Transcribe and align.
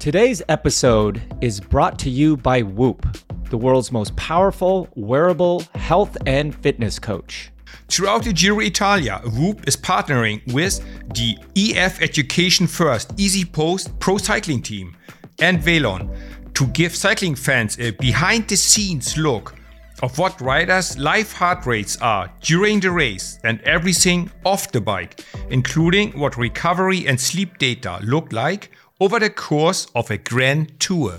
Today's 0.00 0.40
episode 0.48 1.20
is 1.42 1.60
brought 1.60 1.98
to 1.98 2.08
you 2.08 2.34
by 2.34 2.62
Whoop, 2.62 3.06
the 3.50 3.58
world's 3.58 3.92
most 3.92 4.16
powerful 4.16 4.88
wearable 4.94 5.62
health 5.74 6.16
and 6.24 6.54
fitness 6.54 6.98
coach. 6.98 7.50
Throughout 7.90 8.24
the 8.24 8.32
Giro 8.32 8.60
Italia, 8.60 9.20
Whoop 9.22 9.68
is 9.68 9.76
partnering 9.76 10.40
with 10.54 10.82
the 11.14 11.36
EF 11.54 12.00
Education 12.00 12.66
First 12.66 13.14
EasyPost 13.16 13.98
Pro 13.98 14.16
Cycling 14.16 14.62
Team 14.62 14.96
and 15.38 15.58
Velon 15.58 16.08
to 16.54 16.66
give 16.68 16.96
cycling 16.96 17.34
fans 17.34 17.78
a 17.78 17.90
behind 17.90 18.48
the 18.48 18.56
scenes 18.56 19.18
look 19.18 19.54
of 20.02 20.18
what 20.18 20.40
riders' 20.40 20.96
live 20.96 21.30
heart 21.30 21.66
rates 21.66 22.00
are 22.00 22.32
during 22.40 22.80
the 22.80 22.90
race 22.90 23.38
and 23.44 23.60
everything 23.64 24.30
off 24.46 24.72
the 24.72 24.80
bike, 24.80 25.22
including 25.50 26.18
what 26.18 26.38
recovery 26.38 27.06
and 27.06 27.20
sleep 27.20 27.58
data 27.58 27.98
look 28.02 28.32
like 28.32 28.70
over 29.00 29.18
the 29.18 29.30
course 29.30 29.86
of 29.94 30.10
a 30.10 30.18
grand 30.18 30.78
tour. 30.78 31.18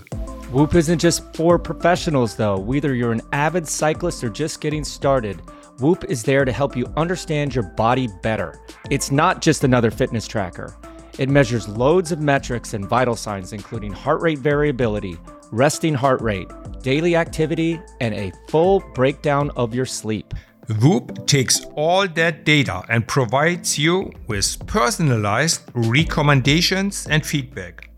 Whoop 0.52 0.76
isn't 0.76 0.99
just 0.99 1.35
for 1.35 1.58
professionals, 1.58 2.35
though. 2.35 2.58
Whether 2.58 2.94
you're 2.94 3.12
an 3.12 3.22
avid 3.31 3.67
cyclist 3.67 4.23
or 4.23 4.30
just 4.30 4.62
getting 4.62 4.84
started, 4.84 5.41
Whoop 5.80 6.03
is 6.05 6.22
there 6.22 6.45
to 6.45 6.52
help 6.52 6.77
you 6.77 6.86
understand 6.95 7.55
your 7.55 7.63
body 7.63 8.08
better. 8.22 8.59
It's 8.91 9.12
not 9.12 9.41
just 9.41 9.63
another 9.63 9.89
fitness 9.89 10.27
tracker. 10.27 10.75
It 11.17 11.30
measures 11.30 11.67
loads 11.67 12.12
of 12.12 12.20
metrics 12.20 12.73
and 12.73 12.88
vital 12.88 13.16
signs, 13.16 13.52
including 13.52 13.91
heart 13.91 14.22
rate 14.22 14.39
variability, 14.39 15.17
resting 15.52 15.94
heart 15.94 16.22
rate, 16.22 16.50
daily 16.84 17.16
activity, 17.16 17.80
and 18.00 18.13
a 18.13 18.31
full 18.48 18.81
breakdown 18.94 19.50
of 19.55 19.73
your 19.73 19.86
sleep. 19.86 20.34
Whoop 20.80 21.27
takes 21.27 21.66
all 21.75 22.07
that 22.07 22.45
data 22.45 22.84
and 22.89 23.07
provides 23.07 23.77
you 23.77 24.11
with 24.27 24.66
personalized 24.67 25.61
recommendations 25.73 27.07
and 27.09 27.25
feedback 27.25 27.89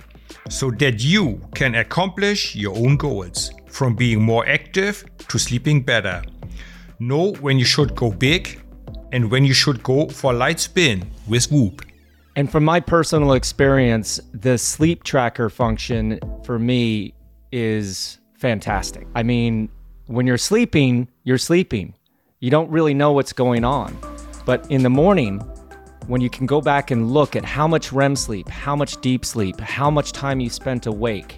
so 0.49 0.71
that 0.71 1.03
you 1.03 1.41
can 1.55 1.75
accomplish 1.75 2.55
your 2.55 2.75
own 2.75 2.97
goals 2.97 3.51
from 3.67 3.95
being 3.95 4.21
more 4.21 4.47
active 4.47 5.05
to 5.27 5.37
sleeping 5.37 5.81
better. 5.81 6.21
Know 6.99 7.33
when 7.41 7.59
you 7.59 7.65
should 7.65 7.95
go 7.95 8.11
big 8.11 8.61
and 9.11 9.29
when 9.29 9.45
you 9.45 9.53
should 9.53 9.83
go 9.83 10.07
for 10.07 10.31
a 10.31 10.35
light 10.35 10.59
spin 10.59 11.09
with 11.27 11.51
Whoop. 11.51 11.85
And 12.35 12.51
from 12.51 12.63
my 12.63 12.79
personal 12.79 13.33
experience, 13.33 14.19
the 14.33 14.57
sleep 14.57 15.03
tracker 15.03 15.49
function 15.49 16.19
for 16.43 16.57
me 16.57 17.13
is 17.51 18.19
fantastic. 18.37 19.07
I 19.15 19.21
mean, 19.21 19.69
when 20.07 20.25
you're 20.25 20.37
sleeping, 20.37 21.07
you're 21.23 21.37
sleeping. 21.37 21.93
You 22.43 22.49
don't 22.49 22.69
really 22.69 22.93
know 22.93 23.13
what's 23.13 23.31
going 23.31 23.63
on. 23.63 23.97
But 24.45 24.69
in 24.69 24.83
the 24.83 24.89
morning, 24.89 25.39
when 26.07 26.19
you 26.19 26.29
can 26.29 26.45
go 26.45 26.59
back 26.59 26.91
and 26.91 27.09
look 27.09 27.37
at 27.37 27.45
how 27.45 27.69
much 27.69 27.93
REM 27.93 28.17
sleep, 28.17 28.49
how 28.49 28.75
much 28.75 28.99
deep 28.99 29.23
sleep, 29.23 29.61
how 29.61 29.89
much 29.89 30.11
time 30.11 30.41
you 30.41 30.49
spent 30.49 30.85
awake, 30.85 31.37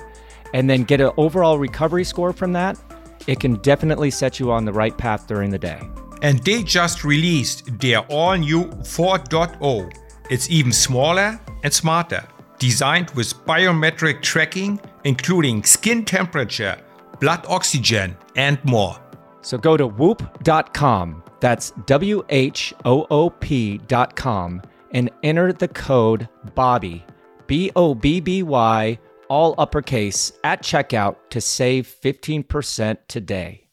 and 0.56 0.68
then 0.68 0.84
get 0.84 1.02
an 1.02 1.12
overall 1.18 1.60
recovery 1.60 2.04
score 2.06 2.34
from 2.34 2.54
that, 2.54 2.80
it 3.28 3.40
can 3.40 3.58
definitely 3.58 4.10
set 4.10 4.40
you 4.40 4.52
on 4.52 4.66
the 4.66 4.74
right 4.74 4.98
path 4.98 5.28
during 5.28 5.52
the 5.52 5.60
day. 5.60 5.80
And 6.24 6.44
they 6.44 6.64
just 6.64 7.04
released 7.04 7.80
their 7.80 8.00
all 8.08 8.36
new 8.36 8.64
4.0. 8.66 9.94
It's 10.32 10.50
even 10.50 10.72
smaller 10.72 11.40
and 11.62 11.72
smarter, 11.72 12.24
designed 12.58 13.12
with 13.12 13.32
biometric 13.46 14.24
tracking, 14.24 14.80
including 15.04 15.62
skin 15.66 16.04
temperature, 16.04 16.80
blood 17.20 17.46
oxygen, 17.48 18.18
and 18.36 18.58
more. 18.66 19.00
So 19.46 19.58
go 19.58 19.78
to 19.78 19.86
whoop.com, 19.88 21.24
that's 21.40 21.72
W 21.86 22.26
H 22.30 22.74
O 22.84 23.06
O 23.12 23.30
P.com, 23.30 24.62
and 24.92 25.10
enter 25.22 25.54
the 25.54 25.68
code 25.68 26.28
BOBBY, 26.56 27.04
B 27.46 27.72
O 27.76 27.94
B 27.94 28.20
B 28.20 28.42
Y, 28.44 29.00
all 29.30 29.54
uppercase, 29.58 30.32
at 30.44 30.64
checkout 30.64 31.16
to 31.30 31.40
save 31.40 31.88
15% 32.04 32.98
today. 33.08 33.66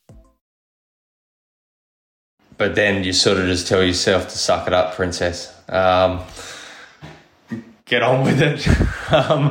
but 2.63 2.77
then 2.77 3.03
you 3.03 3.13
sort 3.13 3.39
of 3.39 3.47
just 3.47 3.67
tell 3.67 3.83
yourself 3.83 4.29
to 4.29 4.39
suck 4.39 4.69
it 4.69 4.73
up, 4.73 4.95
princess. 4.95 5.53
Um, 5.69 6.21
get 7.87 8.05
on 8.05 8.23
with 8.23 8.41
it. 8.41 8.69
um, 9.13 9.51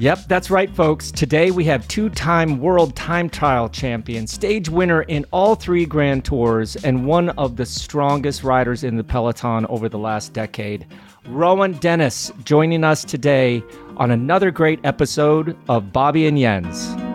Yep, 0.00 0.28
that's 0.28 0.50
right, 0.50 0.74
folks. 0.74 1.12
Today 1.12 1.50
we 1.50 1.62
have 1.64 1.86
two 1.86 2.08
time 2.08 2.58
world 2.58 2.96
time 2.96 3.28
trial 3.28 3.68
champion, 3.68 4.26
stage 4.26 4.70
winner 4.70 5.02
in 5.02 5.26
all 5.30 5.54
three 5.54 5.84
Grand 5.84 6.24
Tours, 6.24 6.74
and 6.76 7.04
one 7.04 7.28
of 7.36 7.56
the 7.56 7.66
strongest 7.66 8.42
riders 8.42 8.82
in 8.82 8.96
the 8.96 9.04
Peloton 9.04 9.66
over 9.66 9.90
the 9.90 9.98
last 9.98 10.32
decade. 10.32 10.86
Rohan 11.28 11.72
Dennis 11.74 12.32
joining 12.44 12.82
us 12.82 13.04
today 13.04 13.62
on 13.98 14.10
another 14.10 14.50
great 14.50 14.80
episode 14.84 15.54
of 15.68 15.92
Bobby 15.92 16.26
and 16.26 16.38
Jens. 16.38 17.09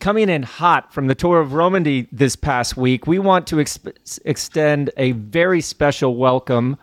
Coming 0.00 0.28
in 0.28 0.44
hot 0.44 0.92
from 0.92 1.08
the 1.08 1.14
Tour 1.16 1.40
of 1.40 1.54
Romandy 1.54 2.06
this 2.12 2.36
past 2.36 2.76
week, 2.76 3.08
we 3.08 3.18
want 3.18 3.48
to 3.48 3.58
ex- 3.58 3.80
extend 4.24 4.90
a 4.96 5.10
very 5.12 5.60
special 5.60 6.14
welcome 6.14 6.78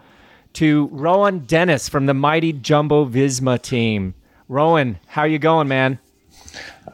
to 0.53 0.89
Rohan 0.91 1.39
Dennis 1.39 1.87
from 1.87 2.07
the 2.07 2.13
mighty 2.13 2.51
Jumbo 2.51 3.05
Visma 3.05 3.61
team. 3.61 4.15
Rohan, 4.49 4.99
how 5.07 5.23
you 5.23 5.39
going, 5.39 5.69
man? 5.69 5.99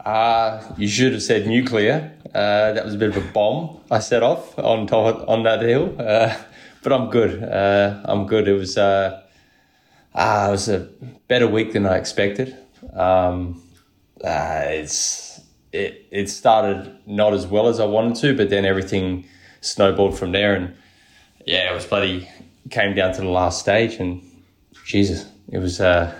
uh, 0.04 0.62
you 0.76 0.86
should 0.86 1.12
have 1.12 1.22
said 1.22 1.48
nuclear. 1.48 2.12
Uh, 2.32 2.72
that 2.72 2.84
was 2.84 2.94
a 2.94 2.98
bit 2.98 3.10
of 3.10 3.16
a 3.16 3.32
bomb 3.32 3.80
I 3.90 3.98
set 3.98 4.22
off 4.22 4.56
on 4.58 4.86
top 4.86 5.28
on 5.28 5.42
that 5.42 5.60
hill. 5.62 5.94
Uh, 5.98 6.36
but 6.84 6.92
I'm 6.92 7.10
good. 7.10 7.42
Uh, 7.42 8.00
I'm 8.04 8.26
good. 8.26 8.46
It 8.46 8.54
was 8.54 8.78
uh, 8.78 9.22
ah, 10.14 10.48
it 10.48 10.50
was 10.52 10.68
a 10.68 10.88
better 11.26 11.48
week 11.48 11.72
than 11.72 11.84
I 11.84 11.96
expected. 11.96 12.56
Um, 12.92 13.60
uh, 14.24 14.60
it's 14.66 15.31
it 15.72 16.06
it 16.10 16.30
started 16.30 16.96
not 17.06 17.32
as 17.32 17.46
well 17.46 17.68
as 17.68 17.80
I 17.80 17.84
wanted 17.84 18.16
to, 18.16 18.36
but 18.36 18.50
then 18.50 18.64
everything 18.64 19.26
snowballed 19.60 20.18
from 20.18 20.32
there, 20.32 20.54
and 20.54 20.74
yeah, 21.46 21.70
it 21.70 21.74
was 21.74 21.86
bloody 21.86 22.28
came 22.70 22.94
down 22.94 23.12
to 23.14 23.20
the 23.20 23.28
last 23.28 23.60
stage, 23.60 23.96
and 23.96 24.22
Jesus, 24.84 25.26
it 25.50 25.58
was. 25.58 25.80
Uh, 25.80 26.14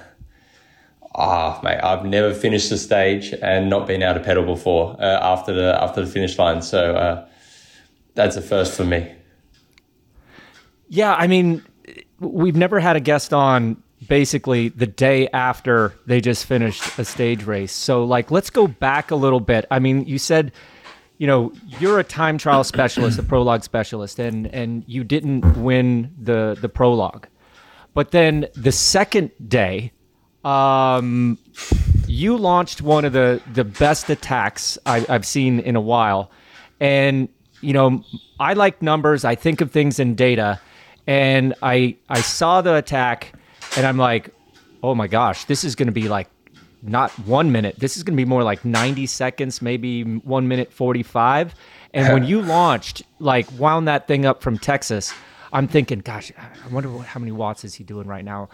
Ah, 1.14 1.60
mate, 1.62 1.78
I've 1.82 2.06
never 2.06 2.32
finished 2.32 2.72
a 2.72 2.78
stage 2.78 3.34
and 3.42 3.68
not 3.68 3.86
been 3.86 4.02
able 4.02 4.14
to 4.14 4.20
pedal 4.24 4.44
before 4.44 4.96
uh, 4.98 5.18
after 5.20 5.52
the 5.52 5.82
after 5.82 6.02
the 6.02 6.10
finish 6.10 6.38
line. 6.38 6.62
So 6.62 6.94
uh, 6.94 7.26
that's 8.14 8.36
a 8.36 8.42
first 8.42 8.74
for 8.74 8.84
me. 8.84 9.12
Yeah, 10.88 11.14
I 11.14 11.26
mean, 11.26 11.62
we've 12.18 12.56
never 12.56 12.80
had 12.80 12.96
a 12.96 13.00
guest 13.00 13.34
on 13.34 13.81
basically 14.08 14.68
the 14.68 14.86
day 14.86 15.28
after 15.28 15.94
they 16.06 16.20
just 16.20 16.46
finished 16.46 16.98
a 16.98 17.04
stage 17.04 17.44
race. 17.44 17.72
So, 17.72 18.04
like, 18.04 18.30
let's 18.30 18.50
go 18.50 18.66
back 18.66 19.10
a 19.10 19.16
little 19.16 19.40
bit. 19.40 19.66
I 19.70 19.78
mean, 19.78 20.04
you 20.06 20.18
said, 20.18 20.52
you 21.18 21.26
know, 21.26 21.52
you're 21.78 21.98
a 21.98 22.04
time 22.04 22.38
trial 22.38 22.64
specialist, 22.64 23.18
a 23.18 23.22
prologue 23.22 23.62
specialist, 23.62 24.18
and 24.18 24.46
and 24.48 24.84
you 24.86 25.04
didn't 25.04 25.56
win 25.56 26.12
the 26.20 26.58
the 26.60 26.68
prologue, 26.68 27.28
but 27.94 28.10
then 28.10 28.48
the 28.54 28.72
second 28.72 29.30
day, 29.46 29.92
um, 30.44 31.38
you 32.06 32.36
launched 32.36 32.82
one 32.82 33.04
of 33.04 33.12
the 33.12 33.40
the 33.52 33.64
best 33.64 34.10
attacks 34.10 34.78
I, 34.84 35.06
I've 35.08 35.26
seen 35.26 35.60
in 35.60 35.76
a 35.76 35.80
while, 35.80 36.30
and 36.80 37.28
you 37.60 37.72
know, 37.72 38.02
I 38.40 38.54
like 38.54 38.82
numbers. 38.82 39.24
I 39.24 39.34
think 39.34 39.60
of 39.60 39.70
things 39.70 39.98
in 40.00 40.14
data, 40.14 40.60
and 41.06 41.54
I 41.62 41.96
I 42.08 42.20
saw 42.20 42.60
the 42.60 42.74
attack, 42.74 43.32
and 43.76 43.86
I'm 43.86 43.98
like, 43.98 44.30
oh 44.82 44.94
my 44.94 45.06
gosh, 45.06 45.44
this 45.44 45.64
is 45.64 45.74
going 45.74 45.86
to 45.86 45.92
be 45.92 46.08
like 46.08 46.28
not 46.82 47.10
one 47.20 47.52
minute. 47.52 47.76
This 47.78 47.96
is 47.96 48.02
going 48.02 48.16
to 48.16 48.20
be 48.20 48.28
more 48.28 48.42
like 48.42 48.64
90 48.64 49.06
seconds, 49.06 49.62
maybe 49.62 50.02
one 50.02 50.48
minute 50.48 50.72
45. 50.72 51.54
And 51.94 52.12
when 52.12 52.24
you 52.28 52.42
launched, 52.42 53.02
like 53.18 53.46
wound 53.58 53.88
that 53.88 54.08
thing 54.08 54.26
up 54.26 54.42
from 54.42 54.58
Texas, 54.58 55.14
I'm 55.52 55.68
thinking, 55.68 56.00
gosh, 56.00 56.32
I 56.36 56.68
wonder 56.68 56.90
what, 56.90 57.06
how 57.06 57.20
many 57.20 57.32
watts 57.32 57.64
is 57.64 57.74
he 57.74 57.84
doing 57.84 58.06
right 58.06 58.24
now? 58.24 58.48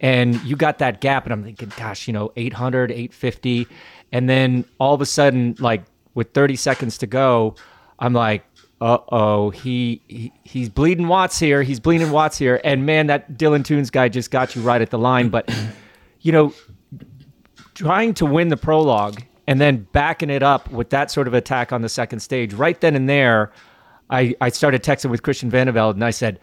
And 0.00 0.42
you 0.42 0.56
got 0.56 0.78
that 0.78 1.00
gap, 1.00 1.24
and 1.24 1.32
I'm 1.32 1.44
thinking, 1.44 1.72
gosh, 1.76 2.06
you 2.06 2.12
know, 2.12 2.32
800, 2.36 2.90
850. 2.90 3.66
And 4.12 4.28
then 4.28 4.64
all 4.78 4.94
of 4.94 5.00
a 5.00 5.06
sudden, 5.06 5.56
like 5.58 5.84
with 6.14 6.32
30 6.32 6.56
seconds 6.56 6.98
to 6.98 7.06
go, 7.06 7.54
I'm 7.98 8.12
like, 8.12 8.44
uh 8.84 8.98
oh, 9.08 9.48
he, 9.48 10.02
he 10.08 10.32
he's 10.44 10.68
bleeding 10.68 11.08
watts 11.08 11.38
here. 11.38 11.62
He's 11.62 11.80
bleeding 11.80 12.10
watts 12.10 12.36
here. 12.36 12.60
And 12.64 12.84
man, 12.84 13.06
that 13.06 13.32
Dylan 13.32 13.62
Teuns 13.62 13.90
guy 13.90 14.10
just 14.10 14.30
got 14.30 14.54
you 14.54 14.60
right 14.60 14.82
at 14.82 14.90
the 14.90 14.98
line. 14.98 15.30
But 15.30 15.50
you 16.20 16.32
know, 16.32 16.52
trying 17.72 18.12
to 18.14 18.26
win 18.26 18.48
the 18.48 18.58
prologue 18.58 19.22
and 19.46 19.58
then 19.58 19.88
backing 19.92 20.28
it 20.28 20.42
up 20.42 20.70
with 20.70 20.90
that 20.90 21.10
sort 21.10 21.26
of 21.26 21.32
attack 21.32 21.72
on 21.72 21.80
the 21.80 21.88
second 21.88 22.20
stage, 22.20 22.52
right 22.52 22.78
then 22.78 22.94
and 22.94 23.08
there, 23.08 23.52
I, 24.10 24.34
I 24.42 24.50
started 24.50 24.82
texting 24.82 25.10
with 25.10 25.22
Christian 25.22 25.50
Vande 25.50 25.72
Velde 25.72 25.94
and 25.94 26.04
I 26.04 26.10
said, 26.10 26.38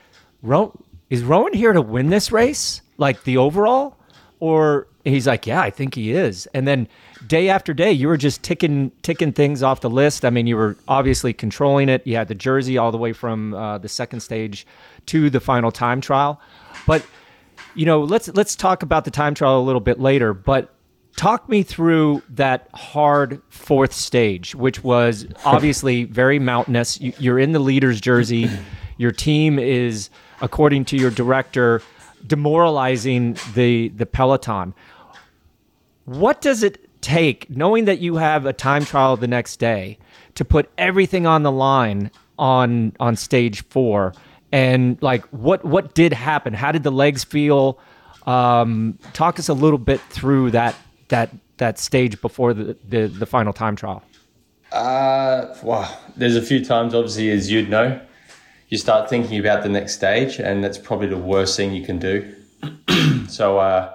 is 1.11 1.23
Rohan 1.23 1.53
here 1.53 1.73
to 1.73 1.81
win 1.81 2.09
this 2.09 2.31
race? 2.31 2.81
Like 2.97 3.23
the 3.23 3.37
overall? 3.37 3.97
Or 4.39 4.87
he's 5.03 5.27
like, 5.27 5.45
yeah, 5.45 5.61
I 5.61 5.69
think 5.69 5.93
he 5.93 6.11
is. 6.11 6.47
And 6.55 6.67
then 6.67 6.87
day 7.27 7.49
after 7.49 7.73
day, 7.73 7.91
you 7.91 8.07
were 8.07 8.17
just 8.17 8.43
ticking 8.43 8.91
ticking 9.01 9.31
things 9.31 9.63
off 9.63 9.81
the 9.81 9.89
list. 9.89 10.25
I 10.25 10.29
mean, 10.29 10.47
you 10.47 10.57
were 10.57 10.77
obviously 10.87 11.33
controlling 11.33 11.89
it. 11.89 12.05
You 12.05 12.15
had 12.15 12.27
the 12.27 12.35
jersey 12.35 12.77
all 12.77 12.91
the 12.91 12.97
way 12.97 13.13
from 13.13 13.53
uh, 13.53 13.77
the 13.77 13.89
second 13.89 14.21
stage 14.21 14.65
to 15.07 15.29
the 15.29 15.39
final 15.39 15.71
time 15.71 16.01
trial. 16.01 16.41
But 16.87 17.05
you 17.75 17.85
know, 17.85 18.01
let's 18.01 18.27
let's 18.29 18.55
talk 18.55 18.83
about 18.83 19.05
the 19.05 19.11
time 19.11 19.33
trial 19.33 19.59
a 19.59 19.61
little 19.61 19.81
bit 19.81 19.99
later. 19.99 20.33
But 20.33 20.73
talk 21.15 21.47
me 21.49 21.63
through 21.63 22.23
that 22.29 22.67
hard 22.73 23.41
fourth 23.49 23.93
stage, 23.93 24.55
which 24.55 24.83
was 24.83 25.27
obviously 25.45 26.05
very 26.05 26.39
mountainous. 26.39 26.99
You, 26.99 27.13
you're 27.19 27.39
in 27.39 27.51
the 27.51 27.59
leader's 27.59 28.01
jersey. 28.01 28.49
Your 28.97 29.11
team 29.11 29.57
is, 29.57 30.09
according 30.41 30.85
to 30.85 30.97
your 30.97 31.11
director, 31.11 31.81
demoralizing 32.25 33.37
the 33.53 33.89
the 33.89 34.05
peloton. 34.05 34.73
What 36.05 36.41
does 36.41 36.63
it 36.63 36.89
take, 37.01 37.49
knowing 37.49 37.85
that 37.85 37.99
you 37.99 38.15
have 38.15 38.45
a 38.45 38.53
time 38.53 38.85
trial 38.85 39.17
the 39.17 39.27
next 39.27 39.57
day, 39.57 39.97
to 40.35 40.45
put 40.45 40.69
everything 40.77 41.25
on 41.25 41.43
the 41.43 41.51
line 41.51 42.11
on 42.37 42.93
on 42.99 43.15
stage 43.15 43.63
four? 43.67 44.13
And 44.51 45.01
like, 45.01 45.25
what 45.27 45.63
what 45.65 45.93
did 45.93 46.13
happen? 46.13 46.53
How 46.53 46.71
did 46.71 46.83
the 46.83 46.91
legs 46.91 47.23
feel? 47.23 47.79
Um, 48.27 48.99
talk 49.13 49.39
us 49.39 49.49
a 49.49 49.53
little 49.53 49.79
bit 49.79 49.99
through 50.01 50.51
that 50.51 50.75
that 51.07 51.31
that 51.57 51.79
stage 51.79 52.21
before 52.21 52.53
the 52.53 52.77
the, 52.87 53.07
the 53.07 53.25
final 53.25 53.53
time 53.53 53.75
trial. 53.75 54.03
Uh, 54.71 55.53
wow. 55.63 55.97
There's 56.15 56.35
a 56.35 56.41
few 56.41 56.63
times, 56.63 56.93
obviously, 56.93 57.29
as 57.29 57.51
you'd 57.51 57.69
know, 57.69 57.99
you 58.69 58.77
start 58.77 59.09
thinking 59.09 59.37
about 59.39 59.63
the 59.63 59.69
next 59.69 59.95
stage, 59.95 60.39
and 60.39 60.63
that's 60.63 60.77
probably 60.77 61.07
the 61.07 61.17
worst 61.17 61.57
thing 61.57 61.73
you 61.73 61.85
can 61.85 61.99
do. 61.99 62.33
so 63.27 63.57
uh, 63.57 63.93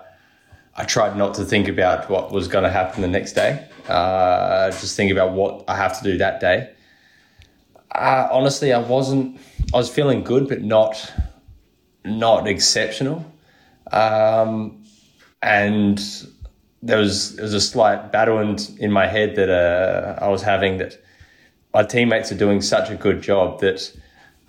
I 0.77 0.85
tried 0.85 1.17
not 1.17 1.35
to 1.35 1.45
think 1.45 1.69
about 1.69 2.11
what 2.11 2.31
was 2.33 2.49
going 2.49 2.65
to 2.65 2.71
happen 2.71 3.03
the 3.03 3.09
next 3.09 3.33
day. 3.33 3.67
Uh, 3.89 4.71
just 4.71 4.97
think 4.97 5.11
about 5.11 5.33
what 5.33 5.65
I 5.69 5.77
have 5.77 5.99
to 5.99 6.05
do 6.05 6.19
that 6.19 6.41
day. 6.41 6.71
Uh, 7.95 8.29
honestly, 8.31 8.73
I 8.73 8.79
wasn't. 8.81 9.41
I 9.73 9.79
was 9.79 9.89
feeling 9.89 10.23
good, 10.23 10.49
but 10.49 10.63
not 10.63 11.13
not 12.05 12.47
exceptional. 12.47 13.25
Um, 13.91 14.85
and 15.43 15.99
there 16.83 16.99
was 16.99 17.37
there 17.37 17.45
was 17.45 17.55
a 17.55 17.61
slight 17.61 18.13
battle 18.13 18.39
in, 18.39 18.57
in 18.79 18.93
my 18.93 19.07
head 19.07 19.37
that 19.37 19.49
uh, 19.49 20.19
I 20.23 20.29
was 20.29 20.43
having 20.43 20.79
that 20.79 20.99
my 21.73 21.85
teammates 21.85 22.31
are 22.33 22.37
doing 22.37 22.61
such 22.61 22.91
a 22.91 22.97
good 22.97 23.23
job 23.23 23.61
that 23.61 23.93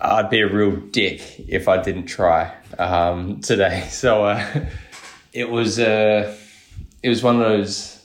I'd 0.00 0.30
be 0.30 0.40
a 0.40 0.48
real 0.48 0.76
dick 0.76 1.20
if 1.48 1.68
I 1.68 1.80
didn't 1.82 2.06
try 2.06 2.54
um, 2.78 3.40
today. 3.40 3.86
So 3.90 4.24
uh, 4.24 4.66
it 5.38 5.48
was 5.48 5.78
uh, 5.78 6.36
it 7.00 7.08
was 7.08 7.22
one 7.22 7.36
of 7.36 7.42
those. 7.42 8.04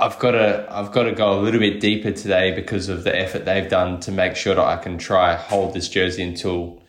I've 0.00 0.18
got 0.18 0.30
to 0.30 0.66
I've 0.70 0.90
got 0.90 1.02
to 1.04 1.12
go 1.12 1.38
a 1.38 1.40
little 1.40 1.60
bit 1.60 1.78
deeper 1.78 2.10
today 2.10 2.54
because 2.54 2.88
of 2.88 3.04
the 3.04 3.14
effort 3.14 3.44
they've 3.44 3.68
done 3.68 4.00
to 4.00 4.12
make 4.12 4.34
sure 4.34 4.54
that 4.54 4.64
I 4.64 4.76
can 4.76 4.96
try 4.96 5.34
hold 5.34 5.74
this 5.74 5.88
jersey 5.90 6.22
until 6.22 6.82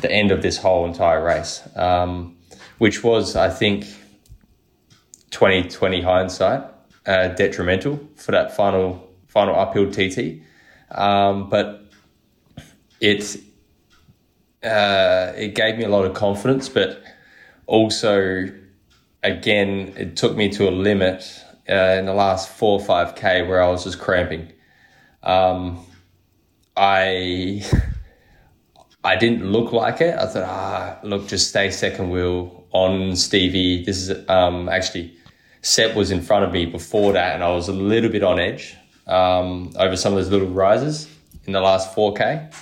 the 0.00 0.10
end 0.10 0.32
of 0.32 0.42
this 0.42 0.56
whole 0.58 0.86
entire 0.86 1.22
race, 1.24 1.62
um, 1.76 2.36
which 2.78 3.04
was 3.04 3.36
I 3.36 3.48
think 3.48 3.84
2020 5.30 6.02
hindsight 6.02 6.64
uh, 7.06 7.28
detrimental 7.28 8.00
for 8.16 8.32
that 8.32 8.56
final 8.56 9.08
final 9.28 9.54
uphill 9.54 9.88
TT, 9.88 10.42
um, 10.90 11.48
but 11.48 11.84
it 13.00 13.36
uh, 14.64 15.32
it 15.36 15.54
gave 15.54 15.78
me 15.78 15.84
a 15.84 15.88
lot 15.88 16.04
of 16.04 16.14
confidence, 16.14 16.68
but 16.68 17.04
also 17.68 18.48
again 19.22 19.92
it 19.96 20.16
took 20.16 20.34
me 20.36 20.48
to 20.48 20.68
a 20.68 20.72
limit 20.72 21.44
uh, 21.68 21.96
in 21.98 22.06
the 22.06 22.14
last 22.14 22.48
four 22.48 22.80
or 22.80 22.84
five 22.84 23.14
k 23.14 23.42
where 23.42 23.62
I 23.62 23.68
was 23.68 23.84
just 23.84 24.00
cramping. 24.00 24.52
Um, 25.22 25.86
I 26.76 27.64
I 29.04 29.16
didn't 29.16 29.52
look 29.52 29.72
like 29.72 30.00
it. 30.00 30.18
I 30.18 30.26
thought, 30.26 30.44
ah, 30.44 30.98
look, 31.04 31.28
just 31.28 31.48
stay 31.50 31.70
second 31.70 32.10
wheel 32.10 32.66
on 32.72 33.14
Stevie. 33.14 33.84
This 33.84 34.08
is 34.08 34.28
um, 34.28 34.68
actually 34.68 35.14
Seb 35.62 35.94
was 35.94 36.10
in 36.10 36.20
front 36.20 36.44
of 36.44 36.52
me 36.52 36.66
before 36.66 37.12
that, 37.12 37.34
and 37.34 37.44
I 37.44 37.52
was 37.52 37.68
a 37.68 37.72
little 37.72 38.10
bit 38.10 38.22
on 38.22 38.40
edge 38.40 38.76
um, 39.06 39.72
over 39.78 39.96
some 39.96 40.12
of 40.12 40.18
those 40.18 40.30
little 40.30 40.48
rises 40.48 41.08
in 41.44 41.52
the 41.52 41.60
last 41.60 41.94
4K. 41.94 42.54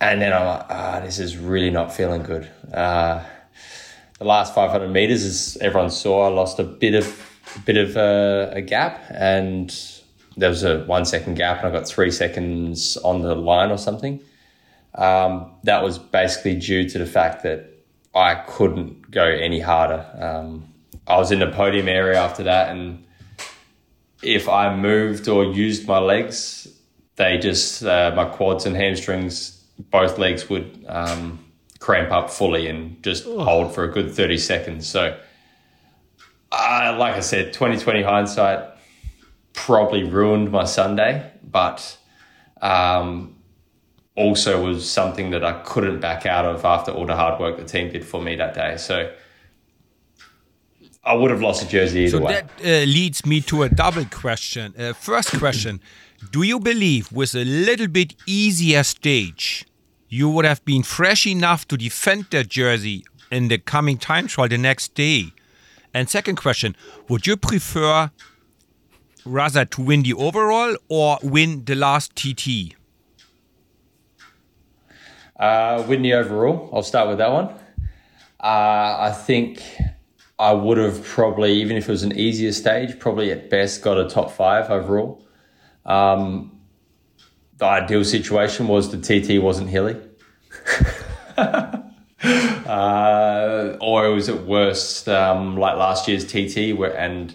And 0.00 0.20
then 0.20 0.32
I'm 0.32 0.46
like, 0.46 0.66
ah, 0.68 1.00
this 1.02 1.18
is 1.18 1.38
really 1.38 1.70
not 1.70 1.92
feeling 1.92 2.22
good. 2.22 2.50
Uh, 2.72 3.24
the 4.18 4.24
last 4.24 4.54
500 4.54 4.88
meters, 4.88 5.24
as 5.24 5.58
everyone 5.60 5.90
saw, 5.90 6.26
I 6.26 6.28
lost 6.28 6.58
a 6.58 6.64
bit 6.64 6.94
of 6.94 7.22
a 7.54 7.60
bit 7.60 7.76
of 7.76 7.96
uh, 7.96 8.50
a 8.52 8.60
gap, 8.60 9.02
and 9.10 9.74
there 10.36 10.50
was 10.50 10.64
a 10.64 10.84
one 10.84 11.04
second 11.04 11.34
gap, 11.34 11.58
and 11.58 11.68
I 11.68 11.70
got 11.70 11.86
three 11.86 12.10
seconds 12.10 12.96
on 12.98 13.22
the 13.22 13.34
line 13.34 13.70
or 13.70 13.78
something. 13.78 14.20
Um, 14.94 15.52
that 15.64 15.82
was 15.82 15.98
basically 15.98 16.56
due 16.56 16.88
to 16.88 16.98
the 16.98 17.06
fact 17.06 17.42
that 17.42 17.70
I 18.14 18.34
couldn't 18.34 19.10
go 19.10 19.24
any 19.24 19.60
harder. 19.60 20.06
Um, 20.18 20.72
I 21.06 21.18
was 21.18 21.30
in 21.30 21.38
the 21.38 21.50
podium 21.50 21.88
area 21.88 22.18
after 22.18 22.42
that, 22.44 22.70
and 22.70 23.04
if 24.22 24.48
I 24.48 24.74
moved 24.74 25.28
or 25.28 25.44
used 25.44 25.86
my 25.86 25.98
legs, 25.98 26.66
they 27.16 27.38
just 27.38 27.84
uh, 27.84 28.12
my 28.16 28.24
quads 28.24 28.66
and 28.66 28.74
hamstrings, 28.74 29.62
both 29.90 30.18
legs 30.18 30.48
would 30.48 30.84
um, 30.88 31.45
cramp 31.78 32.10
up 32.10 32.30
fully 32.30 32.68
and 32.68 33.02
just 33.02 33.24
oh. 33.26 33.44
hold 33.44 33.74
for 33.74 33.84
a 33.84 33.88
good 33.88 34.12
thirty 34.12 34.38
seconds. 34.38 34.86
So, 34.88 35.18
uh, 36.52 36.96
like 36.98 37.14
I 37.14 37.20
said, 37.20 37.52
twenty 37.52 37.78
twenty 37.78 38.02
hindsight 38.02 38.70
probably 39.52 40.04
ruined 40.04 40.52
my 40.52 40.64
Sunday, 40.64 41.30
but 41.42 41.96
um, 42.60 43.36
also 44.14 44.64
was 44.64 44.88
something 44.88 45.30
that 45.30 45.44
I 45.44 45.60
couldn't 45.62 46.00
back 46.00 46.26
out 46.26 46.44
of 46.44 46.64
after 46.64 46.92
all 46.92 47.06
the 47.06 47.16
hard 47.16 47.40
work 47.40 47.56
the 47.56 47.64
team 47.64 47.90
did 47.90 48.04
for 48.04 48.20
me 48.22 48.36
that 48.36 48.54
day. 48.54 48.76
So 48.76 49.12
I 51.04 51.14
would 51.14 51.30
have 51.30 51.40
lost 51.40 51.62
a 51.62 51.68
jersey 51.68 52.00
either 52.00 52.18
so 52.18 52.24
way. 52.24 52.32
that 52.32 52.50
uh, 52.64 52.84
leads 52.84 53.24
me 53.24 53.40
to 53.42 53.62
a 53.62 53.68
double 53.68 54.04
question. 54.06 54.74
Uh, 54.78 54.92
first 54.92 55.38
question 55.38 55.80
Do 56.30 56.42
you 56.42 56.58
believe 56.58 57.12
with 57.12 57.34
a 57.34 57.44
little 57.44 57.88
bit 57.88 58.14
easier 58.26 58.82
stage, 58.82 59.66
you 60.08 60.28
would 60.30 60.44
have 60.44 60.64
been 60.64 60.82
fresh 60.82 61.26
enough 61.26 61.66
to 61.68 61.76
defend 61.76 62.26
that 62.30 62.48
jersey 62.48 63.04
in 63.30 63.48
the 63.48 63.58
coming 63.58 63.98
time 63.98 64.26
trial 64.26 64.48
the 64.48 64.58
next 64.58 64.94
day? 64.94 65.32
And 65.92 66.08
second 66.08 66.36
question 66.36 66.76
Would 67.08 67.26
you 67.26 67.36
prefer 67.36 68.10
rather 69.24 69.64
to 69.64 69.82
win 69.82 70.02
the 70.02 70.14
overall 70.14 70.76
or 70.88 71.18
win 71.22 71.64
the 71.64 71.74
last 71.74 72.14
TT? 72.14 72.74
Uh, 75.38 75.84
win 75.86 76.02
the 76.02 76.14
overall. 76.14 76.70
I'll 76.72 76.82
start 76.82 77.08
with 77.08 77.18
that 77.18 77.30
one. 77.30 77.48
Uh, 78.40 78.96
I 79.00 79.12
think 79.12 79.62
I 80.38 80.52
would 80.52 80.78
have 80.78 81.02
probably, 81.04 81.52
even 81.54 81.76
if 81.76 81.88
it 81.88 81.92
was 81.92 82.02
an 82.02 82.12
easier 82.12 82.52
stage, 82.52 82.98
probably 82.98 83.32
at 83.32 83.50
best 83.50 83.82
got 83.82 83.98
a 83.98 84.08
top 84.08 84.30
five 84.30 84.70
overall. 84.70 85.26
Um, 85.84 86.60
the 87.58 87.64
ideal 87.64 88.04
situation 88.04 88.68
was 88.68 88.90
the 88.90 88.98
TT 88.98 89.42
wasn't 89.42 89.70
hilly. 89.70 89.96
Uh, 92.66 93.76
or 93.80 94.06
it 94.06 94.14
was 94.14 94.28
at 94.28 94.44
worst 94.44 95.08
um, 95.08 95.56
like 95.56 95.76
last 95.76 96.08
year's 96.08 96.24
TT, 96.24 96.76
where, 96.76 96.96
and 96.96 97.34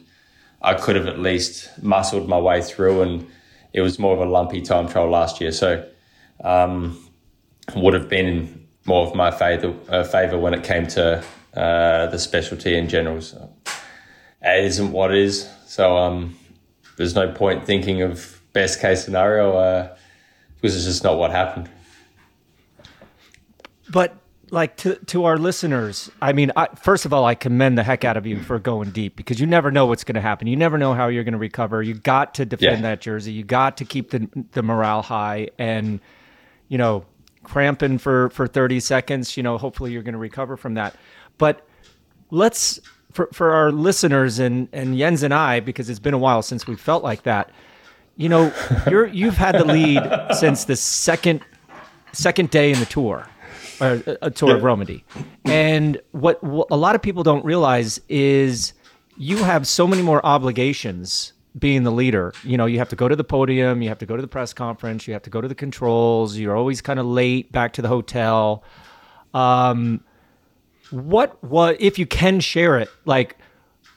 I 0.61 0.73
could 0.73 0.95
have 0.95 1.07
at 1.07 1.19
least 1.19 1.69
muscled 1.81 2.27
my 2.27 2.39
way 2.39 2.61
through, 2.61 3.01
and 3.01 3.27
it 3.73 3.81
was 3.81 3.99
more 3.99 4.13
of 4.13 4.19
a 4.19 4.25
lumpy 4.25 4.61
time 4.61 4.87
trial 4.87 5.09
last 5.09 5.41
year. 5.41 5.51
So, 5.51 5.87
um, 6.43 6.97
would 7.75 7.93
have 7.93 8.09
been 8.09 8.67
more 8.85 9.07
of 9.07 9.15
my 9.15 9.31
favor, 9.31 9.73
uh, 9.89 10.03
favor 10.03 10.37
when 10.37 10.53
it 10.53 10.63
came 10.63 10.87
to 10.87 11.23
uh, 11.55 12.07
the 12.07 12.17
specialty 12.17 12.75
in 12.75 12.89
general. 12.89 13.21
So 13.21 13.53
it 14.41 14.65
isn't 14.65 14.91
what 14.91 15.11
it 15.11 15.19
is. 15.19 15.47
So 15.65 15.97
um, 15.97 16.37
there's 16.97 17.15
no 17.15 17.31
point 17.31 17.65
thinking 17.65 18.01
of 18.01 18.41
best 18.53 18.81
case 18.81 19.03
scenario 19.03 19.55
uh, 19.57 19.95
because 20.55 20.75
it's 20.75 20.85
just 20.85 21.03
not 21.03 21.17
what 21.17 21.31
happened. 21.31 21.69
But 23.91 24.15
like 24.51 24.75
to 24.77 24.95
to 24.95 25.25
our 25.25 25.37
listeners, 25.37 26.11
I 26.21 26.33
mean, 26.33 26.51
I, 26.55 26.67
first 26.75 27.05
of 27.05 27.13
all, 27.13 27.25
I 27.25 27.35
commend 27.35 27.77
the 27.77 27.83
heck 27.83 28.03
out 28.03 28.17
of 28.17 28.25
you 28.25 28.41
for 28.43 28.59
going 28.59 28.91
deep 28.91 29.15
because 29.15 29.39
you 29.39 29.47
never 29.47 29.71
know 29.71 29.85
what's 29.85 30.03
going 30.03 30.15
to 30.15 30.21
happen. 30.21 30.47
You 30.47 30.55
never 30.55 30.77
know 30.77 30.93
how 30.93 31.07
you're 31.07 31.23
going 31.23 31.33
to 31.33 31.39
recover. 31.39 31.81
You 31.81 31.95
got 31.95 32.35
to 32.35 32.45
defend 32.45 32.77
yeah. 32.77 32.89
that 32.89 33.01
jersey. 33.01 33.31
You 33.31 33.43
got 33.43 33.77
to 33.77 33.85
keep 33.85 34.11
the 34.11 34.27
the 34.51 34.61
morale 34.61 35.01
high, 35.01 35.49
and 35.57 35.99
you 36.67 36.77
know, 36.77 37.05
cramping 37.43 37.97
for 37.97 38.29
for 38.29 38.47
30 38.47 38.79
seconds. 38.79 39.37
You 39.37 39.43
know, 39.43 39.57
hopefully 39.57 39.91
you're 39.91 40.03
going 40.03 40.13
to 40.13 40.19
recover 40.19 40.57
from 40.57 40.75
that. 40.75 40.95
But 41.37 41.65
let's 42.29 42.79
for 43.11 43.29
for 43.33 43.51
our 43.51 43.71
listeners 43.71 44.39
and 44.39 44.67
and 44.73 44.97
Jens 44.97 45.23
and 45.23 45.33
I, 45.33 45.59
because 45.59 45.89
it's 45.89 45.99
been 45.99 46.13
a 46.13 46.19
while 46.19 46.41
since 46.41 46.67
we 46.67 46.75
felt 46.75 47.03
like 47.03 47.23
that. 47.23 47.49
You 48.17 48.29
know, 48.29 48.53
you're 48.89 49.07
you've 49.07 49.37
had 49.37 49.55
the 49.55 49.65
lead 49.65 50.35
since 50.37 50.65
the 50.65 50.75
second 50.75 51.41
second 52.11 52.51
day 52.51 52.71
in 52.71 52.79
the 52.79 52.85
tour. 52.85 53.27
Or 53.79 54.01
a 54.21 54.31
tour 54.31 54.55
of 54.55 54.63
Romandy. 54.63 55.03
And 55.45 55.99
what, 56.11 56.43
what 56.43 56.67
a 56.71 56.77
lot 56.77 56.95
of 56.95 57.01
people 57.01 57.23
don't 57.23 57.43
realize 57.45 57.99
is 58.09 58.73
you 59.17 59.37
have 59.37 59.67
so 59.67 59.87
many 59.87 60.01
more 60.01 60.25
obligations 60.25 61.33
being 61.57 61.83
the 61.83 61.91
leader. 61.91 62.33
You 62.43 62.57
know, 62.57 62.65
you 62.65 62.79
have 62.79 62.89
to 62.89 62.95
go 62.95 63.07
to 63.07 63.15
the 63.15 63.23
podium, 63.23 63.81
you 63.81 63.89
have 63.89 63.99
to 63.99 64.05
go 64.05 64.15
to 64.15 64.21
the 64.21 64.27
press 64.27 64.53
conference, 64.53 65.07
you 65.07 65.13
have 65.13 65.23
to 65.23 65.29
go 65.29 65.41
to 65.41 65.47
the 65.47 65.55
controls. 65.55 66.37
You're 66.37 66.55
always 66.55 66.81
kind 66.81 66.99
of 66.99 67.05
late 67.05 67.51
back 67.51 67.73
to 67.73 67.81
the 67.81 67.87
hotel. 67.87 68.63
Um, 69.33 70.03
what 70.91 71.41
was 71.43 71.75
if 71.79 71.97
you 71.97 72.05
can 72.05 72.39
share 72.39 72.77
it 72.77 72.89
like 73.05 73.37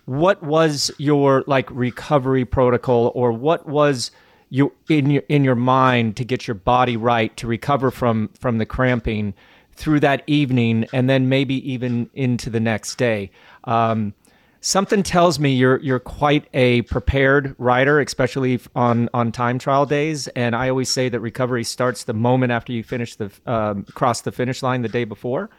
what 0.05 0.43
was 0.43 0.91
your 0.99 1.43
like 1.47 1.69
recovery 1.71 2.45
protocol 2.45 3.11
or 3.15 3.33
what 3.33 3.67
was 3.67 4.11
you 4.55 4.73
in 4.89 5.11
your 5.11 5.25
in 5.29 5.43
your 5.43 5.57
mind 5.57 6.17
to 6.17 6.25
get 6.25 6.47
your 6.47 6.55
body 6.55 6.97
right 6.97 7.37
to 7.37 7.49
recover 7.49 7.91
from 7.91 8.31
from 8.39 8.59
the 8.59 8.67
cramping 8.67 9.35
through 9.73 9.99
that 9.99 10.23
evening 10.29 10.87
and 10.93 11.11
then 11.11 11.29
maybe 11.29 11.57
even 11.69 12.09
into 12.15 12.51
the 12.51 12.61
next 12.61 12.95
day. 12.95 13.33
Um, 13.65 14.15
something 14.61 15.03
tells 15.03 15.41
me 15.41 15.53
you're 15.53 15.81
you're 15.81 15.99
quite 15.99 16.47
a 16.55 16.83
prepared 16.83 17.57
rider 17.59 17.99
especially 17.99 18.61
on 18.77 19.09
on 19.13 19.33
time 19.33 19.59
trial 19.59 19.87
days. 19.87 20.29
And 20.29 20.55
i 20.55 20.69
always 20.69 20.89
say 20.89 21.09
that 21.09 21.19
recovery 21.19 21.65
starts 21.65 22.05
the 22.05 22.15
moment 22.15 22.53
after 22.53 22.73
you 22.73 22.85
finish 22.85 23.17
the 23.17 23.33
um, 23.47 23.83
cross 23.95 24.21
the 24.21 24.31
finish 24.31 24.63
line 24.63 24.83
the 24.83 24.89
day 24.89 25.03
before. 25.03 25.51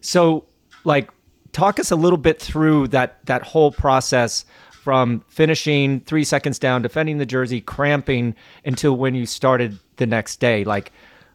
So 0.00 0.44
like 0.84 1.10
talk 1.50 1.80
us 1.80 1.90
a 1.90 1.96
little 1.96 2.18
bit 2.18 2.38
through 2.40 2.86
that 2.88 3.18
that 3.26 3.42
whole 3.42 3.72
process 3.72 4.44
from 4.88 5.22
finishing 5.28 6.00
three 6.00 6.24
seconds 6.24 6.58
down, 6.58 6.80
defending 6.80 7.18
the 7.18 7.26
jersey, 7.26 7.60
cramping 7.60 8.34
until 8.64 8.96
when 8.96 9.14
you 9.14 9.26
started 9.26 9.78
the 9.96 10.06
next 10.06 10.36
day. 10.40 10.64
Like, 10.64 10.92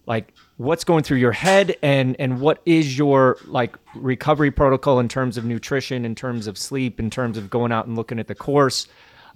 like 0.08 0.34
what's 0.58 0.84
going 0.84 1.04
through 1.04 1.18
your 1.18 1.34
head, 1.34 1.76
and 1.84 2.16
and 2.18 2.42
what 2.42 2.64
is 2.66 2.98
your 2.98 3.38
like 3.46 3.78
recovery 3.94 4.50
protocol 4.50 5.00
in 5.00 5.08
terms 5.08 5.38
of 5.38 5.46
nutrition, 5.46 6.04
in 6.04 6.16
terms 6.16 6.48
of 6.48 6.58
sleep, 6.58 7.00
in 7.00 7.12
terms 7.12 7.38
of 7.38 7.52
going 7.52 7.72
out 7.72 7.86
and 7.86 7.96
looking 7.96 8.18
at 8.18 8.28
the 8.28 8.34
course. 8.34 8.88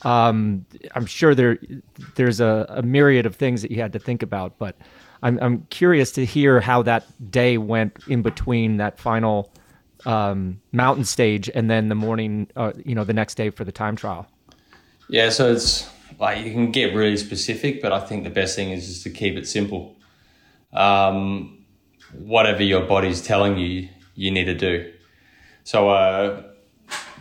Um, 0.01 0.65
I'm 0.95 1.05
sure 1.05 1.35
there 1.35 1.59
there's 2.15 2.39
a, 2.39 2.65
a 2.69 2.81
myriad 2.81 3.27
of 3.27 3.35
things 3.35 3.61
that 3.61 3.69
you 3.69 3.79
had 3.81 3.93
to 3.93 3.99
think 3.99 4.23
about, 4.23 4.57
but 4.57 4.75
I'm 5.21 5.37
I'm 5.43 5.67
curious 5.69 6.11
to 6.13 6.25
hear 6.25 6.59
how 6.59 6.81
that 6.81 7.05
day 7.29 7.59
went 7.59 7.99
in 8.07 8.23
between 8.23 8.77
that 8.77 8.97
final 8.97 9.51
um, 10.05 10.61
mountain 10.71 11.05
stage 11.05 11.49
and 11.53 11.69
then 11.69 11.89
the 11.89 11.95
morning, 11.95 12.49
uh, 12.55 12.73
you 12.83 12.95
know, 12.95 13.03
the 13.03 13.13
next 13.13 13.35
day 13.35 13.49
for 13.49 13.63
the 13.63 13.71
time 13.71 13.95
trial? 13.95 14.27
Yeah, 15.09 15.29
so 15.29 15.51
it's 15.51 15.89
like 16.19 16.45
you 16.45 16.51
can 16.51 16.71
get 16.71 16.93
really 16.93 17.17
specific, 17.17 17.81
but 17.81 17.91
I 17.91 17.99
think 17.99 18.23
the 18.23 18.29
best 18.29 18.55
thing 18.55 18.71
is 18.71 18.87
just 18.87 19.03
to 19.03 19.09
keep 19.09 19.35
it 19.35 19.47
simple. 19.47 19.97
Um, 20.73 21.65
whatever 22.13 22.63
your 22.63 22.81
body's 22.81 23.21
telling 23.21 23.57
you, 23.57 23.89
you 24.15 24.31
need 24.31 24.45
to 24.45 24.55
do. 24.55 24.91
So 25.63 25.89
uh, 25.89 26.43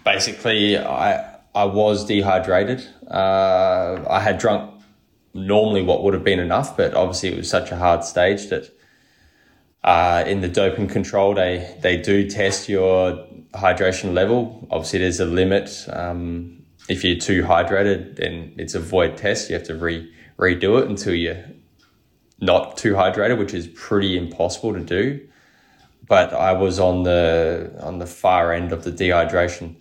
basically, 0.04 0.78
I 0.78 1.36
I 1.54 1.64
was 1.64 2.04
dehydrated. 2.04 2.86
Uh, 3.10 4.04
I 4.08 4.20
had 4.20 4.38
drunk 4.38 4.74
normally 5.32 5.82
what 5.82 6.02
would 6.02 6.14
have 6.14 6.24
been 6.24 6.38
enough, 6.38 6.76
but 6.76 6.94
obviously 6.94 7.30
it 7.30 7.36
was 7.36 7.48
such 7.48 7.70
a 7.70 7.76
hard 7.76 8.04
stage 8.04 8.48
that 8.48 8.75
uh, 9.86 10.24
in 10.26 10.40
the 10.40 10.48
doping 10.48 10.88
control, 10.88 11.32
they 11.34 11.76
they 11.80 11.96
do 11.96 12.28
test 12.28 12.68
your 12.68 13.24
hydration 13.54 14.12
level. 14.14 14.66
Obviously, 14.70 14.98
there's 14.98 15.20
a 15.20 15.24
limit. 15.24 15.86
Um, 15.92 16.64
if 16.88 17.04
you're 17.04 17.18
too 17.18 17.42
hydrated, 17.44 18.16
then 18.16 18.52
it's 18.58 18.74
a 18.74 18.80
void 18.80 19.16
test. 19.16 19.48
You 19.48 19.54
have 19.54 19.66
to 19.68 19.76
re 19.76 20.12
redo 20.38 20.82
it 20.82 20.88
until 20.88 21.14
you're 21.14 21.44
not 22.40 22.76
too 22.76 22.94
hydrated, 22.94 23.38
which 23.38 23.54
is 23.54 23.68
pretty 23.68 24.18
impossible 24.18 24.74
to 24.74 24.80
do. 24.80 25.26
But 26.08 26.34
I 26.34 26.52
was 26.52 26.80
on 26.80 27.04
the 27.04 27.72
on 27.80 27.98
the 28.00 28.06
far 28.06 28.52
end 28.52 28.72
of 28.72 28.82
the 28.82 28.90
dehydration, 28.90 29.76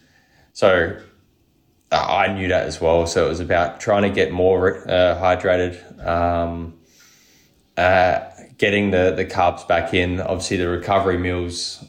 so 0.53 0.99
uh, 1.91 2.05
I 2.07 2.31
knew 2.31 2.47
that 2.49 2.67
as 2.67 2.79
well. 2.79 3.07
So 3.07 3.25
it 3.25 3.29
was 3.29 3.39
about 3.39 3.79
trying 3.79 4.03
to 4.03 4.11
get 4.11 4.31
more 4.31 4.87
uh, 4.87 5.19
hydrated. 5.19 6.05
Um, 6.05 6.75
uh, 7.75 8.29
getting 8.57 8.91
the 8.91 9.13
the 9.15 9.25
carbs 9.25 9.67
back 9.67 9.93
in. 9.93 10.21
Obviously, 10.21 10.57
the 10.57 10.67
recovery 10.67 11.17
meals. 11.17 11.83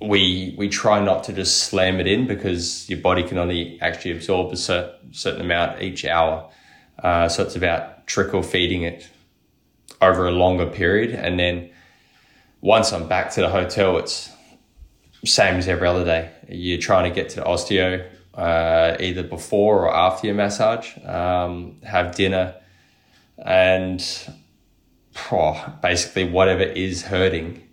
We 0.00 0.54
we 0.56 0.68
try 0.68 1.00
not 1.04 1.24
to 1.24 1.32
just 1.32 1.64
slam 1.64 2.00
it 2.00 2.06
in 2.06 2.26
because 2.26 2.88
your 2.88 3.00
body 3.00 3.22
can 3.22 3.36
only 3.36 3.78
actually 3.82 4.12
absorb 4.12 4.52
a 4.52 4.56
certain, 4.56 5.12
certain 5.12 5.42
amount 5.42 5.82
each 5.82 6.04
hour. 6.04 6.50
Uh, 7.02 7.28
so 7.28 7.42
it's 7.42 7.56
about 7.56 8.06
trickle 8.06 8.42
feeding 8.42 8.82
it 8.82 9.08
over 10.00 10.26
a 10.26 10.30
longer 10.30 10.66
period, 10.66 11.10
and 11.10 11.38
then 11.38 11.70
once 12.62 12.92
I'm 12.92 13.08
back 13.08 13.30
to 13.32 13.42
the 13.42 13.50
hotel, 13.50 13.98
it's 13.98 14.30
same 15.24 15.56
as 15.56 15.68
every 15.68 15.86
other 15.86 16.04
day. 16.04 16.30
You're 16.48 16.78
trying 16.78 17.10
to 17.10 17.14
get 17.14 17.28
to 17.30 17.36
the 17.36 17.42
osteo 17.42 18.06
uh, 18.34 18.96
either 19.00 19.22
before 19.22 19.86
or 19.86 19.94
after 19.94 20.26
your 20.26 20.36
massage, 20.36 20.96
um, 21.04 21.76
have 21.82 22.14
dinner, 22.14 22.54
and 23.38 24.02
basically 25.82 26.24
whatever 26.24 26.62
is 26.62 27.02
hurting, 27.02 27.68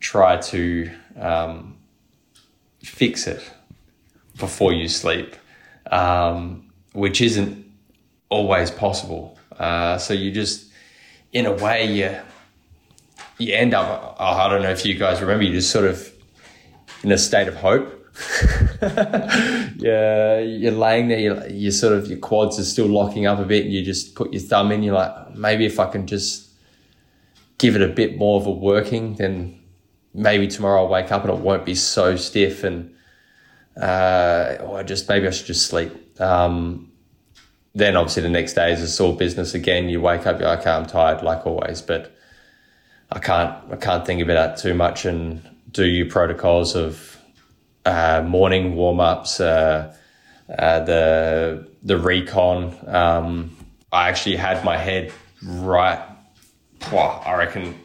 try 0.00 0.36
to 0.36 0.90
um, 1.18 1.76
fix 2.82 3.26
it 3.26 3.50
before 4.38 4.72
you 4.72 4.88
sleep, 4.88 5.36
um, 5.90 6.70
which 6.92 7.20
isn't 7.20 7.64
always 8.28 8.70
possible. 8.70 9.38
Uh, 9.58 9.98
so 9.98 10.14
you 10.14 10.30
just, 10.32 10.70
in 11.32 11.46
a 11.46 11.52
way, 11.52 11.84
you 11.84 12.16
you 13.38 13.54
end 13.54 13.74
up. 13.74 14.16
Oh, 14.18 14.24
I 14.24 14.48
don't 14.48 14.62
know 14.62 14.70
if 14.70 14.84
you 14.84 14.94
guys 14.94 15.20
remember. 15.20 15.44
You 15.44 15.52
just 15.52 15.70
sort 15.70 15.84
of 15.84 16.12
in 17.02 17.12
a 17.12 17.18
state 17.18 17.48
of 17.48 17.56
hope. 17.56 17.98
yeah, 19.76 20.40
you're 20.40 20.72
laying 20.72 21.08
there. 21.08 21.20
You're, 21.20 21.46
you 21.48 21.70
sort 21.70 21.92
of 21.92 22.08
your 22.08 22.18
quads 22.18 22.58
are 22.58 22.64
still 22.64 22.86
locking 22.86 23.26
up 23.26 23.38
a 23.38 23.44
bit, 23.44 23.64
and 23.64 23.72
you 23.72 23.84
just 23.84 24.16
put 24.16 24.32
your 24.32 24.42
thumb 24.42 24.72
in. 24.72 24.82
You're 24.82 24.94
like, 24.94 25.34
maybe 25.36 25.64
if 25.64 25.78
I 25.78 25.86
can 25.88 26.06
just 26.06 26.50
give 27.58 27.76
it 27.76 27.82
a 27.82 27.88
bit 27.88 28.16
more 28.16 28.40
of 28.40 28.46
a 28.46 28.50
working, 28.50 29.14
then 29.14 29.60
maybe 30.14 30.48
tomorrow 30.48 30.82
I'll 30.82 30.88
wake 30.88 31.12
up 31.12 31.22
and 31.22 31.32
it 31.32 31.38
won't 31.38 31.64
be 31.64 31.76
so 31.76 32.16
stiff, 32.16 32.64
and 32.64 32.92
uh, 33.80 34.56
or 34.60 34.82
just 34.82 35.08
maybe 35.08 35.28
I 35.28 35.30
should 35.30 35.46
just 35.46 35.66
sleep. 35.66 36.20
Um, 36.20 36.90
then 37.74 37.96
obviously 37.96 38.24
the 38.24 38.28
next 38.28 38.54
day 38.54 38.72
is 38.72 38.82
a 38.82 38.88
sore 38.88 39.16
business 39.16 39.54
again. 39.54 39.88
You 39.88 40.00
wake 40.00 40.26
up, 40.26 40.40
you're 40.40 40.48
like, 40.48 40.60
okay, 40.60 40.70
I'm 40.70 40.86
tired, 40.86 41.22
like 41.22 41.46
always, 41.46 41.80
but 41.80 42.14
I 43.12 43.20
can't 43.20 43.54
I 43.70 43.76
can't 43.76 44.04
think 44.04 44.20
about 44.22 44.34
that 44.34 44.56
too 44.56 44.74
much 44.74 45.04
and 45.04 45.40
do 45.70 45.86
your 45.86 46.08
protocols 46.08 46.74
of 46.74 47.21
uh, 47.84 48.22
morning 48.26 48.74
warm 48.74 49.00
ups, 49.00 49.40
uh, 49.40 49.94
uh, 50.58 50.80
the 50.80 51.68
the 51.82 51.96
recon. 51.96 52.74
Um, 52.86 53.56
I 53.92 54.08
actually 54.08 54.36
had 54.36 54.64
my 54.64 54.76
head 54.76 55.12
right. 55.42 56.02
I 56.92 57.34
reckon. 57.36 57.78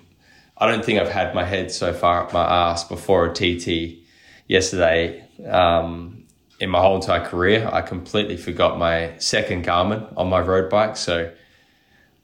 I 0.57 0.67
don't 0.67 0.83
think 0.83 0.99
I've 0.99 1.09
had 1.09 1.35
my 1.35 1.43
head 1.43 1.71
so 1.71 1.93
far 1.93 2.23
up 2.23 2.33
my 2.33 2.43
ass 2.43 2.83
before 2.83 3.27
a 3.27 3.33
TT 3.33 3.99
yesterday. 4.47 5.23
Um, 5.45 6.23
in 6.59 6.71
my 6.71 6.81
whole 6.81 6.95
entire 6.95 7.23
career, 7.23 7.69
I 7.71 7.81
completely 7.81 8.37
forgot 8.37 8.79
my 8.79 9.15
second 9.19 9.63
Garmin 9.63 10.11
on 10.17 10.27
my 10.27 10.39
road 10.39 10.71
bike. 10.71 10.97
So 10.97 11.31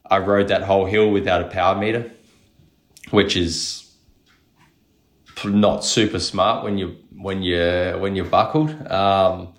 I 0.09 0.17
rode 0.17 0.47
that 0.47 0.63
whole 0.63 0.85
hill 0.85 1.11
without 1.11 1.41
a 1.41 1.47
power 1.47 1.79
meter, 1.79 2.11
which 3.11 3.37
is 3.37 3.92
not 5.51 5.83
super 5.85 6.19
smart 6.19 6.63
when 6.63 6.77
you 6.77 6.95
when 7.15 7.41
you 7.41 7.97
when 7.99 8.15
you're 8.15 8.25
buckled. 8.25 8.71
Um, 8.91 9.53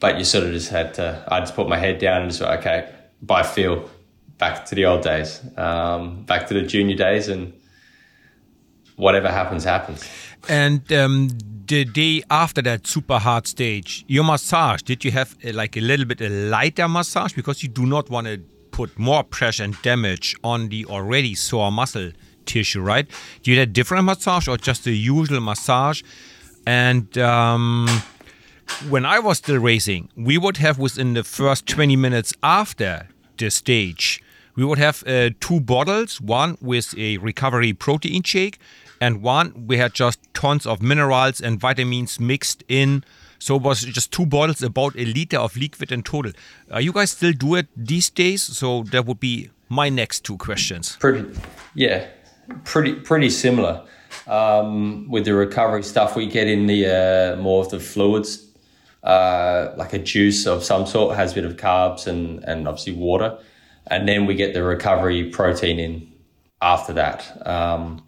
but 0.00 0.18
you 0.18 0.24
sort 0.24 0.44
of 0.44 0.52
just 0.52 0.68
had 0.68 0.94
to. 0.94 1.24
I 1.28 1.40
just 1.40 1.54
put 1.54 1.68
my 1.68 1.78
head 1.78 1.98
down 1.98 2.22
and 2.22 2.30
just 2.30 2.42
went, 2.42 2.60
okay, 2.60 2.92
by 3.22 3.42
feel, 3.44 3.88
back 4.36 4.64
to 4.66 4.74
the 4.74 4.84
old 4.84 5.02
days, 5.02 5.40
um, 5.56 6.24
back 6.24 6.48
to 6.48 6.54
the 6.54 6.62
junior 6.62 6.96
days, 6.96 7.28
and 7.28 7.52
whatever 8.96 9.28
happens, 9.28 9.62
happens. 9.62 10.04
And 10.48 10.92
um, 10.92 11.28
the 11.66 11.84
day 11.84 12.22
after 12.30 12.60
that 12.62 12.86
super 12.86 13.18
hard 13.18 13.46
stage, 13.46 14.04
your 14.08 14.24
massage, 14.24 14.82
did 14.82 15.04
you 15.04 15.12
have 15.12 15.36
uh, 15.44 15.52
like 15.52 15.76
a 15.76 15.80
little 15.80 16.04
bit 16.04 16.20
a 16.20 16.28
lighter 16.28 16.88
massage 16.88 17.32
because 17.32 17.62
you 17.62 17.68
do 17.68 17.86
not 17.86 18.10
want 18.10 18.26
to 18.26 18.38
put 18.72 18.98
more 18.98 19.22
pressure 19.22 19.62
and 19.62 19.80
damage 19.82 20.34
on 20.42 20.68
the 20.68 20.84
already 20.86 21.34
sore 21.34 21.70
muscle 21.70 22.10
tissue, 22.46 22.80
right? 22.80 23.06
You 23.44 23.54
get 23.54 23.62
a 23.62 23.66
different 23.66 24.04
massage 24.04 24.48
or 24.48 24.56
just 24.56 24.84
the 24.84 24.96
usual 24.96 25.40
massage? 25.40 26.02
And 26.66 27.16
um, 27.18 27.88
when 28.88 29.04
I 29.04 29.18
was 29.18 29.38
still 29.38 29.58
racing, 29.58 30.08
we 30.16 30.38
would 30.38 30.58
have 30.58 30.78
within 30.78 31.14
the 31.14 31.24
first 31.24 31.66
20 31.66 31.96
minutes 31.96 32.32
after 32.42 33.08
the 33.38 33.50
stage, 33.50 34.22
we 34.54 34.64
would 34.64 34.78
have 34.78 35.02
uh, 35.06 35.30
two 35.40 35.60
bottles, 35.60 36.20
one 36.20 36.58
with 36.60 36.94
a 36.98 37.16
recovery 37.18 37.72
protein 37.72 38.22
shake, 38.22 38.58
and 39.00 39.22
one 39.22 39.66
we 39.66 39.78
had 39.78 39.94
just 39.94 40.18
tons 40.34 40.66
of 40.66 40.82
minerals 40.82 41.40
and 41.40 41.58
vitamins 41.58 42.20
mixed 42.20 42.62
in. 42.68 43.04
So 43.38 43.56
it 43.56 43.62
was 43.62 43.80
just 43.80 44.12
two 44.12 44.26
bottles, 44.26 44.62
about 44.62 44.94
a 44.94 45.04
liter 45.04 45.38
of 45.38 45.56
liquid 45.56 45.90
in 45.90 46.02
total. 46.02 46.32
Are 46.70 46.80
you 46.80 46.92
guys 46.92 47.10
still 47.10 47.32
do 47.32 47.56
it 47.56 47.66
these 47.76 48.08
days? 48.10 48.42
So 48.42 48.84
that 48.92 49.06
would 49.06 49.18
be 49.18 49.50
my 49.68 49.88
next 49.88 50.20
two 50.20 50.36
questions. 50.36 50.96
Pretty, 51.00 51.28
yeah, 51.74 52.06
pretty 52.64 52.94
pretty 52.94 53.30
similar. 53.30 53.84
Um, 54.26 55.08
with 55.10 55.24
the 55.24 55.34
recovery 55.34 55.82
stuff, 55.82 56.16
we 56.16 56.26
get 56.26 56.46
in 56.46 56.66
the 56.66 56.86
uh, 56.86 57.36
more 57.36 57.64
of 57.64 57.70
the 57.70 57.80
fluids, 57.80 58.46
uh, 59.02 59.72
like 59.76 59.92
a 59.92 59.98
juice 59.98 60.46
of 60.46 60.62
some 60.62 60.86
sort, 60.86 61.16
has 61.16 61.32
a 61.32 61.34
bit 61.34 61.44
of 61.44 61.56
carbs 61.56 62.06
and 62.06 62.44
and 62.44 62.68
obviously 62.68 62.92
water, 62.92 63.38
and 63.86 64.08
then 64.08 64.26
we 64.26 64.34
get 64.34 64.54
the 64.54 64.62
recovery 64.62 65.30
protein 65.30 65.78
in 65.78 66.12
after 66.60 66.92
that. 66.92 67.46
Um, 67.46 68.02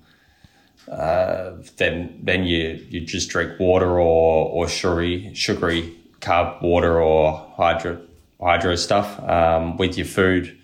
uh, 0.90 1.54
then 1.78 2.20
then 2.22 2.44
you 2.44 2.84
you 2.90 3.00
just 3.00 3.30
drink 3.30 3.58
water 3.58 3.98
or 3.98 4.50
or 4.50 4.68
sugary 4.68 5.32
sugary 5.34 5.96
carb 6.20 6.60
water 6.62 7.00
or 7.00 7.52
hydro 7.56 8.00
hydro 8.40 8.76
stuff 8.76 9.18
um, 9.28 9.76
with 9.76 9.96
your 9.96 10.06
food. 10.06 10.58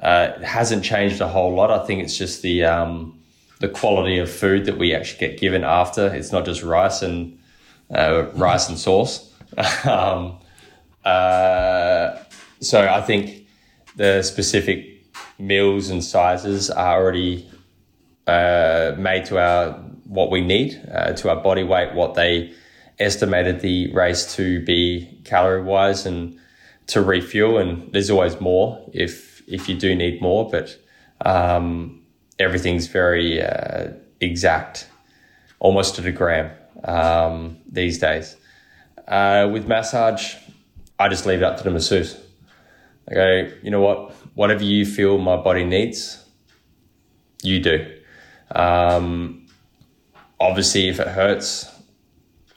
Uh, 0.00 0.38
hasn't 0.42 0.84
changed 0.84 1.20
a 1.20 1.28
whole 1.28 1.54
lot. 1.54 1.70
I 1.70 1.86
think 1.86 2.02
it's 2.02 2.16
just 2.16 2.42
the 2.42 2.64
um, 2.64 3.18
the 3.60 3.68
quality 3.68 4.18
of 4.18 4.30
food 4.30 4.64
that 4.66 4.76
we 4.76 4.94
actually 4.94 5.20
get 5.28 5.38
given 5.38 5.64
after. 5.64 6.12
It's 6.12 6.32
not 6.32 6.44
just 6.44 6.62
rice 6.62 7.00
and 7.02 7.38
uh, 7.94 8.26
rice 8.34 8.68
and 8.68 8.78
sauce. 8.78 9.32
um, 9.84 10.38
uh, 11.04 12.16
so 12.60 12.88
I 12.88 13.00
think 13.02 13.46
the 13.96 14.22
specific 14.22 15.04
meals 15.38 15.90
and 15.90 16.02
sizes 16.02 16.70
are 16.70 17.00
already 17.00 17.48
uh, 18.26 18.94
made 18.98 19.26
to 19.26 19.38
our 19.38 19.72
what 20.04 20.30
we 20.30 20.40
need 20.40 20.80
uh, 20.92 21.12
to 21.14 21.30
our 21.30 21.36
body 21.36 21.62
weight, 21.62 21.94
what 21.94 22.14
they 22.14 22.52
estimated 22.98 23.60
the 23.60 23.92
race 23.92 24.34
to 24.36 24.64
be 24.64 25.20
calorie 25.24 25.62
wise, 25.62 26.06
and 26.06 26.38
to 26.88 27.00
refuel. 27.00 27.58
And 27.58 27.92
there's 27.92 28.10
always 28.10 28.40
more 28.40 28.84
if 28.92 29.33
if 29.46 29.68
you 29.68 29.76
do 29.76 29.94
need 29.94 30.20
more, 30.20 30.48
but 30.48 30.76
um, 31.24 32.02
everything's 32.38 32.86
very 32.86 33.42
uh, 33.42 33.88
exact, 34.20 34.88
almost 35.58 35.94
to 35.96 36.00
the 36.00 36.12
gram 36.12 36.50
um, 36.84 37.58
these 37.70 37.98
days. 37.98 38.36
Uh, 39.06 39.48
with 39.52 39.66
massage, 39.66 40.34
I 40.98 41.08
just 41.08 41.26
leave 41.26 41.38
it 41.38 41.44
up 41.44 41.58
to 41.58 41.64
the 41.64 41.70
masseuse. 41.70 42.18
I 43.08 43.14
go, 43.14 43.50
you 43.62 43.70
know 43.70 43.80
what? 43.80 44.12
Whatever 44.34 44.64
you 44.64 44.86
feel 44.86 45.18
my 45.18 45.36
body 45.36 45.64
needs, 45.64 46.24
you 47.42 47.60
do. 47.60 47.98
Um, 48.50 49.46
obviously, 50.40 50.88
if 50.88 51.00
it 51.00 51.08
hurts, 51.08 51.70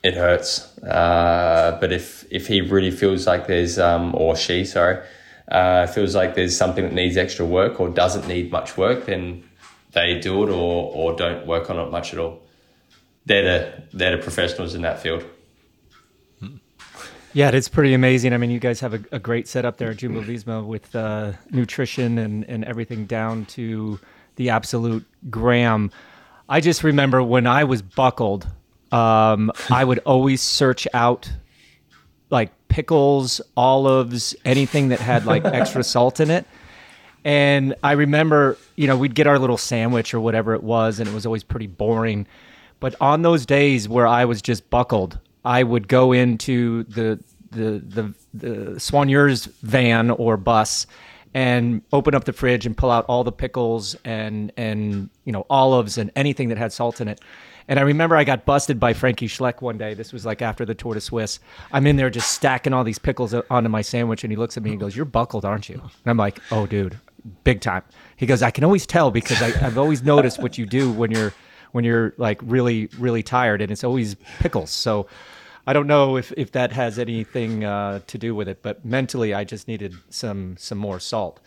it 0.03 0.15
hurts. 0.15 0.77
Uh, 0.79 1.77
but 1.81 1.91
if 1.91 2.25
if 2.31 2.47
he 2.47 2.61
really 2.61 2.91
feels 2.91 3.27
like 3.27 3.47
there's 3.47 3.77
um, 3.77 4.15
or 4.15 4.35
she, 4.35 4.63
sorry, 4.63 5.03
uh, 5.47 5.87
feels 5.87 6.15
like 6.15 6.35
there's 6.35 6.57
something 6.57 6.83
that 6.83 6.93
needs 6.93 7.17
extra 7.17 7.45
work 7.45 7.79
or 7.79 7.89
doesn't 7.89 8.27
need 8.27 8.51
much 8.51 8.77
work, 8.77 9.05
then 9.05 9.43
they 9.93 10.19
do 10.19 10.43
it 10.43 10.49
or 10.49 10.91
or 10.93 11.15
don't 11.15 11.47
work 11.47 11.69
on 11.69 11.79
it 11.79 11.91
much 11.91 12.13
at 12.13 12.19
all. 12.19 12.41
They're 13.25 13.43
the 13.43 13.83
they're 13.97 14.17
the 14.17 14.23
professionals 14.23 14.75
in 14.75 14.81
that 14.81 14.99
field. 14.99 15.23
Yeah, 17.33 17.51
it's 17.51 17.69
pretty 17.69 17.93
amazing. 17.93 18.33
I 18.33 18.37
mean, 18.37 18.49
you 18.49 18.59
guys 18.59 18.79
have 18.79 18.95
a, 18.95 19.03
a 19.11 19.19
great 19.19 19.47
setup 19.47 19.77
there 19.77 19.91
at 19.91 19.97
Jumbo 19.97 20.23
Visma 20.23 20.65
with 20.65 20.95
uh, 20.95 21.33
nutrition 21.51 22.17
and, 22.17 22.43
and 22.45 22.65
everything 22.65 23.05
down 23.05 23.45
to 23.45 23.99
the 24.37 24.49
absolute 24.49 25.05
gram. 25.29 25.91
I 26.49 26.61
just 26.61 26.83
remember 26.83 27.21
when 27.21 27.45
I 27.45 27.65
was 27.65 27.83
buckled, 27.83 28.47
um, 28.91 29.51
I 29.69 29.83
would 29.83 29.99
always 29.99 30.41
search 30.41 30.87
out 30.95 31.31
like 32.31 32.51
pickles, 32.67 33.41
olives, 33.55 34.35
anything 34.45 34.89
that 34.89 34.99
had 34.99 35.25
like 35.25 35.45
extra 35.45 35.83
salt 35.83 36.19
in 36.19 36.29
it. 36.29 36.45
And 37.23 37.75
I 37.83 37.93
remember, 37.93 38.57
you 38.75 38.87
know, 38.87 38.95
we'd 38.97 39.15
get 39.15 39.27
our 39.27 39.37
little 39.37 39.57
sandwich 39.57 40.13
or 40.13 40.19
whatever 40.19 40.53
it 40.53 40.63
was, 40.63 40.99
and 40.99 41.09
it 41.09 41.13
was 41.13 41.25
always 41.25 41.43
pretty 41.43 41.67
boring. 41.67 42.27
But 42.79 42.95
on 43.01 43.21
those 43.21 43.45
days 43.45 43.89
where 43.89 44.07
I 44.07 44.25
was 44.25 44.41
just 44.41 44.69
buckled, 44.69 45.19
I 45.43 45.63
would 45.63 45.87
go 45.87 46.11
into 46.11 46.83
the 46.83 47.19
the 47.51 47.79
the, 47.79 48.13
the 48.33 48.55
soigneur's 48.79 49.45
van 49.45 50.11
or 50.11 50.37
bus 50.37 50.85
and 51.33 51.81
open 51.93 52.15
up 52.15 52.23
the 52.25 52.33
fridge 52.33 52.65
and 52.65 52.75
pull 52.75 52.91
out 52.91 53.05
all 53.05 53.23
the 53.23 53.31
pickles 53.31 53.95
and 54.05 54.51
and 54.57 55.09
you 55.25 55.31
know 55.31 55.45
olives 55.49 55.97
and 55.97 56.11
anything 56.15 56.49
that 56.49 56.57
had 56.57 56.71
salt 56.71 57.01
in 57.01 57.07
it. 57.07 57.19
And 57.67 57.79
I 57.79 57.81
remember 57.83 58.15
I 58.15 58.23
got 58.23 58.45
busted 58.45 58.79
by 58.79 58.93
Frankie 58.93 59.27
Schleck 59.27 59.61
one 59.61 59.77
day. 59.77 59.93
This 59.93 60.13
was 60.13 60.25
like 60.25 60.41
after 60.41 60.65
the 60.65 60.73
Tour 60.73 60.93
de 60.93 61.01
Suisse. 61.01 61.39
I'm 61.71 61.85
in 61.85 61.97
there 61.97 62.09
just 62.09 62.31
stacking 62.31 62.73
all 62.73 62.83
these 62.83 62.99
pickles 62.99 63.33
onto 63.33 63.69
my 63.69 63.81
sandwich, 63.81 64.23
and 64.23 64.31
he 64.31 64.37
looks 64.37 64.55
at 64.57 64.63
me 64.63 64.71
and 64.71 64.79
goes, 64.79 64.95
"You're 64.95 65.05
buckled, 65.05 65.43
aren't 65.43 65.67
you?" 65.69 65.79
And 65.81 66.07
I'm 66.07 66.17
like, 66.17 66.39
"Oh, 66.51 66.65
dude, 66.65 66.97
big 67.43 67.61
time." 67.61 67.83
He 68.15 68.25
goes, 68.25 68.41
"I 68.41 68.51
can 68.51 68.63
always 68.63 68.85
tell 68.85 69.11
because 69.11 69.41
I, 69.41 69.47
I've 69.65 69.77
always 69.77 70.01
noticed 70.03 70.41
what 70.41 70.57
you 70.57 70.65
do 70.65 70.91
when 70.91 71.11
you're 71.11 71.33
when 71.73 71.83
you're 71.83 72.13
like 72.17 72.39
really 72.41 72.89
really 72.97 73.23
tired, 73.23 73.61
and 73.61 73.71
it's 73.71 73.83
always 73.83 74.15
pickles." 74.39 74.71
So 74.71 75.07
I 75.65 75.73
don't 75.73 75.87
know 75.87 76.15
if, 76.15 76.31
if 76.37 76.53
that 76.53 76.71
has 76.71 76.97
anything 76.97 77.65
uh, 77.65 77.99
to 78.07 78.17
do 78.17 78.33
with 78.33 78.47
it, 78.47 78.61
but 78.61 78.85
mentally, 78.85 79.33
I 79.33 79.43
just 79.43 79.67
needed 79.67 79.93
some 80.09 80.55
some 80.57 80.77
more 80.77 80.99
salt. 81.01 81.41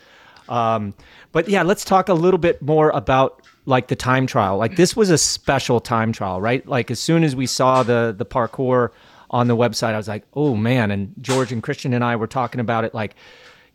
Um, 0.51 0.95
but 1.33 1.49
yeah, 1.49 1.63
let's 1.63 1.85
talk 1.85 2.09
a 2.11 2.15
little 2.15 2.39
bit 2.39 2.61
more 2.61 2.91
about 2.91 3.47
like 3.71 3.89
the 3.89 3.97
time 3.97 4.27
trial. 4.27 4.59
Like 4.59 4.77
this 4.77 4.95
was 4.95 5.09
a 5.09 5.17
special 5.17 5.81
time 5.81 6.13
trial, 6.13 6.41
right? 6.41 6.67
Like 6.67 6.91
as 6.91 7.01
soon 7.01 7.25
as 7.25 7.35
we 7.35 7.47
saw 7.47 7.83
the 7.83 8.15
the 8.17 8.27
parcours 8.27 8.91
on 9.31 9.47
the 9.49 9.57
website, 9.57 9.95
I 9.95 9.97
was 9.97 10.09
like, 10.09 10.25
oh 10.35 10.57
man! 10.57 10.91
And 10.91 11.15
George 11.21 11.53
and 11.53 11.63
Christian 11.63 11.95
and 11.95 12.05
I 12.05 12.17
were 12.17 12.27
talking 12.27 12.61
about 12.61 12.85
it. 12.85 12.93
Like, 12.93 13.15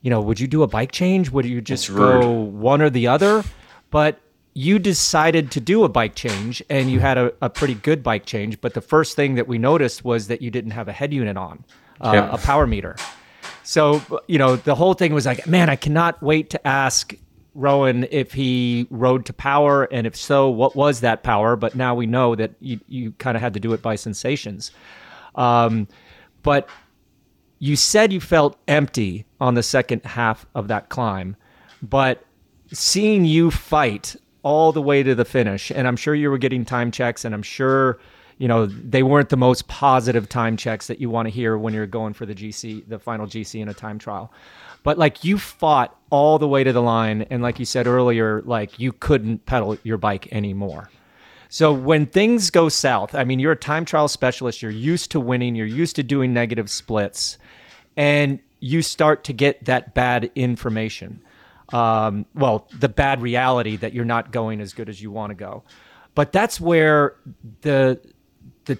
you 0.01 0.09
know, 0.11 0.21
would 0.21 0.39
you 0.39 0.47
do 0.47 0.61
a 0.61 0.67
bike 0.67 0.91
change? 0.91 1.31
Would 1.31 1.45
you 1.45 1.61
just 1.61 1.93
go 1.93 2.29
one 2.29 2.81
or 2.81 2.91
the 2.91 3.07
other? 3.07 3.43
But 3.89 4.19
you 4.53 4.79
decided 4.79 5.51
to 5.51 5.59
do 5.59 5.83
a 5.83 5.89
bike 5.89 6.15
change 6.15 6.63
and 6.69 6.89
you 6.89 7.01
had 7.01 7.17
a, 7.17 7.33
a, 7.41 7.49
pretty 7.49 7.75
good 7.75 8.01
bike 8.01 8.25
change. 8.25 8.59
But 8.61 8.73
the 8.73 8.79
first 8.79 9.17
thing 9.17 9.35
that 9.35 9.49
we 9.49 9.57
noticed 9.57 10.05
was 10.05 10.27
that 10.27 10.41
you 10.41 10.49
didn't 10.49 10.71
have 10.71 10.87
a 10.87 10.93
head 10.93 11.13
unit 11.13 11.35
on, 11.35 11.65
uh, 11.99 12.11
yep. 12.13 12.29
a 12.31 12.37
power 12.37 12.65
meter. 12.65 12.95
So, 13.63 14.01
you 14.27 14.37
know, 14.37 14.55
the 14.55 14.73
whole 14.73 14.93
thing 14.93 15.13
was 15.13 15.25
like, 15.25 15.45
man, 15.45 15.69
I 15.69 15.75
cannot 15.75 16.23
wait 16.23 16.51
to 16.51 16.67
ask 16.67 17.13
Rohan 17.55 18.07
if 18.11 18.33
he 18.33 18.85
rode 18.89 19.25
to 19.25 19.33
power. 19.33 19.85
And 19.85 20.05
if 20.05 20.15
so, 20.15 20.49
what 20.49 20.75
was 20.75 21.01
that 21.01 21.23
power? 21.23 21.55
But 21.55 21.75
now 21.75 21.95
we 21.95 22.05
know 22.05 22.35
that 22.35 22.51
you, 22.59 22.79
you 22.87 23.13
kind 23.13 23.35
of 23.35 23.41
had 23.41 23.53
to 23.55 23.59
do 23.59 23.73
it 23.73 23.81
by 23.81 23.95
sensations. 23.95 24.71
Um, 25.35 25.87
but 26.43 26.69
you 27.59 27.75
said 27.75 28.13
you 28.13 28.21
felt 28.21 28.59
empty 28.67 29.25
on 29.39 29.55
the 29.55 29.63
second 29.63 30.05
half 30.05 30.45
of 30.53 30.67
that 30.67 30.89
climb. 30.89 31.35
But 31.81 32.23
seeing 32.71 33.25
you 33.25 33.51
fight 33.51 34.15
all 34.45 34.71
the 34.71 34.81
way 34.81 35.01
to 35.01 35.15
the 35.15 35.25
finish. 35.25 35.71
And 35.71 35.87
I'm 35.87 35.95
sure 35.95 36.13
you 36.13 36.29
were 36.29 36.37
getting 36.37 36.63
time 36.65 36.91
checks, 36.91 37.25
and 37.25 37.33
I'm 37.33 37.43
sure 37.43 37.99
you 38.37 38.47
know 38.47 38.67
they 38.67 39.01
weren't 39.01 39.29
the 39.29 39.37
most 39.37 39.67
positive 39.67 40.29
time 40.29 40.55
checks 40.55 40.87
that 40.87 41.01
you 41.01 41.09
want 41.09 41.25
to 41.25 41.31
hear 41.31 41.57
when 41.57 41.73
you're 41.73 41.87
going 41.87 42.13
for 42.13 42.27
the 42.27 42.35
GC, 42.35 42.87
the 42.87 42.99
final 42.99 43.25
GC 43.25 43.59
in 43.59 43.67
a 43.69 43.73
time 43.73 43.97
trial. 43.97 44.31
But 44.85 44.97
like 44.97 45.25
you 45.25 45.37
fought 45.37 45.99
all 46.09 46.39
the 46.39 46.47
way 46.47 46.63
to 46.63 46.71
the 46.71 46.81
line, 46.81 47.23
and 47.23 47.43
like 47.43 47.59
you 47.59 47.65
said 47.65 47.87
earlier, 47.87 48.41
like 48.43 48.79
you 48.79 48.93
couldn't 48.93 49.45
pedal 49.45 49.77
your 49.83 49.97
bike 49.97 50.31
anymore. 50.31 50.89
So 51.49 51.73
when 51.73 52.05
things 52.05 52.49
go 52.49 52.69
south, 52.69 53.13
I 53.13 53.25
mean, 53.25 53.39
you're 53.39 53.51
a 53.51 53.57
time 53.57 53.83
trial 53.83 54.07
specialist. 54.07 54.61
You're 54.61 54.71
used 54.71 55.11
to 55.11 55.19
winning. 55.19 55.55
You're 55.55 55.65
used 55.65 55.97
to 55.97 56.03
doing 56.03 56.33
negative 56.33 56.69
splits, 56.69 57.37
and 57.97 58.39
you 58.61 58.81
start 58.81 59.25
to 59.25 59.33
get 59.33 59.65
that 59.65 59.93
bad 59.93 60.31
information 60.35 61.21
um, 61.69 62.25
well, 62.35 62.67
the 62.77 62.89
bad 62.89 63.21
reality 63.21 63.75
that 63.77 63.93
you're 63.93 64.05
not 64.05 64.31
going 64.31 64.61
as 64.61 64.73
good 64.73 64.89
as 64.89 65.01
you 65.01 65.11
want 65.11 65.31
to 65.31 65.35
go. 65.35 65.63
But 66.13 66.31
that's 66.31 66.61
where 66.61 67.15
the 67.61 67.99
the 68.65 68.77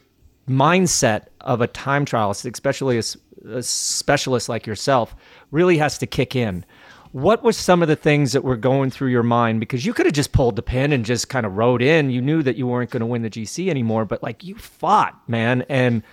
mindset 0.47 1.27
of 1.41 1.61
a 1.61 1.67
time 1.67 2.05
trialist, 2.05 2.49
especially 2.51 2.97
a, 2.97 3.57
a 3.57 3.63
specialist 3.63 4.47
like 4.47 4.65
yourself, 4.65 5.15
really 5.51 5.77
has 5.77 5.97
to 5.99 6.07
kick 6.07 6.35
in. 6.35 6.65
What 7.11 7.43
was 7.43 7.55
some 7.55 7.81
of 7.81 7.87
the 7.87 7.95
things 7.95 8.33
that 8.33 8.43
were 8.43 8.57
going 8.57 8.89
through 8.89 9.09
your 9.09 9.23
mind? 9.23 9.61
Because 9.61 9.85
you 9.85 9.93
could 9.93 10.05
have 10.05 10.13
just 10.13 10.33
pulled 10.33 10.57
the 10.57 10.61
pin 10.61 10.91
and 10.91 11.05
just 11.05 11.29
kind 11.29 11.45
of 11.45 11.55
rode 11.55 11.81
in. 11.81 12.09
You 12.09 12.21
knew 12.21 12.43
that 12.43 12.57
you 12.57 12.67
weren't 12.67 12.89
going 12.89 13.01
to 13.01 13.05
win 13.05 13.21
the 13.21 13.29
GC 13.29 13.69
anymore, 13.69 14.03
but 14.03 14.21
like 14.21 14.43
you 14.43 14.55
fought, 14.55 15.17
man, 15.29 15.63
and 15.69 16.03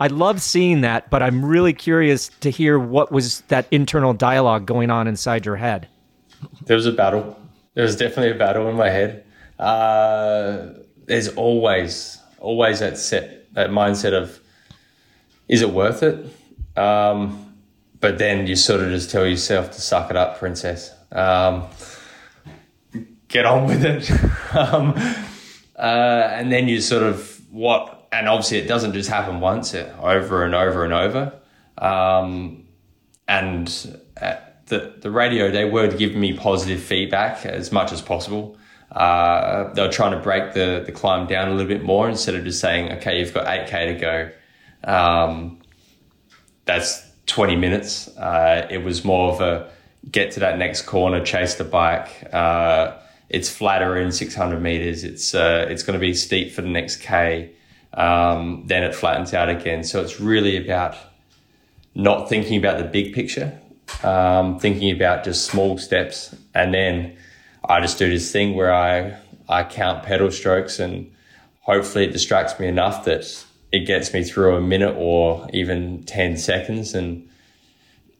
I 0.00 0.06
love 0.06 0.40
seeing 0.40 0.80
that. 0.80 1.10
But 1.10 1.22
I'm 1.22 1.44
really 1.44 1.74
curious 1.74 2.28
to 2.40 2.50
hear 2.50 2.78
what 2.78 3.12
was 3.12 3.42
that 3.48 3.66
internal 3.70 4.14
dialogue 4.14 4.64
going 4.64 4.90
on 4.90 5.06
inside 5.06 5.44
your 5.44 5.56
head 5.56 5.88
there 6.64 6.76
was 6.76 6.86
a 6.86 6.92
battle. 6.92 7.38
There 7.74 7.84
was 7.84 7.96
definitely 7.96 8.32
a 8.32 8.38
battle 8.38 8.68
in 8.68 8.76
my 8.76 8.88
head. 8.88 9.24
Uh, 9.58 10.68
there's 11.04 11.28
always, 11.28 12.18
always 12.38 12.80
that 12.80 12.98
set, 12.98 13.52
that 13.54 13.70
mindset 13.70 14.12
of, 14.12 14.40
is 15.48 15.62
it 15.62 15.70
worth 15.70 16.02
it? 16.02 16.26
Um, 16.78 17.45
but 18.06 18.18
then 18.18 18.46
you 18.46 18.54
sort 18.54 18.80
of 18.80 18.90
just 18.90 19.10
tell 19.10 19.26
yourself 19.26 19.72
to 19.72 19.80
suck 19.80 20.10
it 20.10 20.16
up, 20.16 20.38
princess. 20.38 20.94
Um, 21.10 21.64
get 23.26 23.44
on 23.44 23.66
with 23.66 23.84
it. 23.84 24.08
um, 24.54 24.94
uh, 25.76 26.28
and 26.30 26.52
then 26.52 26.68
you 26.68 26.80
sort 26.80 27.02
of 27.02 27.42
what, 27.50 28.06
and 28.12 28.28
obviously 28.28 28.58
it 28.58 28.68
doesn't 28.68 28.92
just 28.92 29.10
happen 29.10 29.40
once, 29.40 29.74
it, 29.74 29.92
over 29.98 30.44
and 30.44 30.54
over 30.54 30.84
and 30.84 30.92
over. 30.92 31.32
Um, 31.78 32.68
and 33.26 33.98
uh, 34.22 34.36
the, 34.66 34.94
the 35.00 35.10
radio, 35.10 35.50
they 35.50 35.64
were 35.64 35.88
giving 35.88 36.20
me 36.20 36.32
positive 36.32 36.80
feedback 36.80 37.44
as 37.44 37.72
much 37.72 37.90
as 37.90 38.00
possible. 38.00 38.56
uh, 38.92 39.74
they 39.74 39.82
were 39.82 39.90
trying 39.90 40.12
to 40.12 40.20
break 40.20 40.54
the, 40.54 40.84
the 40.86 40.92
climb 40.92 41.26
down 41.26 41.48
a 41.48 41.50
little 41.50 41.66
bit 41.66 41.82
more 41.82 42.08
instead 42.08 42.36
of 42.36 42.44
just 42.44 42.60
saying, 42.60 42.92
okay, 42.98 43.18
you've 43.18 43.34
got 43.34 43.46
8K 43.46 43.98
to 43.98 44.00
go. 44.00 44.30
Um, 44.84 45.58
that's 46.66 47.05
20 47.26 47.56
minutes. 47.56 48.08
Uh, 48.16 48.66
it 48.70 48.78
was 48.78 49.04
more 49.04 49.32
of 49.32 49.40
a 49.40 49.70
get 50.10 50.32
to 50.32 50.40
that 50.40 50.58
next 50.58 50.82
corner, 50.82 51.24
chase 51.24 51.56
the 51.56 51.64
bike. 51.64 52.32
Uh, 52.32 52.96
it's 53.28 53.50
flatter 53.50 53.96
in 53.96 54.12
600 54.12 54.60
meters. 54.62 55.04
It's 55.04 55.34
uh, 55.34 55.66
it's 55.68 55.82
going 55.82 55.98
to 55.98 56.00
be 56.00 56.14
steep 56.14 56.52
for 56.52 56.62
the 56.62 56.68
next 56.68 56.96
K. 56.96 57.52
Um, 57.92 58.64
then 58.66 58.84
it 58.84 58.94
flattens 58.94 59.34
out 59.34 59.48
again. 59.48 59.82
So 59.82 60.02
it's 60.02 60.20
really 60.20 60.56
about 60.56 60.96
not 61.94 62.28
thinking 62.28 62.58
about 62.58 62.78
the 62.78 62.84
big 62.84 63.14
picture, 63.14 63.58
um, 64.02 64.58
thinking 64.58 64.90
about 64.94 65.24
just 65.24 65.46
small 65.46 65.78
steps. 65.78 66.36
And 66.54 66.74
then 66.74 67.16
I 67.64 67.80
just 67.80 67.98
do 67.98 68.08
this 68.08 68.30
thing 68.30 68.54
where 68.54 68.72
I, 68.72 69.16
I 69.48 69.64
count 69.64 70.04
pedal 70.04 70.30
strokes 70.30 70.78
and 70.78 71.10
hopefully 71.62 72.04
it 72.04 72.12
distracts 72.12 72.60
me 72.60 72.68
enough 72.68 73.04
that 73.06 73.44
it 73.72 73.80
gets 73.80 74.12
me 74.12 74.22
through 74.22 74.56
a 74.56 74.60
minute 74.60 74.94
or 74.96 75.48
even 75.52 76.02
10 76.04 76.36
seconds. 76.36 76.94
And 76.94 77.28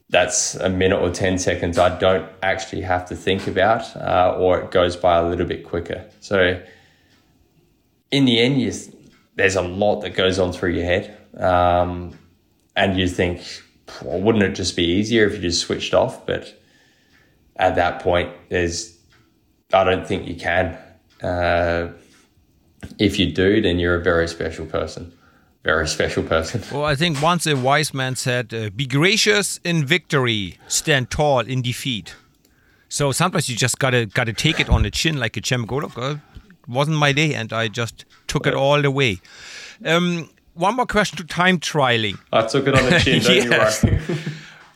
that's 0.09 0.55
a 0.57 0.69
minute 0.69 0.99
or 0.99 1.11
10 1.11 1.39
seconds 1.39 1.79
I 1.79 1.99
don't 1.99 2.29
actually 2.43 2.83
have 2.83 3.09
to 3.09 3.17
think 3.17 3.47
about, 3.47 3.97
uh, 3.97 4.37
or 4.39 4.61
it 4.61 4.71
goes 4.71 4.97
by 4.97 5.19
a 5.19 5.29
little 5.29 5.47
bit 5.47 5.65
quicker. 5.65 6.05
So, 6.21 6.61
in 8.11 8.25
the 8.25 8.39
end, 8.39 8.61
you, 8.61 8.73
there's 9.35 9.57
a 9.57 9.63
lot 9.63 10.01
that 10.03 10.11
goes 10.11 10.39
on 10.39 10.53
through 10.53 10.73
your 10.73 10.85
head. 10.85 11.17
Um, 11.37 12.17
and 12.77 12.99
you 12.99 13.09
think, 13.09 13.43
well, 14.03 14.21
wouldn't 14.21 14.45
it 14.45 14.55
just 14.55 14.77
be 14.77 14.85
easier 14.85 15.27
if 15.27 15.35
you 15.35 15.41
just 15.41 15.61
switched 15.63 15.93
off? 15.93 16.27
But 16.27 16.61
at 17.57 17.75
that 17.75 18.03
point, 18.03 18.33
there's, 18.49 18.97
I 19.73 19.83
don't 19.85 20.07
think 20.07 20.29
you 20.29 20.37
can. 20.37 20.79
Uh, 21.23 21.89
if 22.99 23.19
you 23.19 23.33
do, 23.33 23.61
then 23.61 23.79
you're 23.79 23.97
a 23.97 24.03
very 24.03 24.29
special 24.29 24.67
person 24.67 25.13
very 25.67 25.89
special 25.89 26.23
person. 26.23 26.63
Well, 26.71 26.85
I 26.85 26.95
think 26.95 27.21
once 27.21 27.45
a 27.47 27.57
wise 27.57 27.93
man 27.93 28.15
said, 28.17 28.55
uh, 28.55 28.71
"Be 28.71 28.87
gracious 28.87 29.59
in 29.65 29.85
victory, 29.85 30.59
stand 30.69 31.11
tall 31.11 31.41
in 31.41 31.61
defeat." 31.63 32.15
So 32.89 33.13
sometimes 33.13 33.49
you 33.49 33.57
just 33.57 33.79
gotta 33.79 34.07
gotta 34.07 34.33
take 34.33 34.61
it 34.61 34.69
on 34.69 34.83
the 34.83 34.91
chin 34.91 35.19
like 35.19 35.37
a 35.37 35.41
champ. 35.41 35.67
Go 35.67 35.79
look, 35.79 35.99
uh, 35.99 36.17
wasn't 36.69 36.97
my 36.99 37.13
day, 37.13 37.35
and 37.35 37.53
I 37.53 37.69
just 37.69 38.05
took 38.29 38.47
it 38.47 38.55
all 38.55 38.81
the 38.81 38.91
way. 38.91 39.21
Um, 39.85 40.31
one 40.55 40.77
more 40.77 40.87
question 40.87 41.19
to 41.19 41.25
time 41.25 41.59
trialing. 41.59 42.19
I 42.33 42.47
took 42.47 42.67
it 42.69 42.75
on 42.79 42.85
the 42.89 42.99
chin. 43.01 43.23
yes. 43.51 43.85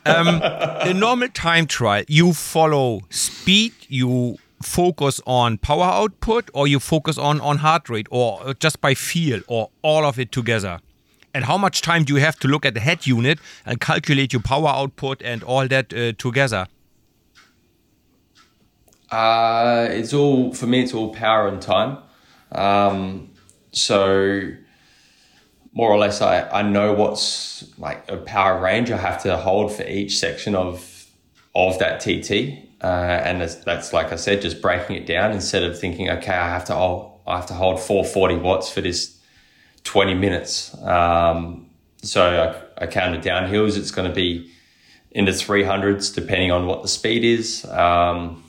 um, 0.05 0.41
a 0.89 0.93
normal 0.93 1.29
time 1.29 1.67
trial, 1.67 2.03
you 2.07 2.33
follow 2.33 3.01
speed, 3.09 3.73
you 3.87 4.37
focus 4.61 5.21
on 5.25 5.57
power 5.57 5.85
output 5.85 6.49
or 6.53 6.67
you 6.67 6.79
focus 6.79 7.17
on 7.17 7.41
on 7.41 7.57
heart 7.57 7.89
rate 7.89 8.07
or 8.09 8.53
just 8.53 8.81
by 8.81 8.93
feel 8.93 9.41
or 9.47 9.69
all 9.81 10.05
of 10.05 10.19
it 10.19 10.31
together? 10.31 10.79
And 11.33 11.45
how 11.45 11.57
much 11.57 11.81
time 11.81 12.03
do 12.03 12.13
you 12.13 12.19
have 12.19 12.37
to 12.39 12.47
look 12.47 12.65
at 12.65 12.73
the 12.73 12.79
head 12.79 13.07
unit 13.07 13.39
and 13.65 13.79
calculate 13.79 14.33
your 14.33 14.41
power 14.41 14.67
output 14.67 15.21
and 15.21 15.43
all 15.43 15.67
that 15.67 15.93
uh, 15.93 16.11
together? 16.17 16.67
Uh, 19.09 19.87
it's 19.89 20.13
all 20.13 20.53
for 20.53 20.67
me 20.67 20.81
it's 20.81 20.93
all 20.93 21.13
power 21.13 21.47
and 21.47 21.61
time. 21.61 21.97
Um, 22.51 23.29
so 23.71 24.51
more 25.73 25.89
or 25.89 25.97
less 25.97 26.21
I, 26.21 26.49
I 26.49 26.61
know 26.63 26.93
what's 26.93 27.77
like 27.77 28.09
a 28.09 28.17
power 28.17 28.59
range 28.59 28.91
I 28.91 28.97
have 28.97 29.21
to 29.23 29.37
hold 29.37 29.73
for 29.73 29.83
each 29.83 30.17
section 30.17 30.55
of 30.55 31.05
of 31.55 31.79
that 31.79 31.99
TT 31.99 32.70
uh, 32.83 33.21
and 33.23 33.41
that's, 33.41 33.93
like 33.93 34.11
I 34.11 34.15
said, 34.15 34.41
just 34.41 34.61
breaking 34.61 34.95
it 34.95 35.05
down 35.05 35.31
instead 35.31 35.63
of 35.63 35.79
thinking, 35.79 36.09
okay, 36.09 36.33
I 36.33 36.49
have 36.49 36.65
to 36.65 36.73
hold, 36.73 37.19
I 37.27 37.35
have 37.35 37.45
to 37.47 37.53
hold 37.53 37.79
440 37.79 38.35
watts 38.37 38.71
for 38.71 38.81
this 38.81 39.19
20 39.83 40.15
minutes. 40.15 40.75
Um, 40.81 41.69
so 42.01 42.65
I, 42.77 42.83
I 42.83 42.87
counted 42.87 43.21
down 43.21 43.49
hills. 43.49 43.77
It's 43.77 43.91
going 43.91 44.07
to 44.07 44.15
be 44.15 44.51
in 45.11 45.25
the 45.25 45.31
300s, 45.31 46.13
depending 46.13 46.51
on 46.51 46.65
what 46.65 46.81
the 46.81 46.87
speed 46.87 47.23
is, 47.23 47.65
um, 47.65 48.43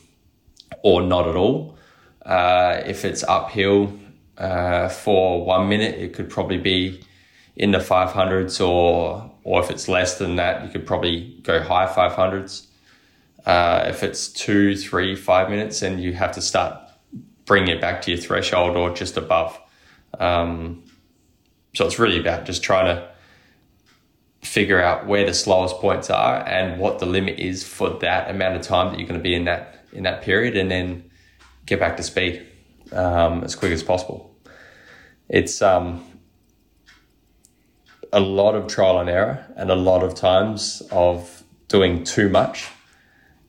or 0.83 1.03
not 1.03 1.29
at 1.29 1.37
all. 1.37 1.77
Uh, 2.25 2.81
if 2.87 3.05
it's 3.05 3.23
uphill 3.25 3.93
uh, 4.39 4.89
for 4.89 5.45
one 5.45 5.69
minute, 5.69 5.99
it 5.99 6.15
could 6.15 6.31
probably 6.31 6.59
be 6.59 7.03
in 7.57 7.73
the 7.73 7.79
500s, 7.79 8.67
or 8.67 9.31
or 9.45 9.61
if 9.61 9.71
it's 9.71 9.89
less 9.89 10.19
than 10.19 10.37
that, 10.37 10.65
you 10.65 10.71
could 10.71 10.87
probably 10.87 11.37
go 11.43 11.61
high 11.61 11.87
500s. 11.87 12.69
Uh, 13.45 13.87
if 13.89 14.03
it's 14.03 14.29
two, 14.29 14.77
three, 14.77 15.17
five 15.17 15.51
minutes, 15.51 15.83
and 15.83 16.01
you 16.01 16.13
have 16.13 16.33
to 16.33 16.41
start 16.41 16.79
bringing 17.45 17.71
it 17.71 17.81
back 17.81 18.01
to 18.03 18.13
your 18.13 18.21
threshold 18.21 18.77
or 18.77 18.91
just 18.91 19.17
above. 19.17 19.59
Um, 20.19 20.85
so 21.75 21.87
it's 21.87 21.99
really 21.99 22.21
about 22.21 22.45
just 22.45 22.63
trying 22.63 22.87
to 22.87 23.09
figure 24.43 24.81
out 24.81 25.07
where 25.07 25.25
the 25.27 25.35
slowest 25.35 25.77
points 25.77 26.11
are 26.11 26.47
and 26.47 26.81
what 26.81 26.99
the 26.99 27.07
limit 27.07 27.39
is 27.39 27.65
for 27.65 27.91
that 28.01 28.31
amount 28.31 28.57
of 28.57 28.63
time 28.63 28.91
that 28.91 28.99
you're 28.99 29.09
going 29.09 29.19
to 29.19 29.23
be 29.23 29.35
in 29.35 29.45
that 29.45 29.87
in 29.93 30.05
that 30.05 30.23
period, 30.23 30.57
and 30.57 30.71
then 30.71 31.11
get 31.67 31.79
back 31.79 31.97
to 31.97 32.03
speed 32.03 32.47
um, 32.93 33.45
as 33.45 33.55
quick 33.55 33.73
as 33.73 33.83
possible. 33.83 34.35
It's 35.29 35.61
um, 35.61 36.05
a 38.13 38.21
lot 38.21 38.55
of 38.55 38.69
trial 38.69 39.01
and 39.01 39.11
error, 39.11 39.45
and 39.57 39.71
a 39.71 39.75
lot 39.75 40.03
of 40.03 40.15
times 40.15 40.83
of 40.91 41.43
doing 41.69 42.05
too 42.05 42.29
much 42.29 42.69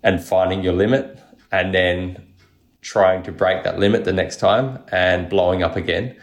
and 0.03 0.23
finding 0.23 0.63
your 0.63 0.73
limit 0.73 1.19
and 1.51 1.73
then 1.73 2.27
trying 2.81 3.23
to 3.23 3.31
break 3.31 3.63
that 3.63 3.79
limit 3.79 4.03
the 4.03 4.13
next 4.13 4.37
time 4.37 4.79
and 4.91 5.29
blowing 5.29 5.63
up 5.63 5.75
again 5.75 6.15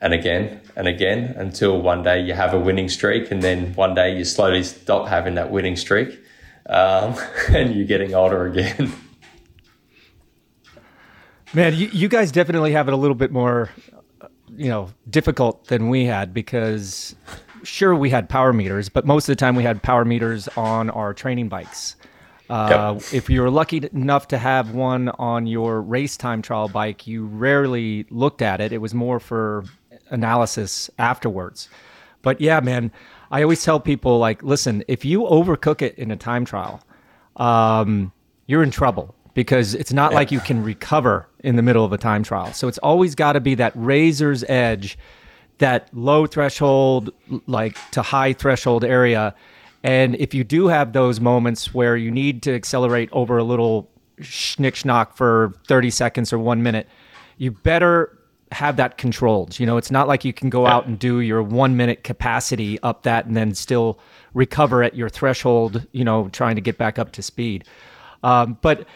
and 0.00 0.12
again 0.12 0.60
and 0.76 0.88
again 0.88 1.34
until 1.36 1.80
one 1.80 2.02
day 2.02 2.20
you 2.20 2.34
have 2.34 2.52
a 2.52 2.58
winning 2.58 2.88
streak 2.88 3.30
and 3.30 3.42
then 3.42 3.72
one 3.74 3.94
day 3.94 4.16
you 4.16 4.24
slowly 4.24 4.62
stop 4.62 5.06
having 5.08 5.34
that 5.34 5.50
winning 5.50 5.76
streak 5.76 6.18
um, 6.68 7.14
and 7.48 7.74
you're 7.74 7.86
getting 7.86 8.14
older 8.14 8.46
again. 8.46 8.92
Man, 11.52 11.74
you, 11.74 11.88
you 11.88 12.08
guys 12.08 12.30
definitely 12.30 12.72
have 12.72 12.86
it 12.86 12.94
a 12.94 12.96
little 12.96 13.16
bit 13.16 13.32
more, 13.32 13.70
you 14.56 14.68
know, 14.68 14.90
difficult 15.08 15.66
than 15.66 15.88
we 15.88 16.04
had 16.04 16.32
because 16.32 17.16
sure 17.64 17.94
we 17.94 18.08
had 18.08 18.28
power 18.28 18.52
meters, 18.52 18.88
but 18.88 19.04
most 19.04 19.28
of 19.28 19.32
the 19.32 19.36
time 19.36 19.56
we 19.56 19.64
had 19.64 19.82
power 19.82 20.04
meters 20.04 20.48
on 20.56 20.90
our 20.90 21.12
training 21.12 21.48
bikes. 21.48 21.96
Uh, 22.50 22.94
yep. 22.94 23.14
If 23.14 23.30
you 23.30 23.42
were 23.42 23.50
lucky 23.50 23.88
enough 23.92 24.26
to 24.28 24.38
have 24.38 24.72
one 24.74 25.08
on 25.10 25.46
your 25.46 25.80
race 25.80 26.16
time 26.16 26.42
trial 26.42 26.68
bike, 26.68 27.06
you 27.06 27.26
rarely 27.26 28.06
looked 28.10 28.42
at 28.42 28.60
it. 28.60 28.72
It 28.72 28.78
was 28.78 28.92
more 28.92 29.20
for 29.20 29.64
analysis 30.08 30.90
afterwards. 30.98 31.68
But 32.22 32.40
yeah, 32.40 32.58
man, 32.58 32.90
I 33.30 33.42
always 33.42 33.62
tell 33.62 33.78
people 33.78 34.18
like, 34.18 34.42
listen, 34.42 34.82
if 34.88 35.04
you 35.04 35.20
overcook 35.20 35.80
it 35.80 35.94
in 35.96 36.10
a 36.10 36.16
time 36.16 36.44
trial, 36.44 36.82
um, 37.36 38.10
you're 38.46 38.64
in 38.64 38.72
trouble 38.72 39.14
because 39.34 39.76
it's 39.76 39.92
not 39.92 40.12
like 40.12 40.32
you 40.32 40.40
can 40.40 40.64
recover 40.64 41.28
in 41.44 41.54
the 41.54 41.62
middle 41.62 41.84
of 41.84 41.92
a 41.92 41.98
time 41.98 42.24
trial. 42.24 42.52
So 42.52 42.66
it's 42.66 42.78
always 42.78 43.14
got 43.14 43.34
to 43.34 43.40
be 43.40 43.54
that 43.54 43.72
razor's 43.76 44.42
edge, 44.48 44.98
that 45.58 45.88
low 45.92 46.26
threshold, 46.26 47.10
like 47.46 47.78
to 47.92 48.02
high 48.02 48.32
threshold 48.32 48.84
area 48.84 49.36
and 49.82 50.14
if 50.16 50.34
you 50.34 50.44
do 50.44 50.68
have 50.68 50.92
those 50.92 51.20
moments 51.20 51.72
where 51.72 51.96
you 51.96 52.10
need 52.10 52.42
to 52.42 52.54
accelerate 52.54 53.08
over 53.12 53.38
a 53.38 53.44
little 53.44 53.90
schnick 54.20 54.74
schnock 54.74 55.16
for 55.16 55.54
30 55.66 55.90
seconds 55.90 56.32
or 56.32 56.38
one 56.38 56.62
minute, 56.62 56.86
you 57.38 57.50
better 57.50 58.18
have 58.52 58.76
that 58.76 58.98
controlled. 58.98 59.58
You 59.58 59.66
know, 59.66 59.76
it's 59.76 59.90
not 59.90 60.08
like 60.08 60.24
you 60.24 60.32
can 60.32 60.50
go 60.50 60.66
out 60.66 60.86
and 60.86 60.98
do 60.98 61.20
your 61.20 61.42
one 61.42 61.76
minute 61.76 62.04
capacity 62.04 62.78
up 62.82 63.04
that 63.04 63.26
and 63.26 63.36
then 63.36 63.54
still 63.54 63.98
recover 64.34 64.82
at 64.82 64.94
your 64.94 65.08
threshold, 65.08 65.86
you 65.92 66.04
know, 66.04 66.28
trying 66.28 66.56
to 66.56 66.60
get 66.60 66.76
back 66.76 66.98
up 66.98 67.12
to 67.12 67.22
speed. 67.22 67.64
Um, 68.22 68.58
but 68.60 68.86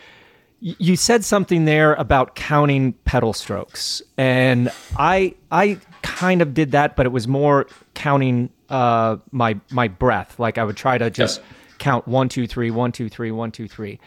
you 0.60 0.96
said 0.96 1.24
something 1.24 1.66
there 1.66 1.94
about 1.94 2.36
counting 2.36 2.94
pedal 3.04 3.32
strokes. 3.34 4.00
And 4.16 4.72
I, 4.96 5.34
I 5.50 5.78
kind 6.02 6.40
of 6.40 6.54
did 6.54 6.72
that, 6.72 6.96
but 6.96 7.04
it 7.04 7.10
was 7.10 7.28
more 7.28 7.66
counting 7.94 8.50
uh, 8.68 9.16
my 9.30 9.58
my 9.70 9.88
breath. 9.88 10.38
Like 10.38 10.58
I 10.58 10.64
would 10.64 10.76
try 10.76 10.98
to 10.98 11.10
just 11.10 11.40
count 11.78 12.06
one, 12.06 12.28
two, 12.28 12.46
three, 12.46 12.70
one, 12.70 12.92
two, 12.92 13.08
three, 13.08 13.30
one, 13.30 13.50
two, 13.50 13.68
three. 13.68 13.98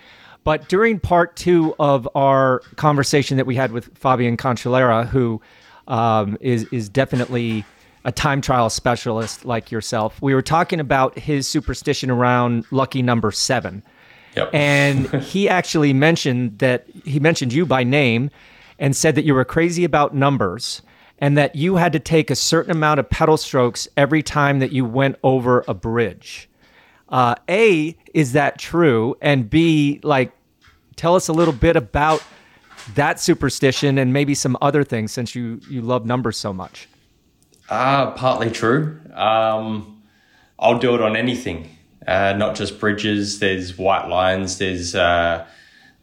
But 0.44 0.70
during 0.70 1.00
part 1.00 1.36
two 1.36 1.76
of 1.80 2.08
our 2.16 2.62
conversation 2.78 3.38
that 3.38 3.46
we 3.46 3.56
had 3.56 3.72
with 3.72 3.96
Fabian 3.98 4.38
Cancellara, 4.38 5.08
who 5.08 5.42
um, 5.88 6.38
is 6.40 6.66
is 6.72 6.90
definitely 6.90 7.66
a 8.06 8.12
time 8.12 8.40
trial 8.40 8.70
specialist 8.70 9.44
like 9.44 9.72
yourself, 9.72 10.22
we 10.22 10.34
were 10.34 10.42
talking 10.42 10.80
about 10.80 11.18
his 11.20 11.48
superstition 11.48 12.10
around 12.10 12.66
lucky 12.72 13.02
number 13.02 13.32
seven. 13.32 13.84
Yep. 14.36 14.50
and 14.54 15.08
he 15.24 15.50
actually 15.50 15.94
mentioned 15.94 16.60
that 16.60 16.86
he 17.04 17.20
mentioned 17.20 17.52
you 17.54 17.66
by 17.66 17.84
name 17.84 18.30
and 18.78 18.96
said 18.96 19.16
that 19.16 19.26
you 19.26 19.34
were 19.34 19.46
crazy 19.46 19.84
about 19.84 20.14
numbers 20.14 20.84
and 21.20 21.38
that 21.38 21.56
you 21.56 21.76
had 21.76 21.94
to 21.94 22.00
take 22.00 22.30
a 22.30 22.36
certain 22.36 22.72
amount 22.72 23.00
of 23.00 23.10
pedal 23.10 23.38
strokes 23.38 23.88
every 23.98 24.22
time 24.22 24.60
that 24.60 24.72
you 24.72 24.86
went 24.86 25.18
over 25.24 25.64
a 25.68 25.74
bridge. 25.74 26.50
Uh, 27.10 27.36
a, 27.50 27.96
is 28.14 28.34
that 28.34 28.60
true? 28.60 29.16
And 29.22 29.50
B, 29.50 30.00
like, 30.04 30.32
tell 30.96 31.16
us 31.16 31.28
a 31.28 31.34
little 31.34 31.54
bit 31.54 31.76
about 31.76 32.24
that 32.96 33.20
superstition 33.20 33.98
and 33.98 34.14
maybe 34.14 34.34
some 34.34 34.58
other 34.62 34.84
things 34.84 35.12
since 35.12 35.36
you 35.36 35.60
you 35.70 35.82
love 35.82 36.06
numbers 36.06 36.38
so 36.38 36.54
much? 36.54 36.88
Uh, 37.70 38.12
partly 38.12 38.50
true. 38.50 39.00
Um, 39.14 40.02
I'll 40.60 40.80
do 40.80 40.96
it 40.96 41.02
on 41.02 41.16
anything, 41.16 41.70
uh, 42.06 42.34
not 42.34 42.56
just 42.56 42.80
bridges. 42.80 43.40
There's 43.40 43.78
white 43.78 44.08
lines. 44.08 44.58
There's 44.58 44.96
uh, 44.96 45.46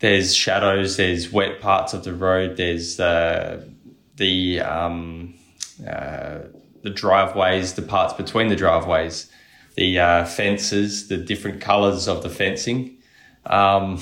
there's 0.01 0.35
shadows. 0.35 0.97
There's 0.97 1.33
wet 1.33 1.61
parts 1.61 1.95
of 1.95 2.05
the 2.05 2.13
road. 2.13 2.57
There's 2.57 3.01
uh, 3.01 3.65
the 4.17 4.61
um, 4.61 5.35
uh, 5.89 6.39
the 6.83 6.91
driveways, 6.91 7.75
the 7.75 7.83
parts 7.83 8.15
between 8.15 8.49
the 8.49 8.57
driveways, 8.57 9.31
the 9.77 9.99
uh, 9.99 10.25
fences, 10.25 11.09
the 11.09 11.17
different 11.17 11.61
colors 11.61 12.09
of 12.09 12.23
the 12.23 12.29
fencing. 12.29 12.99
Um, 13.47 14.01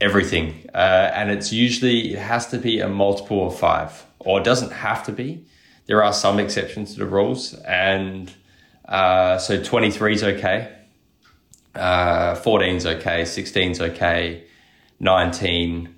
everything. 0.00 0.68
Uh, 0.74 1.10
and 1.14 1.30
it's 1.30 1.52
usually, 1.52 2.14
it 2.14 2.18
has 2.18 2.46
to 2.48 2.58
be 2.58 2.80
a 2.80 2.88
multiple 2.88 3.48
of 3.48 3.58
five, 3.58 4.06
or 4.18 4.40
it 4.40 4.44
doesn't 4.44 4.72
have 4.72 5.04
to 5.04 5.12
be. 5.12 5.44
There 5.86 6.02
are 6.02 6.12
some 6.12 6.38
exceptions 6.38 6.94
to 6.94 7.00
the 7.00 7.06
rules. 7.06 7.54
And 7.54 8.32
uh, 8.86 9.38
so 9.38 9.62
23 9.62 10.14
is 10.14 10.24
okay, 10.24 10.72
uh, 11.74 12.34
14 12.36 12.76
is 12.76 12.86
okay, 12.86 13.24
16 13.24 13.70
is 13.72 13.80
okay, 13.80 14.44
19, 15.00 15.94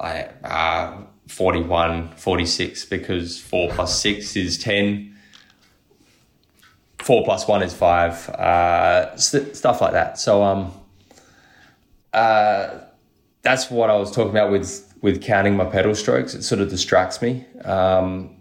uh, 0.00 1.02
41, 1.28 2.12
46, 2.16 2.84
because 2.86 3.40
4 3.40 3.70
plus 3.70 4.00
6 4.00 4.36
is 4.36 4.58
10. 4.58 5.14
4 6.98 7.24
plus 7.24 7.46
1 7.46 7.62
is 7.62 7.74
5, 7.74 8.28
uh, 8.30 9.16
st- 9.16 9.56
stuff 9.56 9.80
like 9.80 9.92
that. 9.92 10.18
So, 10.18 10.42
um, 10.42 10.72
uh, 12.12 12.80
that's 13.42 13.70
what 13.70 13.90
I 13.90 13.96
was 13.96 14.10
talking 14.10 14.30
about 14.30 14.50
with 14.50 14.82
with 15.02 15.22
counting 15.22 15.56
my 15.56 15.64
pedal 15.64 15.94
strokes. 15.94 16.34
It 16.34 16.42
sort 16.42 16.60
of 16.60 16.68
distracts 16.68 17.22
me. 17.22 17.46
Um, 17.64 18.34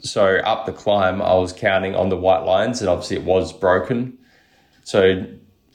so 0.00 0.36
up 0.38 0.66
the 0.66 0.72
climb, 0.72 1.20
I 1.20 1.34
was 1.34 1.52
counting 1.52 1.94
on 1.94 2.08
the 2.08 2.16
white 2.16 2.44
lines, 2.44 2.80
and 2.80 2.88
obviously 2.88 3.18
it 3.18 3.24
was 3.24 3.52
broken. 3.52 4.18
So 4.84 5.26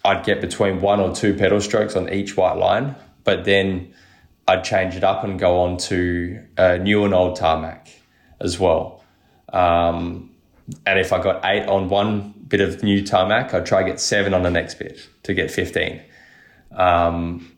I'd 0.04 0.26
get 0.26 0.42
between 0.42 0.82
one 0.82 1.00
or 1.00 1.16
two 1.16 1.34
pedal 1.34 1.62
strokes 1.62 1.96
on 1.96 2.12
each 2.12 2.36
white 2.36 2.58
line, 2.58 2.96
but 3.24 3.46
then 3.46 3.94
I'd 4.48 4.64
change 4.64 4.96
it 4.96 5.04
up 5.04 5.24
and 5.24 5.40
go 5.40 5.60
on 5.62 5.78
to 5.78 6.46
a 6.58 6.78
new 6.78 7.06
and 7.06 7.14
old 7.14 7.38
tarmac 7.38 7.88
as 8.42 8.60
well. 8.60 9.04
Um, 9.52 10.32
and 10.86 11.00
if 11.00 11.14
I 11.14 11.22
got 11.22 11.44
eight 11.46 11.68
on 11.68 11.90
one 11.90 12.34
bit 12.48 12.62
of 12.62 12.84
new 12.84 13.06
tarmac, 13.06 13.54
I'd 13.54 13.66
try 13.66 13.84
get 13.84 14.00
seven 14.00 14.34
on 14.34 14.44
the 14.44 14.52
next 14.52 14.76
bit 14.76 15.08
to 15.24 15.34
get 15.34 15.50
15. 15.50 16.02
Um, 16.72 17.56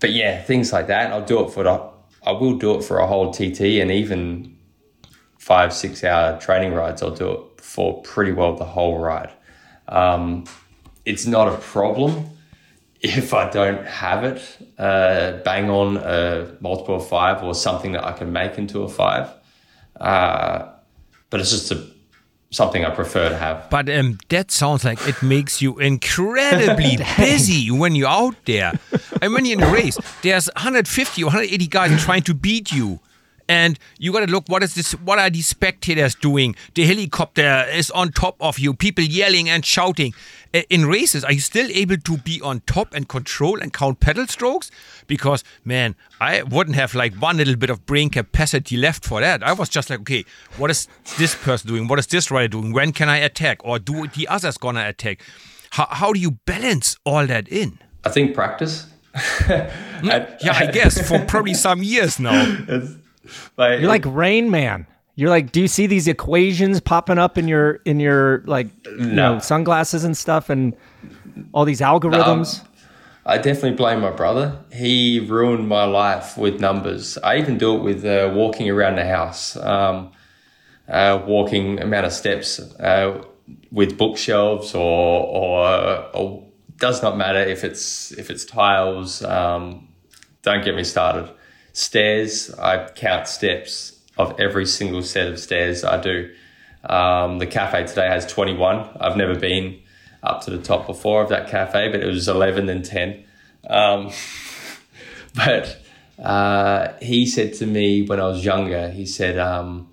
but 0.00 0.12
yeah, 0.12 0.42
things 0.42 0.72
like 0.72 0.88
that. 0.88 1.12
I'll 1.12 1.24
do 1.24 1.44
it 1.44 1.50
for 1.50 1.62
the, 1.62 1.90
I 2.22 2.32
will 2.32 2.58
do 2.58 2.74
it 2.74 2.84
for 2.84 2.98
a 2.98 3.06
whole 3.06 3.32
TT 3.32 3.80
and 3.80 3.90
even 3.90 4.56
five, 5.38 5.72
six 5.72 6.04
hour 6.04 6.38
training 6.38 6.74
rides. 6.74 7.02
I'll 7.02 7.14
do 7.14 7.30
it 7.30 7.60
for 7.60 8.02
pretty 8.02 8.32
well 8.32 8.56
the 8.56 8.64
whole 8.64 8.98
ride. 8.98 9.30
Um, 9.88 10.44
it's 11.04 11.24
not 11.24 11.48
a 11.48 11.56
problem 11.58 12.35
if 13.00 13.34
I 13.34 13.50
don't 13.50 13.86
have 13.86 14.24
it, 14.24 14.58
uh, 14.78 15.38
bang 15.44 15.70
on 15.70 15.96
a 15.98 16.56
multiple 16.60 16.96
of 16.96 17.08
five 17.08 17.42
or 17.42 17.54
something 17.54 17.92
that 17.92 18.04
I 18.04 18.12
can 18.12 18.32
make 18.32 18.58
into 18.58 18.82
a 18.82 18.88
five. 18.88 19.30
Uh, 20.00 20.72
but 21.30 21.40
it's 21.40 21.50
just 21.50 21.72
a 21.72 21.86
something 22.50 22.84
I 22.84 22.90
prefer 22.90 23.28
to 23.28 23.36
have. 23.36 23.68
But 23.70 23.90
um, 23.90 24.18
that 24.28 24.50
sounds 24.50 24.84
like 24.84 25.06
it 25.06 25.22
makes 25.22 25.60
you 25.60 25.78
incredibly 25.78 26.96
busy 27.16 27.70
when 27.70 27.94
you're 27.94 28.08
out 28.08 28.36
there. 28.46 28.72
and 29.20 29.32
when 29.32 29.44
you're 29.44 29.58
in 29.58 29.64
a 29.64 29.72
race, 29.72 29.98
there's 30.22 30.48
150 30.54 31.22
or 31.22 31.26
180 31.26 31.66
guys 31.66 32.02
trying 32.02 32.22
to 32.22 32.34
beat 32.34 32.72
you 32.72 33.00
and 33.48 33.78
you 33.98 34.12
got 34.12 34.20
to 34.20 34.26
look 34.26 34.48
what 34.48 34.62
is 34.62 34.74
this 34.74 34.92
what 34.92 35.18
are 35.18 35.30
these 35.30 35.46
spectators 35.46 36.14
doing 36.16 36.56
the 36.74 36.84
helicopter 36.84 37.64
is 37.72 37.90
on 37.92 38.10
top 38.10 38.36
of 38.40 38.58
you 38.58 38.74
people 38.74 39.04
yelling 39.04 39.48
and 39.48 39.64
shouting 39.64 40.12
in 40.70 40.86
races 40.86 41.24
are 41.24 41.32
you 41.32 41.40
still 41.40 41.68
able 41.72 41.96
to 41.96 42.16
be 42.18 42.40
on 42.40 42.60
top 42.60 42.94
and 42.94 43.08
control 43.08 43.60
and 43.60 43.72
count 43.72 44.00
pedal 44.00 44.26
strokes? 44.26 44.70
Because 45.06 45.44
man 45.64 45.94
i 46.20 46.42
wouldn't 46.42 46.76
have 46.76 46.94
like 46.94 47.14
one 47.16 47.36
little 47.36 47.56
bit 47.56 47.70
of 47.70 47.84
brain 47.86 48.10
capacity 48.10 48.76
left 48.76 49.04
for 49.04 49.20
that. 49.20 49.42
I 49.42 49.52
was 49.52 49.68
just 49.68 49.90
like 49.90 50.00
okay 50.00 50.24
what 50.56 50.70
is 50.70 50.88
this 51.18 51.34
person 51.34 51.68
doing? 51.68 51.88
What 51.88 51.98
is 51.98 52.06
this 52.06 52.30
rider 52.30 52.48
doing? 52.48 52.72
When 52.72 52.92
can 52.92 53.08
i 53.08 53.18
attack? 53.18 53.58
Or 53.64 53.78
do 53.78 54.06
the 54.06 54.28
others 54.28 54.56
gonna 54.58 54.86
attack? 54.88 55.22
How, 55.70 55.86
how 55.90 56.12
do 56.12 56.20
you 56.20 56.32
balance 56.46 56.96
all 57.04 57.26
that 57.26 57.48
in? 57.48 57.78
I 58.04 58.10
think 58.10 58.34
practice. 58.34 58.86
Hmm? 59.14 60.08
Yeah 60.42 60.52
i 60.52 60.66
guess 60.70 61.00
for 61.08 61.18
probably 61.24 61.54
some 61.54 61.82
years 61.82 62.18
now. 62.20 62.56
Like, 63.56 63.80
You're 63.80 63.88
like 63.88 64.04
Rain 64.06 64.50
Man. 64.50 64.86
You're 65.18 65.30
like, 65.30 65.50
do 65.50 65.62
you 65.62 65.68
see 65.68 65.86
these 65.86 66.06
equations 66.08 66.78
popping 66.78 67.16
up 67.16 67.38
in 67.38 67.48
your 67.48 67.80
in 67.86 67.98
your 68.00 68.42
like 68.44 68.68
no. 68.84 68.92
you 68.92 69.12
know 69.12 69.38
sunglasses 69.38 70.04
and 70.04 70.14
stuff 70.14 70.50
and 70.50 70.76
all 71.52 71.64
these 71.64 71.80
algorithms? 71.80 72.62
No, 72.62 72.68
I 73.24 73.38
definitely 73.38 73.72
blame 73.72 74.00
my 74.02 74.10
brother. 74.10 74.58
He 74.70 75.20
ruined 75.20 75.68
my 75.68 75.84
life 75.84 76.36
with 76.36 76.60
numbers. 76.60 77.16
I 77.24 77.38
even 77.38 77.56
do 77.56 77.76
it 77.76 77.82
with 77.82 78.04
uh, 78.04 78.30
walking 78.34 78.68
around 78.68 78.96
the 78.96 79.06
house, 79.06 79.56
um, 79.56 80.12
uh, 80.86 81.22
walking 81.26 81.80
amount 81.80 82.04
of 82.04 82.12
steps 82.12 82.60
uh, 82.60 83.24
with 83.72 83.96
bookshelves 83.96 84.74
or, 84.74 85.26
or 85.26 86.10
or 86.14 86.46
does 86.76 87.02
not 87.02 87.16
matter 87.16 87.40
if 87.40 87.64
it's 87.64 88.12
if 88.12 88.30
it's 88.30 88.44
tiles. 88.44 89.24
Um, 89.24 89.88
don't 90.42 90.62
get 90.62 90.74
me 90.74 90.84
started 90.84 91.30
stairs. 91.72 92.52
I 92.54 92.86
count 92.90 93.28
steps 93.28 93.95
of 94.16 94.38
every 94.40 94.66
single 94.66 95.02
set 95.02 95.28
of 95.28 95.38
stairs 95.38 95.84
I 95.84 96.00
do. 96.00 96.34
Um, 96.84 97.38
the 97.38 97.46
cafe 97.46 97.86
today 97.86 98.06
has 98.06 98.26
21. 98.26 98.96
I've 99.00 99.16
never 99.16 99.38
been 99.38 99.80
up 100.22 100.42
to 100.42 100.50
the 100.50 100.62
top 100.62 100.86
before 100.86 101.22
of 101.22 101.28
that 101.30 101.48
cafe, 101.48 101.88
but 101.90 102.00
it 102.00 102.06
was 102.06 102.28
11 102.28 102.68
and 102.68 102.84
10. 102.84 103.24
Um, 103.68 104.12
but 105.34 105.80
uh, 106.22 106.92
he 107.02 107.26
said 107.26 107.54
to 107.54 107.66
me 107.66 108.02
when 108.02 108.20
I 108.20 108.26
was 108.26 108.44
younger, 108.44 108.90
he 108.90 109.06
said, 109.06 109.38
um, 109.38 109.88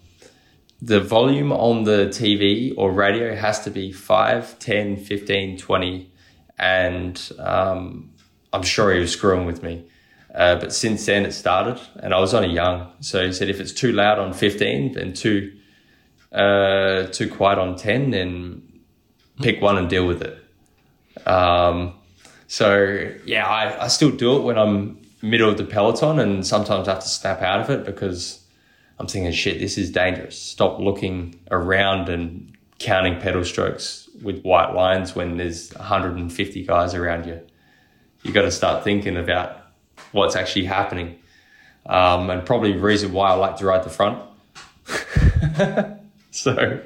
the 0.81 0.99
volume 0.99 1.53
on 1.53 1.85
the 1.85 2.07
TV 2.07 2.73
or 2.75 2.91
radio 2.91 3.35
has 3.35 3.63
to 3.63 3.71
be 3.71 3.91
5, 3.91 4.59
10, 4.59 4.97
15, 4.97 5.57
20. 5.57 6.11
And 6.59 7.31
um, 7.39 8.11
I'm 8.51 8.63
sure 8.63 8.93
he 8.93 8.99
was 8.99 9.11
screwing 9.11 9.45
with 9.45 9.63
me. 9.63 9.85
Uh, 10.33 10.55
but 10.55 10.73
since 10.73 11.05
then 11.05 11.25
it 11.25 11.31
started, 11.31 11.79
and 11.97 12.13
I 12.13 12.19
was 12.19 12.33
only 12.33 12.49
young. 12.49 12.91
So 13.01 13.25
he 13.25 13.33
said 13.33 13.49
if 13.49 13.59
it's 13.59 13.71
too 13.71 13.91
loud 13.91 14.17
on 14.17 14.33
15 14.33 14.97
and 14.97 15.15
too 15.15 15.53
uh, 16.31 17.05
too 17.07 17.29
quiet 17.29 17.59
on 17.59 17.75
10, 17.75 18.09
then 18.09 18.81
pick 19.41 19.61
one 19.61 19.77
and 19.77 19.87
deal 19.87 20.07
with 20.07 20.23
it. 20.23 21.27
Um, 21.27 21.93
so 22.47 23.11
yeah, 23.25 23.45
I, 23.45 23.83
I 23.83 23.87
still 23.87 24.09
do 24.09 24.37
it 24.37 24.41
when 24.41 24.57
I'm 24.57 24.99
middle 25.21 25.49
of 25.49 25.57
the 25.57 25.63
peloton, 25.63 26.19
and 26.19 26.45
sometimes 26.45 26.87
I 26.87 26.93
have 26.93 27.03
to 27.03 27.09
snap 27.09 27.41
out 27.41 27.61
of 27.61 27.69
it 27.69 27.85
because 27.85 28.43
I'm 28.99 29.07
thinking, 29.07 29.31
shit, 29.31 29.59
this 29.59 29.77
is 29.77 29.91
dangerous. 29.91 30.39
Stop 30.39 30.79
looking 30.79 31.39
around 31.51 32.09
and 32.09 32.55
counting 32.79 33.19
pedal 33.19 33.45
strokes 33.45 34.09
with 34.21 34.41
white 34.41 34.73
lines 34.73 35.15
when 35.15 35.37
there's 35.37 35.73
150 35.75 36.65
guys 36.65 36.93
around 36.93 37.25
you. 37.25 37.39
You 38.23 38.31
got 38.31 38.43
to 38.43 38.51
start 38.51 38.83
thinking 38.83 39.17
about 39.17 39.62
what's 40.13 40.35
actually 40.37 40.65
happening. 40.65 41.19
Um, 41.85 42.29
and 42.29 42.45
probably 42.45 42.71
the 42.71 42.79
reason 42.79 43.11
why 43.11 43.29
I 43.29 43.33
like 43.33 43.57
to 43.57 43.65
ride 43.65 43.83
the 43.83 43.89
front. 43.89 44.23
so, 46.31 46.81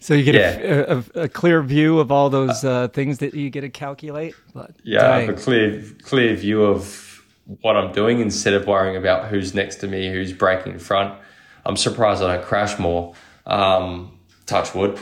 so 0.00 0.14
you 0.14 0.24
get 0.24 0.34
yeah. 0.34 0.68
a, 0.68 0.98
a, 0.98 1.22
a, 1.22 1.28
clear 1.28 1.62
view 1.62 2.00
of 2.00 2.10
all 2.10 2.28
those 2.28 2.64
uh, 2.64 2.88
things 2.88 3.18
that 3.18 3.34
you 3.34 3.50
get 3.50 3.60
to 3.60 3.68
calculate. 3.68 4.34
But 4.52 4.72
yeah, 4.82 5.00
dang. 5.00 5.10
I 5.10 5.20
have 5.20 5.28
a 5.28 5.40
clear 5.40 5.84
clear 6.02 6.34
view 6.34 6.64
of 6.64 7.24
what 7.60 7.76
I'm 7.76 7.92
doing 7.92 8.20
instead 8.20 8.54
of 8.54 8.66
worrying 8.66 8.96
about 8.96 9.28
who's 9.28 9.54
next 9.54 9.76
to 9.76 9.86
me, 9.86 10.10
who's 10.10 10.32
braking 10.32 10.72
in 10.72 10.78
front. 10.78 11.16
I'm 11.64 11.76
surprised 11.76 12.22
I 12.22 12.36
don't 12.36 12.44
crash 12.44 12.78
more. 12.78 13.14
Um, 13.46 14.18
touch 14.46 14.74
wood, 14.74 14.98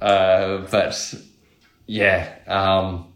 uh, 0.00 0.58
but 0.70 1.14
yeah. 1.86 2.34
Um, 2.46 3.12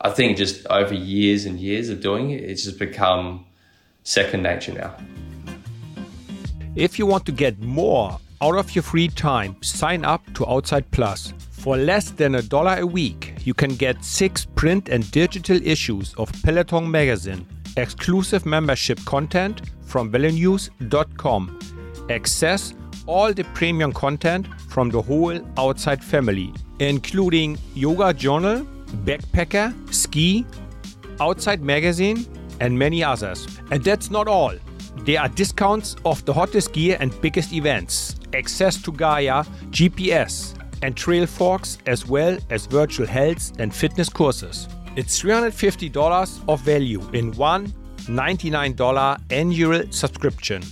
I 0.00 0.10
think 0.10 0.36
just 0.36 0.66
over 0.68 0.94
years 0.94 1.44
and 1.44 1.58
years 1.58 1.88
of 1.88 2.00
doing 2.00 2.30
it, 2.30 2.44
it's 2.44 2.64
just 2.64 2.78
become 2.78 3.44
second 4.04 4.42
nature 4.42 4.72
now. 4.72 4.94
If 6.76 6.98
you 6.98 7.06
want 7.06 7.26
to 7.26 7.32
get 7.32 7.58
more 7.58 8.18
out 8.40 8.56
of 8.56 8.74
your 8.76 8.84
free 8.84 9.08
time, 9.08 9.60
sign 9.62 10.04
up 10.04 10.22
to 10.34 10.46
Outside 10.46 10.88
Plus. 10.92 11.34
For 11.50 11.76
less 11.76 12.12
than 12.12 12.36
a 12.36 12.42
dollar 12.42 12.76
a 12.78 12.86
week, 12.86 13.34
you 13.44 13.52
can 13.52 13.74
get 13.74 14.04
six 14.04 14.44
print 14.44 14.88
and 14.88 15.10
digital 15.10 15.60
issues 15.66 16.14
of 16.14 16.30
Peloton 16.44 16.88
magazine, 16.88 17.44
exclusive 17.76 18.46
membership 18.46 19.04
content 19.04 19.62
from 19.82 20.12
velonews.com, 20.12 21.58
access 22.08 22.74
all 23.06 23.32
the 23.32 23.44
premium 23.54 23.92
content 23.92 24.46
from 24.68 24.90
the 24.90 25.02
whole 25.02 25.40
Outside 25.56 26.04
family, 26.04 26.52
including 26.78 27.58
yoga 27.74 28.12
journal, 28.14 28.64
backpacker, 29.04 29.72
ski, 29.92 30.46
outside 31.20 31.62
magazine, 31.62 32.26
and 32.60 32.78
many 32.78 33.02
others. 33.04 33.46
And 33.70 33.82
that's 33.82 34.10
not 34.10 34.28
all. 34.28 34.54
There 35.04 35.20
are 35.20 35.28
discounts 35.28 35.96
of 36.04 36.24
the 36.24 36.32
hottest 36.32 36.72
gear 36.72 36.96
and 37.00 37.18
biggest 37.20 37.52
events, 37.52 38.16
access 38.34 38.80
to 38.82 38.92
Gaia, 38.92 39.44
GPS, 39.70 40.54
and 40.82 40.94
Trailforks, 40.94 41.78
as 41.86 42.06
well 42.06 42.38
as 42.50 42.66
virtual 42.66 43.06
health 43.06 43.52
and 43.58 43.74
fitness 43.74 44.08
courses. 44.08 44.68
It's 44.96 45.20
$350 45.22 46.48
of 46.48 46.60
value 46.60 47.08
in 47.12 47.32
one 47.32 47.72
$99 48.08 49.20
annual 49.30 49.92
subscription. 49.92 50.62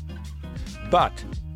But 0.91 1.13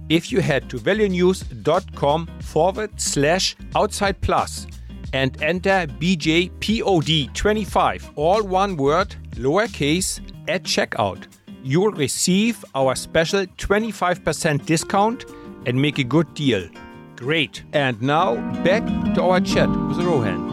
if 0.09 0.31
you 0.31 0.41
head 0.41 0.69
to 0.71 0.77
velonews.com 0.77 2.27
forward 2.41 3.01
slash 3.01 3.57
outside 3.75 4.21
plus 4.21 4.67
and 5.13 5.41
enter 5.43 5.87
BJPOD25, 5.87 8.13
all 8.17 8.43
one 8.43 8.77
word, 8.77 9.15
lowercase, 9.37 10.21
at 10.49 10.65
checkout, 10.65 11.27
you'll 11.63 11.93
receive 11.93 12.65
our 12.75 12.95
special 12.95 13.47
25% 13.47 14.67
discount 14.67 15.25
and 15.67 15.81
make 15.81 15.99
a 15.99 16.05
good 16.05 16.33
deal. 16.35 16.69
Great. 17.17 17.63
And 17.73 18.01
now 18.01 18.37
back 18.65 18.85
to 19.15 19.23
our 19.23 19.41
chat 19.41 19.69
with 19.69 19.99
Rohan. 19.99 20.49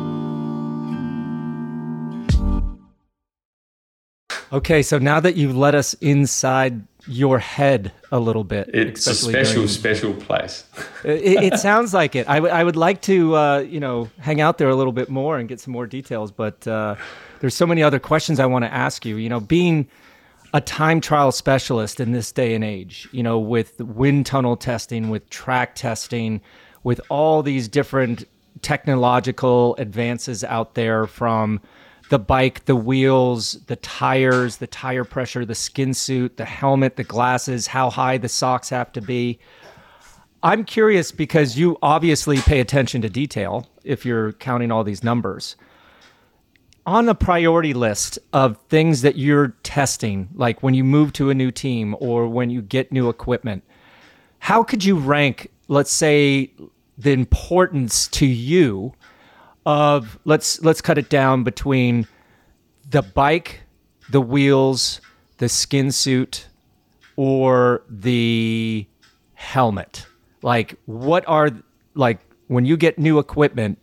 Okay, 4.52 4.82
so 4.82 4.98
now 4.98 5.20
that 5.20 5.36
you've 5.36 5.58
let 5.58 5.76
us 5.76 5.94
inside 5.96 6.82
your 7.08 7.40
head 7.40 7.92
a 8.12 8.20
little 8.20 8.44
bit, 8.44 8.70
it's 8.74 9.08
a 9.08 9.16
special, 9.16 9.54
during, 9.54 9.68
special 9.68 10.14
place. 10.14 10.66
it, 11.04 11.54
it, 11.54 11.60
sounds 11.60 11.94
like 11.94 12.16
it. 12.16 12.28
I, 12.28 12.36
w- 12.36 12.54
I 12.54 12.64
would 12.64 12.76
like 12.76 13.02
to, 13.04 13.36
uh, 13.36 13.60
you 13.60 13.80
know, 13.80 14.10
hang 14.20 14.42
out 14.42 14.58
there 14.58 14.70
a 14.70 14.76
little 14.76 14.92
bit 14.92 15.10
more 15.10 15.38
and 15.38 15.48
get 15.48 15.60
some 15.60 15.74
more 15.74 15.88
details, 15.88 16.32
but 16.32 16.68
uh, 16.68 16.96
there's 17.40 17.56
so 17.56 17.66
many 17.66 17.84
other 17.84 18.00
questions 18.00 18.40
I 18.40 18.46
want 18.46 18.66
to 18.66 18.74
ask 18.74 19.06
you. 19.06 19.18
You 19.18 19.30
know, 19.30 19.40
being 19.40 19.88
a 20.54 20.62
time 20.62 21.02
trial 21.02 21.32
specialist 21.32 22.00
in 22.00 22.12
this 22.12 22.32
day 22.32 22.54
and 22.54 22.64
age, 22.64 23.08
you 23.12 23.24
know, 23.24 23.40
with 23.40 23.80
wind 23.80 24.26
tunnel 24.26 24.58
testing, 24.58 25.10
with 25.10 25.30
track 25.30 25.76
testing, 25.76 26.42
with 26.84 27.02
all 27.10 27.44
these 27.44 27.68
different 27.68 28.26
technological 28.62 29.76
advances 29.78 30.44
out 30.44 30.74
there 30.74 31.06
from 31.06 31.62
the 32.10 32.20
bike, 32.20 32.66
the 32.66 32.76
wheels, 32.76 33.54
the 33.68 33.76
tires, 33.78 34.58
the 34.58 34.68
tire 34.68 35.04
pressure, 35.04 35.46
the 35.46 35.56
skin 35.56 35.94
suit, 35.94 36.38
the 36.38 36.46
helmet, 36.46 36.96
the 36.96 37.04
glasses, 37.04 37.68
how 37.68 37.90
high 37.90 38.18
the 38.18 38.30
socks 38.30 38.70
have 38.70 38.92
to 38.94 39.02
be. 39.02 39.40
I'm 40.44 40.64
curious 40.64 41.12
because 41.12 41.58
you 41.58 41.78
obviously 41.82 42.38
pay 42.38 42.60
attention 42.60 43.02
to 43.02 43.10
detail 43.10 43.68
if 43.84 44.06
you're 44.06 44.34
counting 44.34 44.72
all 44.72 44.84
these 44.84 45.04
numbers. 45.04 45.56
On 46.86 47.10
a 47.10 47.16
priority 47.16 47.74
list 47.74 48.18
of 48.32 48.58
things 48.70 49.02
that 49.02 49.18
you're 49.18 49.50
testing, 49.64 50.30
like 50.34 50.64
when 50.64 50.74
you 50.74 50.86
move 50.86 51.12
to 51.14 51.30
a 51.30 51.34
new 51.34 51.52
team 51.52 51.96
or 52.00 52.28
when 52.28 52.50
you 52.50 52.62
get 52.62 52.92
new 52.92 53.10
equipment, 53.10 53.64
how 54.40 54.64
could 54.64 54.86
you 54.86 54.96
rank, 54.98 55.52
let's 55.68 55.92
say, 55.92 56.54
the 56.98 57.12
importance 57.12 58.08
to 58.08 58.26
you 58.26 58.94
of 59.68 60.18
let's 60.24 60.62
let's 60.62 60.80
cut 60.80 60.98
it 60.98 61.10
down 61.10 61.44
between 61.44 62.08
the 62.90 63.02
bike, 63.02 63.64
the 64.10 64.22
wheels, 64.22 65.02
the 65.40 65.50
skin 65.50 65.92
suit, 65.92 66.48
or 67.18 67.84
the 67.90 68.88
helmet. 69.34 70.08
Like 70.42 70.80
what 70.86 71.28
are 71.28 71.52
like 71.96 72.22
when 72.48 72.64
you 72.64 72.78
get 72.78 72.98
new 72.98 73.20
equipment, 73.20 73.78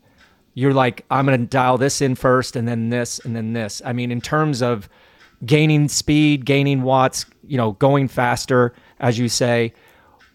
you're 0.54 0.72
like 0.72 1.04
I'm 1.10 1.26
going 1.26 1.38
to 1.38 1.46
dial 1.46 1.76
this 1.76 2.00
in 2.00 2.14
first 2.14 2.56
and 2.56 2.66
then 2.66 2.88
this 2.88 3.18
and 3.18 3.36
then 3.36 3.52
this. 3.52 3.82
I 3.84 3.92
mean 3.92 4.10
in 4.10 4.22
terms 4.22 4.62
of 4.62 4.88
gaining 5.44 5.88
speed, 5.88 6.46
gaining 6.46 6.80
watts, 6.80 7.26
you 7.46 7.58
know, 7.58 7.72
going 7.72 8.08
faster 8.08 8.72
as 9.00 9.18
you 9.18 9.28
say, 9.28 9.74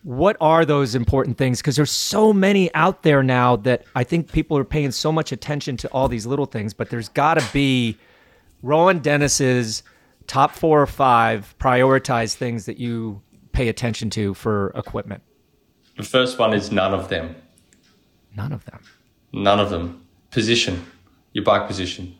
what 0.04 0.38
are 0.40 0.66
those 0.66 0.96
important 0.96 1.38
things? 1.38 1.60
Because 1.60 1.76
there's 1.76 1.92
so 1.92 2.32
many 2.32 2.74
out 2.74 3.04
there 3.04 3.22
now 3.22 3.56
that 3.58 3.84
i 3.96 4.04
think 4.04 4.32
people 4.32 4.58
are 4.58 4.64
paying 4.64 4.92
so 4.92 5.12
much 5.12 5.32
attention 5.32 5.78
to 5.78 5.88
all 5.90 6.08
these 6.08 6.26
little 6.26 6.46
things 6.46 6.74
but 6.74 6.90
there's 6.90 7.10
got 7.10 7.40
to 7.40 7.46
be 7.54 7.98
rohan 8.62 9.00
dennis's 9.00 9.84
top 10.30 10.52
four 10.52 10.82
or 10.82 10.88
five 10.88 11.56
prioritized 11.60 12.36
things 12.36 12.66
that 12.66 12.78
you 12.78 13.22
pay 13.52 13.68
attention 13.68 14.10
to 14.12 14.34
for 14.36 14.70
equipment. 14.76 15.24
The 15.98 16.04
first 16.04 16.38
one 16.38 16.54
is 16.54 16.72
none 16.72 16.94
of 16.94 17.10
them. 17.10 17.36
None 18.38 18.54
of 18.54 18.64
them. 18.66 18.80
None 19.34 19.60
of 19.60 19.72
them. 19.72 20.06
Position. 20.30 20.86
Your 21.34 21.44
bike 21.44 21.68
position. 21.68 22.16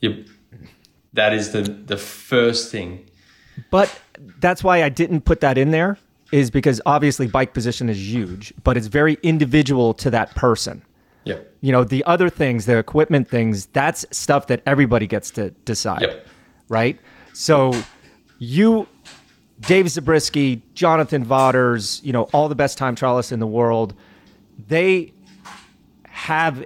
Your, 0.00 0.14
that 1.12 1.32
is 1.32 1.52
the 1.52 1.62
the 1.62 1.96
first 1.96 2.72
thing. 2.72 3.06
But 3.70 4.00
that's 4.38 4.64
why 4.64 4.82
i 4.82 4.88
didn't 4.88 5.22
put 5.22 5.40
that 5.40 5.58
in 5.58 5.72
there 5.72 5.98
is 6.32 6.50
because 6.50 6.80
obviously 6.86 7.26
bike 7.26 7.54
position 7.54 7.88
is 7.88 7.98
huge, 7.98 8.52
but 8.64 8.76
it's 8.76 8.88
very 8.88 9.18
individual 9.22 9.94
to 9.94 10.10
that 10.10 10.34
person. 10.34 10.82
Yeah. 11.24 11.38
You 11.60 11.70
know, 11.70 11.84
the 11.84 12.02
other 12.04 12.28
things, 12.28 12.66
the 12.66 12.78
equipment 12.78 13.28
things, 13.28 13.66
that's 13.66 14.04
stuff 14.10 14.48
that 14.48 14.62
everybody 14.66 15.06
gets 15.06 15.30
to 15.32 15.50
decide. 15.64 16.02
Yep. 16.02 16.26
Right? 16.68 16.98
So 17.34 17.72
you 18.38 18.88
Dave 19.60 19.88
Zabriskie, 19.88 20.62
Jonathan 20.74 21.22
Vaughters, 21.22 22.00
you 22.02 22.12
know, 22.12 22.24
all 22.32 22.48
the 22.48 22.54
best 22.54 22.78
time 22.78 22.96
trialists 22.96 23.30
in 23.30 23.38
the 23.38 23.46
world, 23.46 23.94
they 24.66 25.12
have 26.04 26.64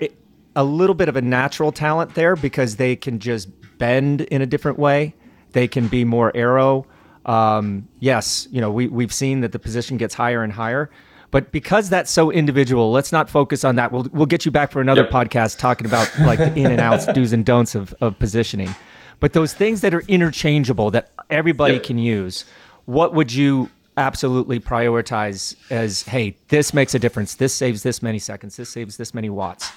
a 0.54 0.64
little 0.64 0.94
bit 0.94 1.08
of 1.08 1.16
a 1.16 1.22
natural 1.22 1.72
talent 1.72 2.14
there 2.14 2.36
because 2.36 2.76
they 2.76 2.96
can 2.96 3.18
just 3.18 3.48
bend 3.76 4.22
in 4.22 4.40
a 4.40 4.46
different 4.46 4.78
way. 4.78 5.14
They 5.52 5.68
can 5.68 5.88
be 5.88 6.04
more 6.04 6.32
aero 6.34 6.86
um, 7.26 7.88
yes, 8.00 8.48
you 8.50 8.60
know, 8.60 8.70
we, 8.70 8.88
we've 8.88 9.12
seen 9.12 9.40
that 9.40 9.52
the 9.52 9.58
position 9.58 9.96
gets 9.96 10.14
higher 10.14 10.42
and 10.42 10.52
higher. 10.52 10.90
But 11.32 11.52
because 11.52 11.90
that's 11.90 12.10
so 12.10 12.30
individual, 12.30 12.92
let's 12.92 13.12
not 13.12 13.28
focus 13.28 13.64
on 13.64 13.76
that. 13.76 13.92
We'll, 13.92 14.06
we'll 14.12 14.26
get 14.26 14.46
you 14.46 14.52
back 14.52 14.70
for 14.70 14.80
another 14.80 15.02
yep. 15.02 15.10
podcast 15.10 15.58
talking 15.58 15.86
about 15.86 16.10
like 16.20 16.38
the 16.38 16.54
in 16.54 16.70
and 16.70 16.80
outs, 16.80 17.04
do's 17.12 17.32
and 17.32 17.44
don'ts 17.44 17.74
of, 17.74 17.94
of 18.00 18.18
positioning. 18.18 18.74
But 19.18 19.32
those 19.32 19.52
things 19.52 19.80
that 19.80 19.92
are 19.92 20.02
interchangeable 20.08 20.90
that 20.92 21.10
everybody 21.28 21.74
yep. 21.74 21.82
can 21.82 21.98
use, 21.98 22.44
what 22.84 23.12
would 23.12 23.32
you 23.32 23.70
absolutely 23.96 24.60
prioritize 24.60 25.56
as, 25.70 26.02
hey, 26.02 26.36
this 26.48 26.74
makes 26.74 26.94
a 26.94 26.98
difference. 26.98 27.34
This 27.34 27.54
saves 27.54 27.82
this 27.82 28.02
many 28.02 28.18
seconds. 28.18 28.56
This 28.56 28.68
saves 28.68 28.96
this 28.96 29.14
many 29.14 29.30
watts. 29.30 29.72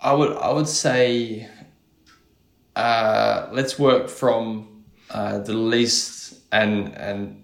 I 0.00 0.12
would 0.14 0.36
I 0.36 0.50
would 0.50 0.68
say 0.68 1.48
uh, 2.74 3.48
let's 3.52 3.78
work 3.78 4.08
from 4.08 4.84
uh, 5.10 5.38
the 5.38 5.54
least 5.54 6.21
and 6.52 6.94
and 6.96 7.42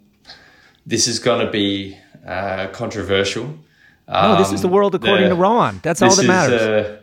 this 0.87 1.09
is 1.09 1.18
going 1.18 1.44
to 1.44 1.51
be 1.51 1.99
uh, 2.27 2.68
controversial. 2.68 3.44
Um, 4.07 4.33
no, 4.33 4.38
this 4.38 4.53
is 4.53 4.62
the 4.62 4.68
world 4.68 4.94
according 4.94 5.25
the, 5.25 5.35
to 5.35 5.35
Ron. 5.35 5.81
That's 5.83 6.01
all 6.01 6.14
that 6.14 6.27
matters. 6.27 6.61
Uh, 6.61 7.01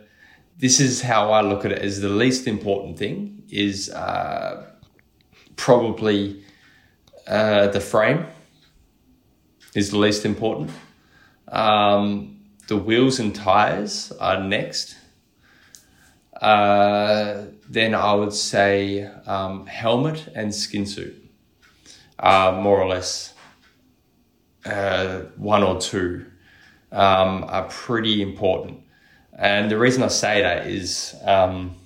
this 0.58 0.80
is 0.80 1.02
how 1.02 1.30
I 1.32 1.42
look 1.42 1.64
at 1.64 1.72
it. 1.72 1.78
As 1.80 2.00
the 2.00 2.08
least 2.08 2.46
important 2.46 2.98
thing 2.98 3.42
is 3.50 3.90
uh, 3.90 4.66
probably 5.56 6.42
uh, 7.26 7.68
the 7.68 7.80
frame 7.80 8.26
is 9.74 9.90
the 9.90 9.98
least 9.98 10.24
important. 10.24 10.70
Um, 11.48 12.40
the 12.66 12.76
wheels 12.76 13.20
and 13.20 13.34
tires 13.34 14.10
are 14.18 14.42
next. 14.42 14.96
Uh, 16.40 17.44
then 17.68 17.94
I 17.94 18.14
would 18.14 18.32
say 18.32 19.04
um, 19.26 19.66
helmet 19.66 20.28
and 20.34 20.54
skin 20.54 20.86
suit 20.86 21.25
are 22.18 22.60
more 22.60 22.80
or 22.80 22.88
less 22.88 23.34
uh, 24.64 25.20
one 25.36 25.62
or 25.62 25.80
two 25.80 26.26
um, 26.92 27.44
are 27.48 27.68
pretty 27.68 28.22
important. 28.22 28.80
And 29.38 29.70
the 29.70 29.78
reason 29.78 30.02
I 30.02 30.08
say 30.08 30.42
that 30.42 30.66
is 30.66 31.14
um, 31.24 31.76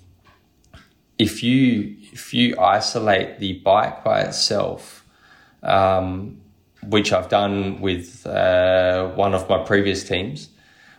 if 1.19 1.43
you 1.43 1.97
if 2.13 2.33
you 2.33 2.59
isolate 2.59 3.39
the 3.39 3.55
bike 3.55 4.05
by 4.05 4.23
itself, 4.23 5.05
um, 5.63 6.41
which 6.83 7.13
I've 7.13 7.29
done 7.29 7.81
with 7.81 8.27
uh, 8.27 9.09
one 9.11 9.35
of 9.35 9.49
my 9.49 9.59
previous 9.59 10.05
teams, 10.05 10.49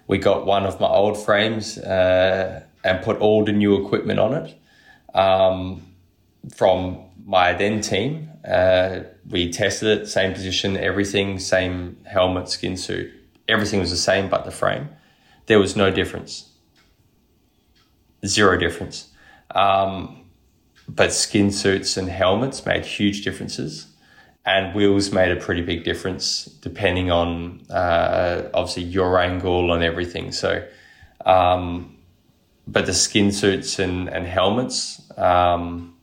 we 0.07 0.17
got 0.17 0.45
one 0.45 0.65
of 0.65 0.79
my 0.79 0.88
old 0.88 1.17
frames 1.17 1.77
uh, 1.77 2.63
and 2.84 3.03
put 3.03 3.17
all 3.17 3.43
the 3.45 3.51
new 3.51 3.84
equipment 3.84 4.19
on 4.19 4.34
it 4.34 5.17
um, 5.17 5.82
from 6.55 6.99
my 7.25 7.53
then 7.53 7.82
team. 7.82 8.29
Uh, 8.47 9.01
we 9.30 9.51
tested 9.51 9.99
it, 9.99 10.07
same 10.07 10.34
position, 10.34 10.78
everything, 10.78 11.39
same 11.39 11.97
helmet, 12.05 12.49
skin 12.49 12.78
suit. 12.78 13.11
Everything 13.47 13.80
was 13.80 13.91
the 13.91 13.97
same 13.97 14.30
but 14.30 14.45
the 14.45 14.51
frame. 14.51 14.89
There 15.45 15.59
was 15.59 15.76
no 15.76 15.91
difference. 15.91 16.49
Zero 18.26 18.57
difference. 18.57 19.09
Um, 19.53 20.26
but 20.88 21.13
skin 21.13 21.51
suits 21.51 21.97
and 21.97 22.09
helmets 22.09 22.65
made 22.65 22.86
huge 22.86 23.24
differences. 23.24 23.88
And 24.45 24.74
wheels 24.74 25.11
made 25.11 25.32
a 25.32 25.36
pretty 25.36 25.61
big 25.61 25.84
difference 25.84 26.45
depending 26.45 27.11
on 27.11 27.61
uh, 27.69 28.49
obviously 28.53 28.84
your 28.84 29.19
angle 29.19 29.72
and 29.72 29.84
everything. 29.84 30.32
So, 30.32 30.67
um, 31.26 31.97
but 32.67 32.86
the 32.88 32.93
skin 32.93 33.32
suits 33.32 33.78
and, 33.78 34.09
and 34.09 34.26
helmets, 34.26 35.01
um, 35.17 35.95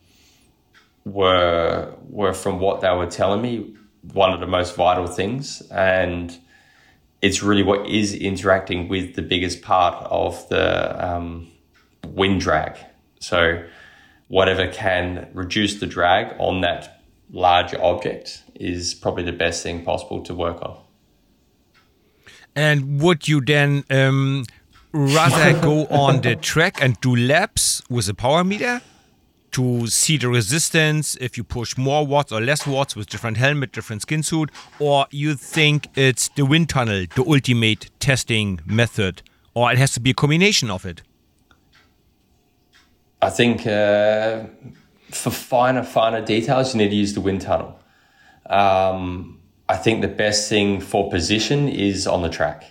were 1.05 1.95
were 2.09 2.33
from 2.33 2.61
what 2.61 2.81
they 2.81 2.91
were 2.91 3.07
telling 3.07 3.43
me 3.43 3.75
one 4.13 4.33
of 4.33 4.41
the 4.41 4.47
most 4.47 4.77
vital 4.77 5.07
things. 5.07 5.63
And 5.71 6.37
it's 7.21 7.43
really 7.43 7.63
what 7.63 7.87
is 7.89 8.15
interacting 8.15 8.89
with 8.89 9.15
the 9.15 9.23
biggest 9.23 9.63
part 9.63 10.03
of 10.05 10.49
the 10.49 11.07
um, 11.07 11.49
wind 12.07 12.41
drag. 12.41 12.77
So 13.21 13.65
whatever 14.29 14.69
can 14.69 15.29
reduce 15.33 15.81
the 15.81 15.87
drag 15.87 16.35
on 16.39 16.61
that 16.61 17.03
larger 17.31 17.83
object 17.83 18.43
is 18.55 18.95
probably 18.95 19.25
the 19.25 19.33
best 19.33 19.63
thing 19.63 19.85
possible 19.85 20.23
to 20.23 20.35
work 20.35 20.63
on. 20.63 20.79
And 22.55 23.01
would 23.01 23.29
you 23.29 23.41
then 23.41 23.85
um, 23.91 24.45
rather 24.93 25.59
go 25.61 25.87
on 25.87 26.23
the 26.23 26.37
track 26.37 26.81
and 26.81 27.01
do 27.01 27.15
laps 27.15 27.83
with 27.89 28.09
a 28.09 28.15
power 28.15 28.45
meter 28.45 28.81
to 29.53 29.87
see 29.87 30.17
the 30.17 30.29
resistance 30.29 31.17
if 31.17 31.37
you 31.37 31.45
push 31.45 31.77
more 31.77 32.07
watts 32.07 32.33
or 32.33 32.41
less 32.41 32.67
watts 32.67 32.95
with 32.95 33.09
different 33.09 33.37
helmet, 33.37 33.73
different 33.73 34.03
skin 34.03 34.23
suit, 34.23 34.51
or 34.79 35.07
you 35.11 35.35
think 35.35 35.89
it's 35.97 36.29
the 36.31 36.45
wind 36.45 36.69
tunnel, 36.69 37.07
the 37.15 37.25
ultimate 37.27 37.91
testing 38.01 38.61
method, 38.67 39.23
or 39.55 39.73
it 39.73 39.79
has 39.79 39.93
to 39.93 40.01
be 40.01 40.11
a 40.11 40.15
combination 40.15 40.71
of 40.71 40.85
it? 40.85 41.03
I 43.21 43.31
think 43.31 43.67
uh, 43.67 44.45
for 45.11 45.31
finer, 45.31 45.83
finer 45.83 46.25
details, 46.25 46.75
you 46.75 46.79
need 46.79 46.91
to 46.91 46.97
use 46.97 47.15
the 47.15 47.21
wind 47.21 47.41
tunnel. 47.41 47.81
Um, 48.49 49.41
I 49.69 49.77
think 49.77 50.01
the 50.01 50.09
best 50.09 50.49
thing 50.49 50.81
for 50.81 51.11
position 51.11 51.69
is 51.69 52.07
on 52.07 52.23
the 52.23 52.29
track 52.29 52.65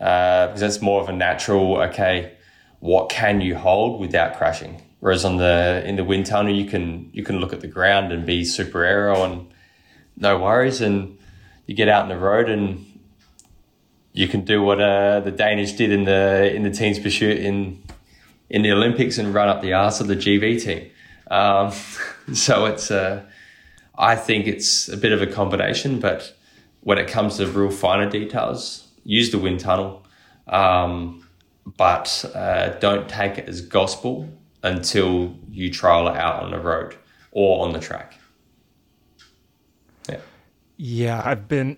uh, 0.00 0.46
because 0.46 0.60
that's 0.60 0.82
more 0.82 1.00
of 1.00 1.08
a 1.08 1.12
natural. 1.12 1.78
Okay, 1.82 2.34
what 2.80 3.08
can 3.08 3.40
you 3.40 3.56
hold 3.56 4.00
without 4.00 4.36
crashing? 4.36 4.82
Whereas 5.04 5.26
on 5.26 5.36
the 5.36 5.82
in 5.84 5.96
the 5.96 6.02
wind 6.02 6.24
tunnel, 6.24 6.54
you 6.54 6.64
can 6.64 7.10
you 7.12 7.22
can 7.22 7.38
look 7.38 7.52
at 7.52 7.60
the 7.60 7.66
ground 7.66 8.10
and 8.10 8.24
be 8.24 8.42
super 8.42 8.84
aero 8.84 9.22
and 9.22 9.52
no 10.16 10.38
worries, 10.38 10.80
and 10.80 11.18
you 11.66 11.74
get 11.74 11.90
out 11.90 12.04
in 12.04 12.08
the 12.08 12.16
road 12.16 12.48
and 12.48 12.86
you 14.14 14.26
can 14.28 14.46
do 14.46 14.62
what 14.62 14.80
uh, 14.80 15.20
the 15.20 15.30
Danish 15.30 15.72
did 15.72 15.92
in 15.92 16.04
the 16.04 16.50
in 16.54 16.62
the 16.62 16.70
team's 16.70 16.98
pursuit 16.98 17.36
in 17.36 17.82
in 18.48 18.62
the 18.62 18.72
Olympics 18.72 19.18
and 19.18 19.34
run 19.34 19.46
up 19.46 19.60
the 19.60 19.74
arse 19.74 20.00
of 20.00 20.06
the 20.06 20.16
GB 20.16 20.64
team. 20.64 20.90
Um, 21.30 21.70
so 22.34 22.64
it's 22.64 22.90
uh, 22.90 23.24
I 23.98 24.16
think 24.16 24.46
it's 24.46 24.88
a 24.88 24.96
bit 24.96 25.12
of 25.12 25.20
a 25.20 25.26
combination, 25.26 26.00
but 26.00 26.34
when 26.80 26.96
it 26.96 27.08
comes 27.08 27.36
to 27.36 27.46
real 27.46 27.70
finer 27.70 28.08
details, 28.08 28.88
use 29.04 29.30
the 29.30 29.38
wind 29.38 29.60
tunnel, 29.60 30.02
um, 30.46 31.28
but 31.76 32.24
uh, 32.34 32.70
don't 32.78 33.06
take 33.06 33.36
it 33.36 33.50
as 33.50 33.60
gospel 33.60 34.30
until 34.64 35.34
you 35.50 35.70
trial 35.70 36.08
it 36.08 36.16
out 36.16 36.42
on 36.42 36.50
the 36.50 36.58
road 36.58 36.96
or 37.30 37.64
on 37.64 37.72
the 37.72 37.78
track. 37.78 38.14
Yeah. 40.08 40.20
Yeah, 40.78 41.22
I've 41.24 41.46
been 41.46 41.76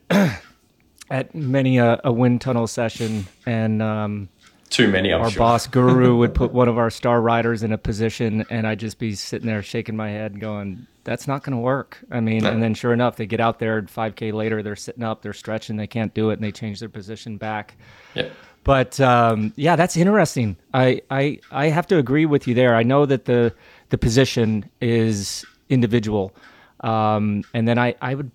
at 1.11 1.34
many 1.34 1.78
a, 1.78 2.01
a, 2.05 2.12
wind 2.12 2.41
tunnel 2.41 2.66
session, 2.68 3.26
and 3.45 3.82
um, 3.82 4.28
too 4.70 4.89
many. 4.89 5.12
I'm 5.12 5.22
our 5.22 5.30
sure. 5.30 5.41
boss 5.41 5.66
Guru 5.66 6.16
would 6.16 6.34
put 6.34 6.53
one 6.53 6.68
of 6.68 6.78
our 6.78 6.91
star 6.91 7.20
riders 7.20 7.62
in 7.62 7.72
a 7.72 7.78
position, 7.78 8.47
and 8.51 8.66
I'd 8.66 8.80
just 8.80 8.99
be 8.99 9.14
sitting 9.14 9.49
there 9.49 9.62
shaking 9.62 9.97
my 9.97 10.11
head, 10.11 10.41
going, 10.41 10.87
"That's 11.03 11.26
not 11.26 11.43
going 11.43 11.57
to 11.57 11.62
work." 11.62 11.99
I 12.11 12.20
mean, 12.20 12.45
no. 12.45 12.51
and 12.51 12.62
then 12.62 12.74
sure 12.74 12.93
enough, 12.93 13.16
they 13.16 13.26
get 13.26 13.41
out 13.41 13.59
there, 13.59 13.82
5K 13.82 14.32
later, 14.32 14.62
they're 14.62 14.76
sitting 14.76 15.03
up, 15.03 15.22
they're 15.22 15.32
stretching, 15.32 15.76
they 15.76 15.89
can't 15.89 16.14
do 16.14 16.30
it, 16.30 16.34
and 16.34 16.45
they 16.45 16.53
change 16.53 16.78
their 16.78 16.89
position 16.89 17.37
back. 17.37 17.76
Yeah. 18.14 18.28
But 18.67 18.99
um, 18.99 19.53
yeah, 19.55 19.77
that's 19.77 19.97
interesting. 19.97 20.57
I, 20.75 21.01
I 21.09 21.39
I 21.53 21.69
have 21.69 21.87
to 21.87 21.99
agree 21.99 22.27
with 22.27 22.49
you 22.49 22.55
there. 22.55 22.75
I 22.75 22.83
know 22.83 23.07
that 23.07 23.27
the 23.27 23.55
the 23.91 23.97
position 23.97 24.69
is 24.81 25.45
individual, 25.69 26.35
um, 26.81 27.45
and 27.55 27.69
then 27.69 27.79
I, 27.79 27.95
I 28.03 28.17
would 28.17 28.33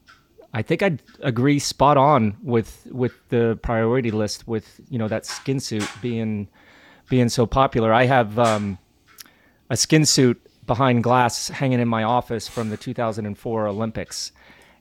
I 0.54 0.62
think 0.62 0.84
I'd 0.84 1.04
agree 1.20 1.60
spot 1.60 1.98
on 1.98 2.38
with 2.42 2.88
with 2.92 3.12
the 3.28 3.60
priority 3.62 4.10
list 4.10 4.48
with 4.48 4.80
you 4.90 4.98
know 4.98 5.10
that 5.10 5.26
skin 5.26 5.60
suit 5.60 5.86
being 6.02 6.48
being 7.10 7.28
so 7.28 7.46
popular. 7.46 7.92
I 7.92 8.06
have 8.06 8.40
um, 8.40 8.78
a 9.70 9.76
skin 9.76 10.06
suit 10.06 10.42
behind 10.66 11.04
glass 11.04 11.50
hanging 11.50 11.82
in 11.82 11.90
my 11.90 12.04
office 12.04 12.48
from 12.48 12.70
the 12.70 12.78
2004 12.78 13.68
Olympics, 13.68 14.32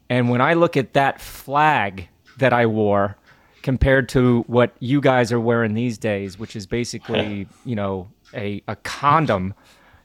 and 0.09 0.31
when 0.31 0.41
I 0.41 0.55
look 0.55 0.77
at 0.77 0.93
that 0.93 1.21
flag 1.21 2.09
that 2.39 2.53
I 2.53 2.67
wore 2.67 3.17
compared 3.63 4.09
to 4.11 4.45
what 4.47 4.75
you 4.81 5.01
guys 5.01 5.33
are 5.33 5.41
wearing 5.41 5.75
these 5.75 5.99
days, 5.99 6.39
which 6.39 6.57
is 6.57 6.67
basically, 6.67 7.47
you 7.65 7.77
know, 7.77 8.09
a, 8.35 8.63
a 8.69 8.77
condom. 8.77 9.55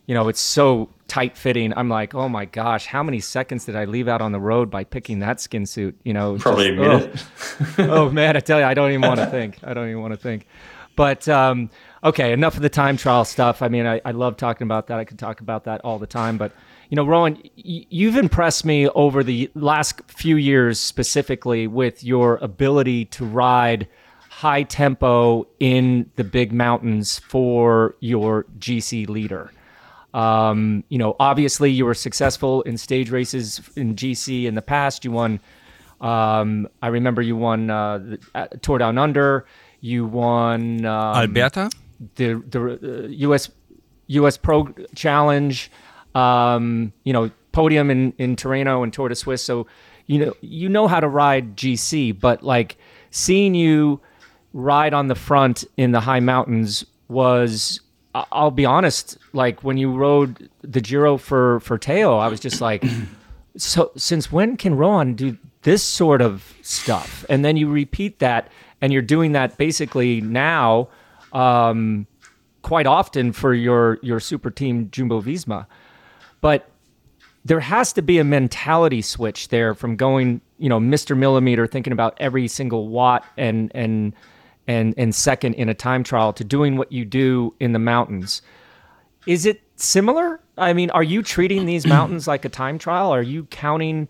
You 0.08 0.14
know, 0.14 0.28
it's 0.28 0.40
so 0.40 0.90
tight 1.08 1.36
fitting. 1.38 1.74
I'm 1.76 1.90
like, 1.90 2.14
oh 2.14 2.30
my 2.30 2.46
gosh, 2.46 2.86
how 2.86 3.02
many 3.02 3.20
seconds 3.20 3.66
did 3.66 3.76
I 3.76 3.86
leave 3.86 4.08
out 4.08 4.22
on 4.22 4.32
the 4.32 4.40
road 4.40 4.70
by 4.70 4.84
picking 4.84 5.20
that 5.20 5.42
skin 5.42 5.66
suit? 5.66 6.00
You 6.04 6.14
know, 6.14 6.38
probably 6.38 6.76
just, 6.76 6.78
a 6.78 6.82
minute. 6.82 7.26
Oh, 7.80 8.06
oh, 8.06 8.12
man, 8.12 8.38
I 8.38 8.40
tell 8.40 8.60
you, 8.60 8.66
I 8.66 8.74
don't 8.74 8.92
even 8.92 9.02
want 9.02 9.20
to 9.20 9.26
think. 9.32 9.60
I 9.64 9.74
don't 9.74 9.90
even 9.90 10.02
want 10.02 10.14
to 10.14 10.20
think. 10.20 10.48
But 10.96 11.28
um, 11.28 11.70
okay, 12.06 12.32
enough 12.32 12.56
of 12.56 12.62
the 12.62 12.70
time 12.70 12.96
trial 12.96 13.26
stuff. 13.26 13.62
I 13.62 13.68
mean, 13.68 13.86
I, 13.86 14.00
I 14.06 14.12
love 14.12 14.38
talking 14.38 14.66
about 14.66 14.88
that. 14.88 15.00
I 15.00 15.04
could 15.04 15.20
talk 15.20 15.42
about 15.42 15.66
that 15.66 15.82
all 15.82 16.00
the 16.00 16.08
time. 16.08 16.38
But 16.38 16.54
you 16.90 16.96
know, 16.96 17.06
Rohan, 17.06 17.42
you've 17.56 18.16
impressed 18.16 18.64
me 18.64 18.88
over 18.90 19.24
the 19.24 19.50
last 19.56 20.02
few 20.08 20.38
years 20.38 20.80
specifically 20.80 21.68
with 21.68 22.04
your 22.04 22.38
ability 22.38 23.06
to 23.06 23.26
ride 23.26 23.88
high 24.30 24.64
tempo 24.64 25.48
in 25.60 26.10
the 26.16 26.24
big 26.24 26.54
mountains 26.54 27.20
for 27.20 27.96
your 28.02 28.46
GC 28.60 29.10
leader. 29.10 29.52
Um, 30.14 30.84
you 30.90 30.98
know, 30.98 31.16
obviously 31.20 31.72
you 31.72 31.86
were 31.86 31.94
successful 31.94 32.62
in 32.62 32.78
stage 32.78 33.10
races 33.10 33.62
in 33.76 33.96
GC 33.96 34.46
in 34.46 34.56
the 34.56 34.62
past. 34.62 35.04
You 35.04 35.12
won. 35.12 35.40
Um, 36.02 36.68
I 36.82 36.88
remember 36.88 37.22
you 37.22 37.36
won 37.36 37.70
uh, 37.70 37.98
the, 37.98 38.58
Tour 38.62 38.78
Down 38.78 38.98
Under. 38.98 39.46
You 39.82 40.06
won 40.06 40.86
um, 40.86 41.16
Alberta, 41.16 41.70
the 42.16 42.44
the 42.50 43.06
uh, 43.06 43.08
US 43.08 43.50
US 44.08 44.38
Pro 44.38 44.74
Challenge 44.96 45.72
um, 46.16 46.94
you 47.04 47.14
know, 47.14 47.30
podium 47.52 47.92
in, 47.92 48.14
in 48.18 48.36
Tirreno 48.36 48.82
and 48.84 48.92
Tour 48.92 49.10
de 49.10 49.16
Suisse. 49.16 49.44
So, 49.44 49.68
you 50.08 50.26
know, 50.26 50.34
you 50.42 50.70
know 50.70 50.88
how 50.88 51.00
to 51.00 51.08
ride 51.08 51.56
GC, 51.58 52.20
but 52.20 52.42
like 52.42 52.78
seeing 53.12 53.54
you 53.54 54.00
ride 54.54 54.94
on 54.94 55.08
the 55.08 55.16
front 55.16 55.66
in 55.78 55.92
the 55.92 56.00
high 56.00 56.22
mountains 56.22 56.86
was, 57.10 57.82
I'll 58.14 58.52
be 58.52 58.66
honest, 58.66 59.18
like 59.34 59.64
when 59.64 59.78
you 59.78 59.92
rode 59.92 60.50
the 60.62 60.80
Giro 60.80 61.18
for, 61.18 61.60
for 61.60 61.78
Tao, 61.78 62.18
I 62.18 62.30
was 62.30 62.40
just 62.40 62.62
like, 62.62 62.84
so 63.58 63.92
since 63.98 64.32
when 64.32 64.56
can 64.58 64.76
Rohan 64.76 65.16
do 65.16 65.38
this 65.64 65.84
sort 65.84 66.22
of 66.22 66.56
stuff? 66.62 67.26
And 67.30 67.44
then 67.44 67.58
you 67.58 67.70
repeat 67.70 68.20
that 68.20 68.50
and 68.80 68.94
you're 68.94 69.02
doing 69.02 69.34
that 69.34 69.58
basically 69.58 70.22
now, 70.22 70.88
um, 71.36 72.08
quite 72.62 72.88
often 72.88 73.32
for 73.32 73.54
your, 73.54 74.00
your 74.02 74.20
super 74.20 74.50
team 74.50 74.90
Jumbo 74.92 75.22
Visma. 75.22 75.68
But 76.42 76.70
there 77.44 77.60
has 77.60 77.94
to 77.94 78.02
be 78.02 78.18
a 78.18 78.24
mentality 78.24 79.02
switch 79.02 79.50
there 79.50 79.76
from 79.76 79.96
going, 79.96 80.42
you 80.58 80.70
know, 80.70 80.80
Mr. 80.80 81.16
Millimeter, 81.16 81.68
thinking 81.68 81.94
about 81.94 82.18
every 82.20 82.48
single 82.48 82.88
watt 82.88 83.24
and 83.38 83.72
and 83.76 84.14
and 84.68 84.96
and 84.98 85.14
second 85.14 85.54
in 85.54 85.70
a 85.70 85.76
time 85.76 86.04
trial 86.04 86.34
to 86.34 86.44
doing 86.44 86.76
what 86.76 86.92
you 86.92 87.06
do 87.06 87.54
in 87.60 87.74
the 87.74 87.80
mountains. 87.80 88.42
Is 89.28 89.46
it 89.46 89.62
similar? 89.76 90.40
I 90.58 90.74
mean, 90.74 90.90
are 90.90 91.04
you 91.04 91.22
treating 91.22 91.68
these 91.68 91.86
mountains 91.96 92.28
like 92.28 92.46
a 92.46 92.50
time 92.50 92.80
trial? 92.80 93.14
Are 93.14 93.22
you 93.22 93.46
counting 93.46 94.08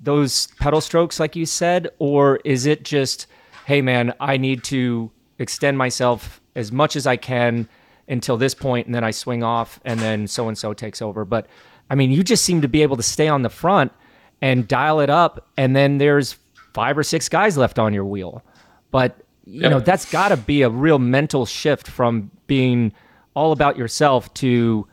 those 0.00 0.46
pedal 0.58 0.80
strokes 0.80 1.20
like 1.20 1.36
you 1.36 1.44
said, 1.44 1.90
or 1.98 2.40
is 2.44 2.64
it 2.64 2.82
just, 2.82 3.26
hey 3.66 3.82
man, 3.82 4.14
I 4.18 4.38
need 4.38 4.64
to 4.64 5.10
extend 5.38 5.76
myself 5.76 6.40
as 6.60 6.70
much 6.70 6.94
as 6.94 7.06
I 7.06 7.16
can 7.16 7.68
until 8.06 8.36
this 8.36 8.54
point, 8.54 8.86
and 8.86 8.94
then 8.94 9.02
I 9.02 9.10
swing 9.10 9.42
off, 9.42 9.80
and 9.84 9.98
then 9.98 10.26
so 10.26 10.48
and 10.48 10.56
so 10.56 10.72
takes 10.72 11.02
over. 11.02 11.24
But 11.24 11.46
I 11.88 11.94
mean, 11.96 12.12
you 12.12 12.22
just 12.22 12.44
seem 12.44 12.60
to 12.60 12.68
be 12.68 12.82
able 12.82 12.96
to 12.96 13.02
stay 13.02 13.26
on 13.26 13.42
the 13.42 13.50
front 13.50 13.92
and 14.40 14.68
dial 14.68 15.00
it 15.00 15.10
up, 15.10 15.48
and 15.56 15.74
then 15.74 15.98
there's 15.98 16.36
five 16.72 16.96
or 16.96 17.02
six 17.02 17.28
guys 17.28 17.56
left 17.56 17.78
on 17.78 17.92
your 17.92 18.04
wheel. 18.04 18.42
But 18.90 19.16
you 19.44 19.62
yep. 19.62 19.70
know, 19.70 19.80
that's 19.80 20.10
got 20.10 20.28
to 20.28 20.36
be 20.36 20.62
a 20.62 20.70
real 20.70 20.98
mental 20.98 21.46
shift 21.46 21.88
from 21.88 22.30
being 22.46 22.92
all 23.34 23.52
about 23.52 23.76
yourself 23.76 24.32
to 24.34 24.86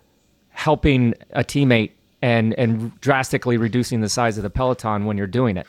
helping 0.49 1.13
a 1.31 1.43
teammate 1.43 1.91
and 2.21 2.53
and 2.55 2.99
drastically 2.99 3.57
reducing 3.57 4.01
the 4.01 4.09
size 4.09 4.37
of 4.37 4.43
the 4.43 4.49
peloton 4.49 5.05
when 5.05 5.17
you're 5.17 5.27
doing 5.27 5.57
it. 5.57 5.67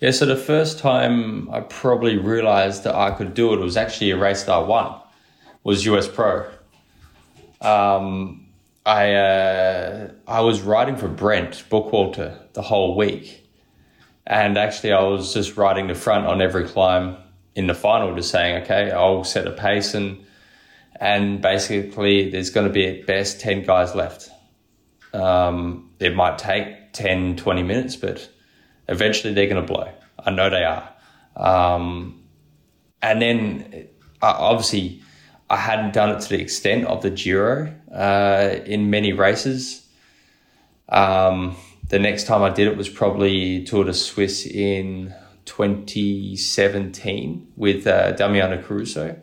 Yeah, 0.00 0.10
so 0.10 0.26
the 0.26 0.36
first 0.36 0.78
time 0.80 1.48
I 1.50 1.60
probably 1.60 2.18
realized 2.18 2.84
that 2.84 2.94
I 2.94 3.12
could 3.12 3.32
do 3.32 3.54
it 3.54 3.60
was 3.60 3.76
actually 3.76 4.10
a 4.10 4.16
race 4.16 4.42
that 4.44 4.52
I 4.52 4.58
won, 4.58 5.00
was 5.62 5.84
US 5.86 6.08
Pro. 6.08 6.50
Um, 7.60 8.48
I 8.84 9.14
uh, 9.14 10.10
I 10.26 10.40
was 10.40 10.60
riding 10.60 10.96
for 10.96 11.08
Brent 11.08 11.64
Bookwalter 11.70 12.36
the 12.52 12.62
whole 12.62 12.96
week, 12.96 13.48
and 14.26 14.58
actually 14.58 14.92
I 14.92 15.02
was 15.02 15.32
just 15.32 15.56
riding 15.56 15.86
the 15.86 15.94
front 15.94 16.26
on 16.26 16.42
every 16.42 16.66
climb 16.68 17.16
in 17.54 17.66
the 17.68 17.74
final, 17.74 18.14
just 18.14 18.30
saying, 18.30 18.64
okay, 18.64 18.90
I'll 18.90 19.24
set 19.24 19.46
a 19.46 19.52
pace 19.52 19.94
and 19.94 20.24
and 21.00 21.40
basically 21.40 22.30
there's 22.30 22.50
going 22.50 22.66
to 22.66 22.72
be 22.72 22.86
at 22.86 23.06
best 23.06 23.40
ten 23.40 23.62
guys 23.62 23.94
left, 23.94 24.28
Um, 25.12 25.90
it 26.00 26.14
might 26.14 26.38
take 26.38 26.92
10, 26.92 27.36
20 27.36 27.62
minutes, 27.62 27.96
but 27.96 28.28
eventually 28.88 29.34
they're 29.34 29.48
going 29.48 29.64
to 29.64 29.72
blow. 29.72 29.90
I 30.18 30.30
know 30.30 30.50
they 30.50 30.64
are. 30.64 30.88
Um, 31.36 32.22
and 33.02 33.20
then 33.20 33.88
uh, 34.22 34.34
obviously, 34.38 35.02
I 35.50 35.56
hadn't 35.56 35.92
done 35.92 36.10
it 36.10 36.20
to 36.20 36.28
the 36.30 36.40
extent 36.40 36.86
of 36.86 37.02
the 37.02 37.10
Giro 37.10 37.74
uh, 37.92 38.56
in 38.64 38.90
many 38.90 39.12
races. 39.12 39.86
Um, 40.88 41.56
the 41.88 41.98
next 41.98 42.24
time 42.24 42.42
I 42.42 42.50
did 42.50 42.68
it 42.68 42.76
was 42.76 42.88
probably 42.88 43.64
Tour 43.64 43.84
de 43.84 43.94
Suisse 43.94 44.46
in 44.46 45.14
2017 45.44 47.52
with 47.56 47.86
uh, 47.86 48.12
Damiano 48.12 48.62
Caruso. 48.62 49.20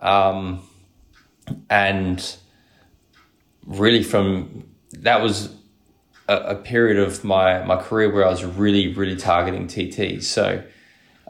Um, 0.00 0.62
and 1.68 2.36
really, 3.66 4.02
from 4.02 4.68
that 4.92 5.22
was 5.22 5.54
a, 6.28 6.36
a, 6.36 6.54
period 6.54 6.98
of 6.98 7.24
my, 7.24 7.62
my 7.64 7.76
career 7.76 8.12
where 8.12 8.24
I 8.24 8.30
was 8.30 8.44
really, 8.44 8.94
really 8.94 9.16
targeting 9.16 9.66
TT. 9.66 10.22
So 10.22 10.62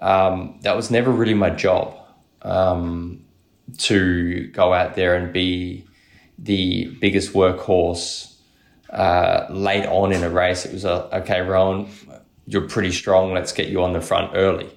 um, 0.03 0.59
that 0.63 0.77
was 0.77 0.91
never 0.91 1.11
really 1.11 1.35
my 1.35 1.51
job 1.51 1.97
um, 2.43 3.25
to 3.79 4.49
go 4.49 4.75
out 4.75 4.97
there 4.97 5.15
and 5.15 5.33
be 5.33 5.87
the 6.39 6.87
biggest 7.01 7.33
workhorse 7.33 8.35
uh, 8.91 9.47
late 9.51 9.87
on 9.87 10.13
in 10.13 10.25
a 10.25 10.31
race. 10.31 10.67
It 10.67 10.73
was 10.73 10.85
a, 10.85 11.17
okay, 11.19 11.41
Rohan, 11.41 11.89
you're 12.47 12.69
pretty 12.69 12.93
strong. 12.93 13.33
Let's 13.33 13.53
get 13.53 13.69
you 13.69 13.83
on 13.83 13.93
the 13.93 14.01
front 14.01 14.33
early 14.35 14.71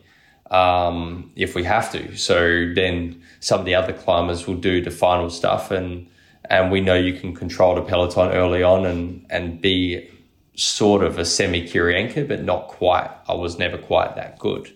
um, 0.51 1.31
if 1.35 1.55
we 1.55 1.63
have 1.63 1.91
to. 1.93 2.15
So 2.17 2.71
then 2.75 3.23
some 3.39 3.59
of 3.61 3.65
the 3.65 3.75
other 3.75 3.93
climbers 3.93 4.45
will 4.45 4.55
do 4.55 4.81
the 4.81 4.91
final 4.91 5.29
stuff, 5.29 5.71
and 5.71 6.07
and 6.49 6.71
we 6.71 6.81
know 6.81 6.95
you 6.95 7.13
can 7.19 7.33
control 7.33 7.75
the 7.75 7.81
peloton 7.81 8.31
early 8.31 8.63
on 8.63 8.85
and 8.85 9.25
and 9.29 9.61
be 9.61 10.09
sort 10.55 11.03
of 11.03 11.17
a 11.17 11.25
semi 11.25 11.67
Kirienka, 11.67 12.27
but 12.27 12.43
not 12.43 12.67
quite. 12.67 13.09
I 13.27 13.33
was 13.33 13.57
never 13.57 13.77
quite 13.77 14.15
that 14.15 14.37
good. 14.39 14.71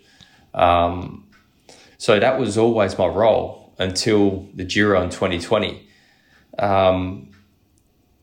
Um, 0.53 1.27
so 1.97 2.19
that 2.19 2.39
was 2.39 2.57
always 2.57 2.97
my 2.97 3.07
role 3.07 3.73
until 3.77 4.47
the 4.53 4.63
Giro 4.63 5.01
in 5.01 5.09
2020. 5.09 5.87
Um, 6.59 7.29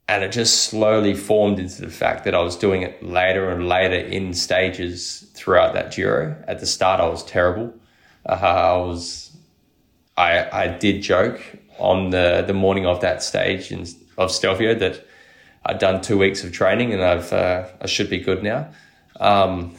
and 0.08 0.24
it 0.24 0.32
just 0.32 0.64
slowly 0.64 1.14
formed 1.14 1.58
into 1.58 1.82
the 1.82 1.90
fact 1.90 2.24
that 2.24 2.34
I 2.34 2.40
was 2.40 2.56
doing 2.56 2.82
it 2.82 3.02
later 3.02 3.50
and 3.50 3.68
later 3.68 3.94
in 3.94 4.34
stages 4.34 5.30
throughout 5.34 5.74
that 5.74 5.94
Giro. 5.94 6.42
At 6.48 6.60
the 6.60 6.66
start, 6.66 7.00
I 7.00 7.08
was 7.08 7.24
terrible. 7.24 7.74
Uh, 8.26 8.32
I 8.32 8.76
was, 8.78 9.36
I, 10.16 10.64
I 10.64 10.68
did 10.68 11.02
joke 11.02 11.40
on 11.82 12.10
the, 12.10 12.44
the 12.46 12.54
morning 12.54 12.86
of 12.86 13.00
that 13.00 13.22
stage 13.22 13.72
in, 13.72 13.86
of 14.16 14.30
Stelvio 14.30 14.74
that 14.76 15.04
I'd 15.66 15.78
done 15.78 16.00
two 16.00 16.16
weeks 16.16 16.44
of 16.44 16.52
training 16.52 16.92
and 16.92 17.02
I've, 17.02 17.32
uh, 17.32 17.66
I 17.80 17.86
should 17.86 18.08
be 18.08 18.18
good 18.18 18.42
now. 18.42 18.70
Um, 19.18 19.74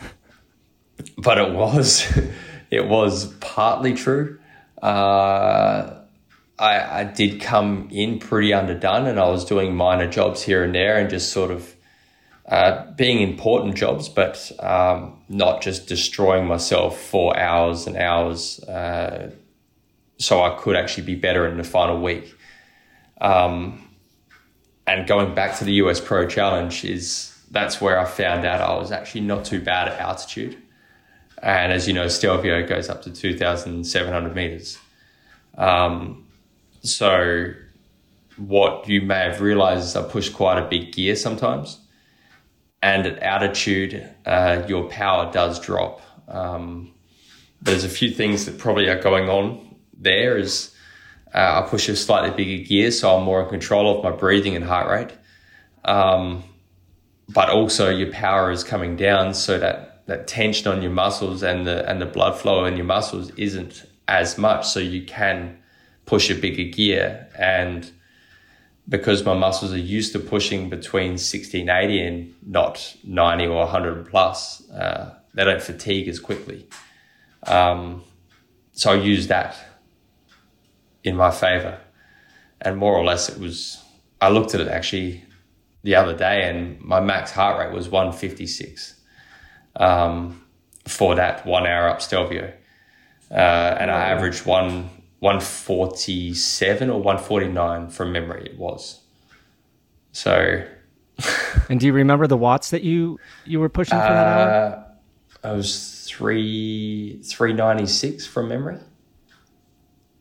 but 1.18 1.38
it 1.38 1.54
was, 1.54 2.06
it 2.70 2.88
was 2.88 3.34
partly 3.36 3.94
true. 3.94 4.40
Uh, 4.82 6.02
I, 6.60 7.02
I 7.02 7.04
did 7.06 7.42
come 7.42 7.88
in 7.90 8.20
pretty 8.20 8.54
underdone 8.54 9.08
and 9.08 9.18
I 9.18 9.30
was 9.30 9.46
doing 9.46 9.76
minor 9.76 10.08
jobs 10.08 10.44
here 10.44 10.64
and 10.64 10.76
there 10.76 10.98
and 10.98 11.10
just 11.10 11.32
sort 11.32 11.52
of 11.52 11.74
uh, 12.48 12.92
being 12.92 13.22
important 13.22 13.76
jobs, 13.76 14.10
but 14.10 14.52
um, 14.60 15.22
not 15.30 15.62
just 15.62 15.88
destroying 15.88 16.46
myself 16.46 17.00
for 17.00 17.38
hours 17.40 17.88
and 17.88 17.96
hours 17.96 18.60
uh, 18.66 19.32
so 20.24 20.42
I 20.42 20.56
could 20.58 20.76
actually 20.76 21.04
be 21.04 21.16
better 21.16 21.48
in 21.48 21.58
the 21.58 21.64
final 21.64 22.02
week. 22.02 22.34
Um, 23.20 23.90
and 24.88 25.08
going 25.08 25.36
back 25.36 25.58
to 25.60 25.66
the 25.66 25.74
US 25.74 26.00
Pro 26.00 26.28
Challenge 26.28 26.86
is 26.86 27.38
that's 27.52 27.82
where 27.82 28.00
I 28.00 28.06
found 28.06 28.46
out 28.46 28.62
I 28.62 28.76
was 28.78 28.92
actually 28.92 29.22
not 29.22 29.46
too 29.46 29.62
bad 29.62 29.90
at 29.90 30.00
altitude. 30.00 30.58
And 31.42 31.74
as 31.74 31.88
you 31.88 31.94
know, 31.94 32.08
Stelvio 32.08 32.66
goes 32.66 32.90
up 32.90 33.02
to 33.04 33.12
2,700 33.12 34.36
meters. 34.36 34.78
Um, 35.58 36.26
so 36.82 37.54
what 38.38 38.88
you 38.88 39.02
may 39.02 39.20
have 39.20 39.42
realized 39.42 39.86
is 39.86 39.96
I 39.96 40.04
push 40.04 40.30
quite 40.30 40.58
a 40.58 40.68
big 40.68 40.94
gear 40.94 41.16
sometimes. 41.16 41.80
And 42.82 43.06
at 43.06 43.22
altitude, 43.22 44.10
uh, 44.26 44.64
your 44.68 44.90
power 44.90 45.32
does 45.32 45.60
drop. 45.60 46.02
Um, 46.28 46.94
there's 47.62 47.84
a 47.84 47.90
few 47.90 48.12
things 48.12 48.46
that 48.46 48.58
probably 48.58 48.90
are 48.90 49.02
going 49.02 49.30
on 49.30 49.73
there 49.98 50.38
is 50.38 50.74
uh, 51.34 51.64
I 51.64 51.68
push 51.68 51.90
a 51.90 51.96
slightly 51.96 52.30
bigger 52.32 52.64
gear, 52.64 52.92
so 52.92 53.16
I'm 53.16 53.24
more 53.24 53.42
in 53.42 53.50
control 53.50 53.98
of 53.98 54.04
my 54.04 54.12
breathing 54.12 54.56
and 54.56 54.64
heart 54.64 54.88
rate. 54.90 55.18
Um, 55.84 56.44
but 57.28 57.50
also 57.50 57.90
your 57.90 58.12
power 58.12 58.52
is 58.52 58.64
coming 58.64 58.96
down 58.96 59.34
so 59.34 59.58
that 59.58 60.06
that 60.06 60.28
tension 60.28 60.68
on 60.68 60.82
your 60.82 60.92
muscles 60.92 61.42
and 61.42 61.66
the 61.66 61.90
and 61.90 62.02
the 62.02 62.06
blood 62.06 62.38
flow 62.38 62.66
in 62.66 62.76
your 62.76 62.86
muscles 62.86 63.32
isn't 63.32 63.86
as 64.08 64.38
much 64.38 64.68
so 64.68 64.80
you 64.80 65.04
can 65.06 65.58
push 66.06 66.30
a 66.30 66.36
bigger 66.36 66.70
gear. 66.70 67.28
And 67.38 67.90
because 68.88 69.24
my 69.24 69.34
muscles 69.34 69.74
are 69.74 69.78
used 69.78 70.12
to 70.12 70.20
pushing 70.20 70.70
between 70.70 71.18
60 71.18 71.62
and 71.62 71.70
80 71.70 72.02
and 72.02 72.36
not 72.46 72.96
90 73.06 73.48
or 73.48 73.60
100 73.60 74.10
plus, 74.10 74.70
uh, 74.70 75.16
they 75.34 75.46
don't 75.46 75.62
fatigue 75.62 76.10
as 76.10 76.20
quickly. 76.20 76.68
Um, 77.48 78.04
so 78.74 78.92
I 78.92 78.96
use 78.96 79.28
that 79.28 79.56
in 81.04 81.16
my 81.16 81.32
favor. 81.32 81.80
And 82.62 82.78
more 82.78 82.94
or 82.94 83.04
less, 83.04 83.30
it 83.30 83.40
was, 83.40 83.84
I 84.22 84.30
looked 84.30 84.56
at 84.56 84.62
it 84.62 84.68
actually 84.68 85.24
the 85.84 85.96
other 85.96 86.16
day 86.16 86.50
and 86.50 86.80
my 86.80 87.00
max 87.00 87.32
heart 87.32 87.60
rate 87.60 87.74
was 87.74 87.90
156 87.90 89.00
um, 89.76 90.46
for 90.88 91.16
that 91.16 91.46
one 91.46 91.68
hour 91.68 91.90
up 91.90 92.02
Stelvio. 92.02 92.54
Uh, 93.30 93.78
and 93.80 93.92
I 93.92 94.10
averaged 94.10 94.46
one 94.46 94.90
147 95.20 96.90
or 96.90 97.02
149 97.02 97.90
from 97.90 98.12
memory 98.12 98.46
it 98.46 98.58
was. 98.58 99.02
So 100.12 100.66
And 101.70 101.80
do 101.80 101.86
you 101.86 101.94
remember 101.94 102.28
the 102.28 102.38
watts 102.38 102.70
that 102.72 102.84
you 102.84 103.20
you 103.46 103.60
were 103.60 103.70
pushing 103.70 103.98
for 103.98 104.04
that 104.04 104.28
hour? 104.28 104.86
Uh, 105.44 105.48
I 105.48 105.52
was 105.54 106.06
3 106.10 107.22
396 107.24 108.28
from 108.28 108.50
memory. 108.50 108.80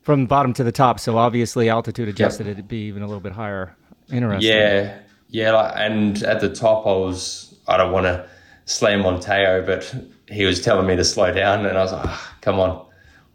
From 0.03 0.22
the 0.22 0.28
bottom 0.28 0.53
to 0.55 0.64
the 0.64 0.72
top, 0.72 0.98
so 1.00 1.16
obviously 1.16 1.68
altitude 1.68 2.09
adjusted 2.09 2.46
yep. 2.46 2.55
it'd 2.55 2.68
be 2.68 2.88
even 2.88 3.03
a 3.03 3.07
little 3.07 3.20
bit 3.20 3.32
higher. 3.32 3.76
Interesting. 4.11 4.53
Yeah. 4.53 4.98
Yeah, 5.28 5.53
like, 5.53 5.72
and 5.76 6.22
at 6.24 6.40
the 6.40 6.55
top 6.55 6.86
I 6.86 6.92
was 6.92 7.55
I 7.66 7.78
don't 7.78 7.92
want 7.92 8.05
to 8.05 8.28
slam 8.66 9.07
on 9.07 9.20
Tao, 9.20 9.62
but 9.62 9.94
he 10.28 10.44
was 10.44 10.61
telling 10.61 10.86
me 10.86 10.96
to 10.96 11.05
slow 11.05 11.32
down 11.32 11.64
and 11.64 11.78
I 11.78 11.82
was 11.82 11.92
like, 11.92 12.05
oh, 12.05 12.32
come 12.40 12.61
on 12.61 12.84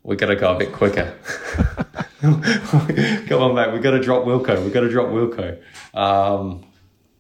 we 0.08 0.16
got 0.16 0.28
to 0.28 0.38
go 0.38 0.56
a 0.56 0.58
bit 0.58 0.72
quicker. 0.72 1.14
Come 2.22 3.42
on, 3.44 3.56
mate. 3.56 3.74
We 3.74 3.80
got 3.80 3.92
to 3.92 4.00
drop 4.00 4.24
Wilco. 4.24 4.64
We 4.64 4.72
got 4.72 4.80
to 4.80 4.90
drop 4.90 5.10
Wilco. 5.10 5.62
Um, 5.94 6.66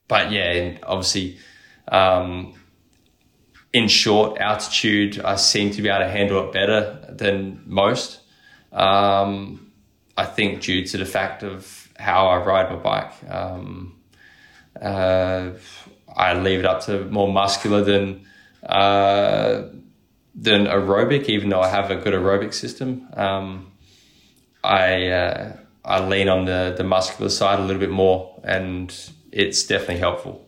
but 0.08 0.32
yeah, 0.32 0.78
obviously, 0.84 1.38
um, 1.90 2.54
in 3.74 3.90
short 3.90 4.40
altitude, 4.40 5.20
I 5.20 5.36
seem 5.36 5.72
to 5.72 5.82
be 5.82 5.90
able 5.90 6.06
to 6.06 6.10
handle 6.10 6.48
it 6.48 6.54
better 6.54 7.06
than 7.10 7.62
most. 7.66 8.22
Um, 8.78 9.72
I 10.16 10.26
think 10.26 10.62
due 10.62 10.86
to 10.86 10.98
the 10.98 11.06
fact 11.06 11.44
of 11.44 11.90
how 11.98 12.28
I 12.28 12.38
ride 12.38 12.70
my 12.70 12.76
bike. 12.78 13.14
Um, 13.30 14.00
uh, 14.80 15.52
I 16.16 16.34
leave 16.34 16.60
it 16.60 16.66
up 16.66 16.86
to 16.86 17.06
more 17.06 17.32
muscular 17.32 17.84
than 17.84 18.26
uh, 18.64 19.64
than 20.36 20.66
aerobic, 20.66 21.26
even 21.26 21.50
though 21.50 21.62
I 21.62 21.70
have 21.70 21.92
a 21.92 21.96
good 21.96 22.14
aerobic 22.14 22.54
system. 22.54 23.08
Um, 23.14 23.72
I 24.64 25.08
uh, 25.08 25.58
I 25.84 26.06
lean 26.06 26.30
on 26.30 26.46
the 26.46 26.74
the 26.78 26.84
muscular 26.84 27.30
side 27.30 27.60
a 27.60 27.64
little 27.64 27.80
bit 27.80 27.92
more, 27.92 28.40
and 28.44 28.94
it's 29.32 29.66
definitely 29.66 29.98
helpful. 29.98 30.48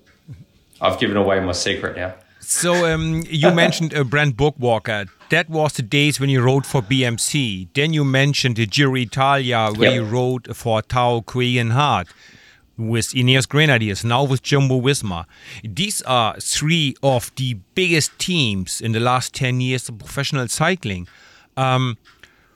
I've 0.81 0.99
given 0.99 1.17
away 1.17 1.39
my 1.39 1.51
secret 1.51 1.97
now. 1.97 2.15
So 2.49 2.91
um, 2.91 3.23
you 3.29 3.51
mentioned 3.51 3.93
a 3.93 4.01
uh, 4.01 4.03
Brent 4.03 4.35
Bookwalter. 4.35 5.07
That 5.29 5.51
was 5.51 5.73
the 5.73 5.83
days 5.83 6.19
when 6.19 6.31
you 6.31 6.41
rode 6.41 6.65
for 6.65 6.81
BMC. 6.81 7.67
Then 7.75 7.93
you 7.93 8.03
mentioned 8.03 8.55
the 8.55 8.65
Giro 8.65 8.95
Italia, 8.95 9.69
where 9.75 9.91
yep. 9.91 10.01
you 10.01 10.03
rode 10.03 10.57
for 10.57 10.81
Tao 10.81 11.19
Geoghegan 11.19 11.73
Hart 11.73 12.07
with 12.75 13.09
Ineos 13.09 13.47
Grenadiers, 13.47 14.03
now 14.03 14.23
with 14.23 14.41
Jumbo 14.41 14.81
Visma. 14.81 15.25
These 15.63 16.01
are 16.01 16.39
three 16.39 16.95
of 17.03 17.31
the 17.35 17.53
biggest 17.75 18.17
teams 18.17 18.81
in 18.81 18.93
the 18.93 18.99
last 18.99 19.35
10 19.35 19.61
years 19.61 19.87
of 19.87 19.99
professional 19.99 20.47
cycling. 20.47 21.07
Um, 21.55 21.99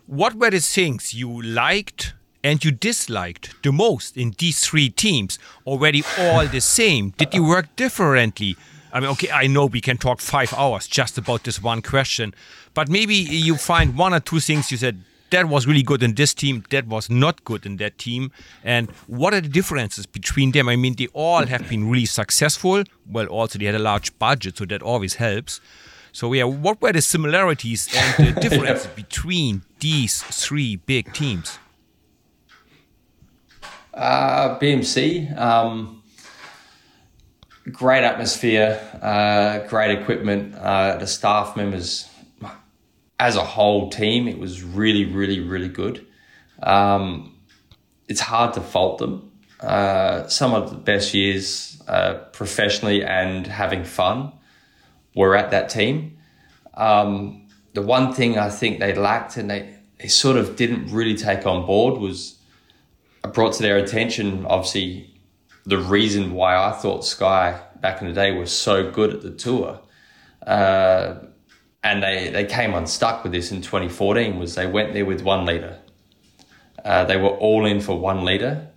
what 0.08 0.34
were 0.34 0.50
the 0.50 0.60
things 0.60 1.14
you 1.14 1.40
liked 1.40 2.16
and 2.44 2.66
you 2.66 2.72
disliked 2.72 3.62
the 3.62 3.72
most 3.72 4.18
in 4.18 4.34
these 4.40 4.66
three 4.66 4.90
teams? 4.90 5.38
Already 5.68 6.04
all 6.18 6.48
the 6.48 6.62
same? 6.62 7.12
Did 7.12 7.36
you 7.36 7.46
work 7.46 7.76
differently? 7.76 8.58
I 8.94 9.00
mean, 9.00 9.10
okay, 9.10 9.32
I 9.32 9.48
know 9.48 9.66
we 9.66 9.82
can 9.82 9.98
talk 9.98 10.22
five 10.22 10.54
hours 10.54 10.88
just 10.88 11.18
about 11.18 11.44
this 11.44 11.62
one 11.62 11.82
question, 11.82 12.36
but 12.76 12.90
maybe 12.90 13.16
you 13.16 13.58
find 13.58 13.98
one 13.98 14.14
or 14.14 14.20
two 14.20 14.40
things 14.40 14.72
you 14.72 14.78
said, 14.78 15.04
that 15.32 15.50
was 15.50 15.66
really 15.66 15.82
good 15.82 16.04
in 16.04 16.14
this 16.14 16.32
team, 16.32 16.64
that 16.70 16.86
was 16.86 17.10
not 17.10 17.44
good 17.44 17.66
in 17.66 17.78
that 17.78 17.98
team, 17.98 18.32
and 18.64 18.92
what 19.08 19.34
are 19.34 19.42
the 19.42 19.50
differences 19.50 20.06
between 20.06 20.52
them? 20.52 20.70
I 20.70 20.76
mean, 20.76 20.94
they 20.96 21.08
all 21.08 21.48
have 21.48 21.68
been 21.68 21.90
really 21.90 22.06
successful. 22.06 22.84
Well, 23.10 23.26
also 23.26 23.58
they 23.58 23.66
had 23.66 23.74
a 23.74 23.80
large 23.80 24.18
budget, 24.20 24.58
so 24.58 24.66
that 24.66 24.84
always 24.84 25.16
helps. 25.16 25.60
So 26.12 26.32
yeah, 26.34 26.44
what 26.44 26.80
were 26.80 26.92
the 26.92 27.02
similarities 27.02 27.90
and 27.96 28.28
the 28.28 28.42
differences 28.48 28.86
yeah. 28.86 28.94
between 28.96 29.64
these 29.80 30.22
three 30.22 30.76
big 30.76 31.12
teams? 31.14 31.58
Uh, 33.92 34.60
BMC, 34.60 35.36
um, 35.36 36.03
great 37.72 38.04
atmosphere, 38.04 38.80
uh, 39.02 39.60
great 39.68 39.98
equipment. 40.00 40.56
Uh, 40.56 40.98
the 40.98 41.08
staff 41.08 41.56
members, 41.56 42.10
as 43.20 43.36
a 43.36 43.44
whole 43.44 43.90
team, 43.90 44.28
it 44.28 44.38
was 44.38 44.64
really, 44.64 45.06
really, 45.06 45.40
really 45.40 45.70
good. 45.70 46.06
Um, 46.62 47.38
it's 48.08 48.20
hard 48.20 48.54
to 48.56 48.62
fault 48.62 49.00
them. 49.00 49.32
Uh, 49.60 50.28
some 50.28 50.54
of 50.54 50.70
the 50.70 50.76
best 50.76 51.14
years 51.14 51.82
uh, 51.88 52.16
professionally 52.34 53.04
and 53.04 53.48
having 53.48 53.84
fun 53.84 54.34
were 55.16 55.36
at 55.36 55.52
that 55.52 55.70
team. 55.70 56.18
Um, 56.74 57.48
the 57.74 57.82
one 57.82 58.14
thing 58.14 58.38
I 58.38 58.50
think 58.50 58.80
they 58.80 58.94
lacked 58.94 59.38
and 59.38 59.50
they, 59.50 59.74
they 60.00 60.08
sort 60.08 60.38
of 60.38 60.56
didn't 60.56 60.92
really 60.92 61.16
take 61.16 61.46
on 61.46 61.66
board 61.66 62.00
was 62.00 62.38
I 63.24 63.30
brought 63.30 63.54
to 63.54 63.62
their 63.62 63.78
attention, 63.78 64.46
obviously, 64.46 65.13
the 65.66 65.78
reason 65.78 66.34
why 66.34 66.56
I 66.56 66.72
thought 66.72 67.06
Sky 67.06 67.60
back 67.80 68.02
in 68.02 68.08
the 68.08 68.14
day 68.14 68.32
was 68.32 68.52
so 68.52 68.90
good 68.92 69.14
at 69.14 69.22
the 69.22 69.32
tour. 69.32 69.80
Uh, 70.46 71.16
and 71.84 72.02
they, 72.02 72.30
they 72.30 72.46
came 72.46 72.74
unstuck 72.74 73.24
with 73.24 73.34
this 73.34 73.52
in 73.52 73.62
2014 73.62 74.40
was 74.40 74.56
they 74.56 74.68
went 74.68 74.94
there 74.94 75.06
with 75.06 75.22
one 75.22 75.46
leader. 75.46 75.80
Uh, 76.84 77.06
they 77.06 77.18
were 77.18 77.30
all 77.30 77.66
in 77.66 77.82
for 77.82 77.98
one 77.98 78.24
leader. 78.24 78.70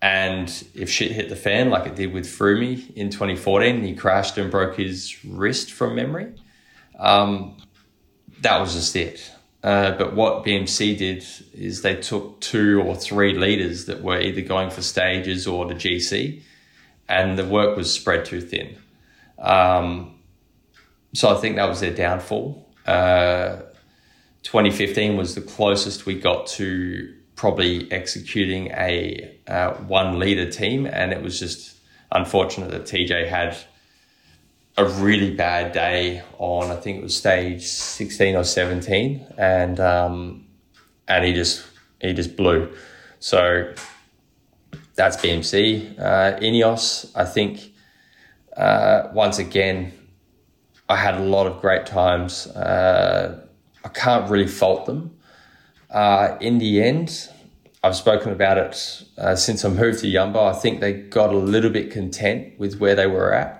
And 0.00 0.48
if 0.74 0.88
shit 0.88 1.12
hit 1.12 1.28
the 1.28 1.36
fan 1.36 1.70
like 1.70 1.86
it 1.86 1.96
did 1.96 2.12
with 2.12 2.26
Froome 2.26 2.94
in 2.94 3.10
2014, 3.10 3.82
he 3.82 3.94
crashed 3.94 4.38
and 4.38 4.50
broke 4.50 4.76
his 4.76 5.24
wrist 5.24 5.72
from 5.72 5.96
memory. 5.96 6.34
Um, 6.98 7.56
that 8.42 8.60
was 8.60 8.74
just 8.74 8.94
it. 8.94 9.32
Uh, 9.62 9.90
but 9.92 10.14
what 10.14 10.44
BMC 10.44 10.96
did 10.96 11.24
is 11.52 11.82
they 11.82 11.96
took 11.96 12.40
two 12.40 12.80
or 12.82 12.94
three 12.94 13.34
leaders 13.34 13.86
that 13.86 14.02
were 14.02 14.20
either 14.20 14.40
going 14.40 14.70
for 14.70 14.82
stages 14.82 15.46
or 15.46 15.66
the 15.66 15.74
GC, 15.74 16.42
and 17.08 17.38
the 17.38 17.44
work 17.44 17.76
was 17.76 17.92
spread 17.92 18.24
too 18.24 18.40
thin. 18.40 18.76
Um, 19.38 20.14
so 21.12 21.34
I 21.34 21.40
think 21.40 21.56
that 21.56 21.68
was 21.68 21.80
their 21.80 21.94
downfall. 21.94 22.68
Uh, 22.86 23.62
2015 24.42 25.16
was 25.16 25.34
the 25.34 25.40
closest 25.40 26.06
we 26.06 26.18
got 26.18 26.46
to 26.46 27.14
probably 27.34 27.90
executing 27.92 28.68
a 28.68 29.36
uh, 29.46 29.74
one 29.74 30.18
leader 30.18 30.50
team, 30.50 30.86
and 30.86 31.12
it 31.12 31.22
was 31.22 31.38
just 31.38 31.76
unfortunate 32.12 32.70
that 32.70 32.82
TJ 32.82 33.28
had 33.28 33.56
a 34.78 34.84
really 35.00 35.34
bad 35.34 35.72
day 35.72 36.22
on 36.38 36.70
I 36.70 36.76
think 36.76 36.98
it 36.98 37.02
was 37.02 37.16
stage 37.16 37.66
16 37.66 38.36
or 38.36 38.44
17 38.44 39.26
and 39.36 39.80
um, 39.80 40.46
and 41.08 41.24
he 41.24 41.32
just 41.32 41.66
he 42.00 42.12
just 42.12 42.36
blew. 42.36 42.72
So 43.18 43.74
that's 44.94 45.16
BMC 45.16 45.98
uh, 45.98 46.38
Ineos 46.38 47.10
I 47.16 47.24
think 47.24 47.72
uh, 48.56 49.08
once 49.12 49.40
again 49.40 49.92
I 50.88 50.94
had 50.94 51.16
a 51.16 51.24
lot 51.24 51.46
of 51.46 51.60
great 51.60 51.84
times. 51.84 52.46
Uh, 52.46 53.44
I 53.84 53.88
can't 53.88 54.30
really 54.30 54.46
fault 54.46 54.86
them. 54.86 55.18
Uh, 55.90 56.36
in 56.40 56.58
the 56.58 56.80
end 56.80 57.28
I've 57.82 57.96
spoken 57.96 58.30
about 58.30 58.58
it 58.58 59.02
uh, 59.18 59.34
since 59.34 59.64
I 59.64 59.70
moved 59.70 60.00
to 60.00 60.12
Jumbo 60.12 60.44
I 60.44 60.52
think 60.52 60.80
they 60.80 60.92
got 60.92 61.32
a 61.32 61.36
little 61.36 61.70
bit 61.70 61.90
content 61.90 62.60
with 62.60 62.78
where 62.78 62.94
they 62.94 63.08
were 63.08 63.32
at 63.32 63.57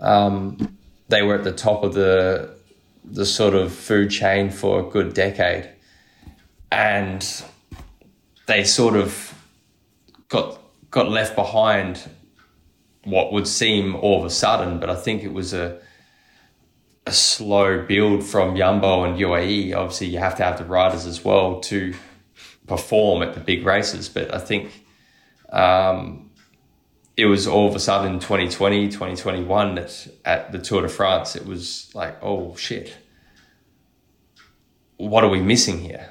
um, 0.00 0.76
they 1.08 1.22
were 1.22 1.34
at 1.34 1.44
the 1.44 1.52
top 1.52 1.84
of 1.84 1.94
the 1.94 2.58
the 3.04 3.26
sort 3.26 3.54
of 3.54 3.72
food 3.72 4.10
chain 4.10 4.50
for 4.50 4.80
a 4.80 4.82
good 4.82 5.14
decade, 5.14 5.68
and 6.70 7.42
they 8.46 8.64
sort 8.64 8.96
of 8.96 9.34
got 10.28 10.60
got 10.90 11.08
left 11.08 11.34
behind. 11.34 12.08
What 13.04 13.32
would 13.32 13.48
seem 13.48 13.96
all 13.96 14.18
of 14.20 14.26
a 14.26 14.30
sudden, 14.30 14.78
but 14.78 14.90
I 14.90 14.94
think 14.94 15.22
it 15.22 15.32
was 15.32 15.54
a 15.54 15.80
a 17.06 17.12
slow 17.12 17.82
build 17.82 18.22
from 18.22 18.56
Jumbo 18.56 19.04
and 19.04 19.18
UAE. 19.18 19.74
Obviously, 19.74 20.08
you 20.08 20.18
have 20.18 20.36
to 20.36 20.44
have 20.44 20.58
the 20.58 20.64
riders 20.64 21.06
as 21.06 21.24
well 21.24 21.60
to 21.60 21.94
perform 22.66 23.22
at 23.22 23.34
the 23.34 23.40
big 23.40 23.64
races. 23.64 24.08
But 24.08 24.32
I 24.32 24.38
think 24.38 24.84
um, 25.50 26.29
it 27.20 27.26
was 27.26 27.46
all 27.46 27.68
of 27.68 27.76
a 27.76 27.78
sudden 27.78 28.18
2020, 28.18 28.88
2021 28.88 29.74
that 29.74 30.08
at 30.24 30.52
the 30.52 30.58
Tour 30.58 30.80
de 30.80 30.88
France, 30.88 31.36
it 31.36 31.44
was 31.44 31.90
like, 31.94 32.16
oh 32.22 32.56
shit, 32.56 32.96
what 34.96 35.22
are 35.22 35.28
we 35.28 35.42
missing 35.42 35.80
here? 35.80 36.08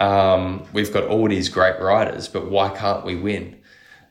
Um, 0.00 0.64
we've 0.72 0.90
got 0.90 1.04
all 1.04 1.28
these 1.28 1.50
great 1.50 1.78
riders, 1.78 2.28
but 2.28 2.50
why 2.50 2.70
can't 2.70 3.04
we 3.04 3.14
win? 3.14 3.60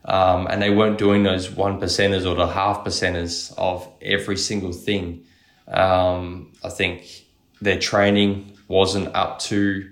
Um, 0.04 0.46
and 0.46 0.62
they 0.62 0.70
weren't 0.70 0.96
doing 0.96 1.24
those 1.24 1.50
one 1.50 1.80
percenters 1.80 2.24
or 2.24 2.36
the 2.36 2.46
half 2.46 2.84
percenters 2.84 3.52
of 3.58 3.88
every 4.00 4.36
single 4.36 4.72
thing. 4.72 5.24
Um, 5.66 6.52
I 6.62 6.68
think 6.68 7.24
their 7.60 7.80
training 7.80 8.56
wasn't 8.68 9.12
up 9.16 9.40
to 9.40 9.90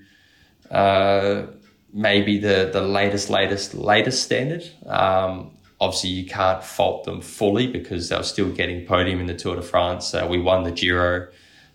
uh, 0.71 1.47
maybe 1.93 2.39
the 2.39 2.71
the 2.73 2.83
latest, 2.83 3.31
latest, 3.31 3.75
latest 3.75 4.23
standard. 4.23 4.65
Um, 4.87 5.57
obviously 5.81 6.11
you 6.11 6.27
can't 6.27 6.63
fault 6.63 7.05
them 7.05 7.21
fully 7.21 7.67
because 7.67 8.09
they 8.09 8.17
were 8.17 8.23
still 8.23 8.51
getting 8.51 8.87
podium 8.87 9.21
in 9.21 9.27
the 9.27 9.35
Tour 9.35 9.57
de 9.57 9.63
France. 9.63 10.15
Uh, 10.15 10.27
we 10.29 10.41
won 10.41 10.65
the 10.65 10.71
Giro, 10.71 11.29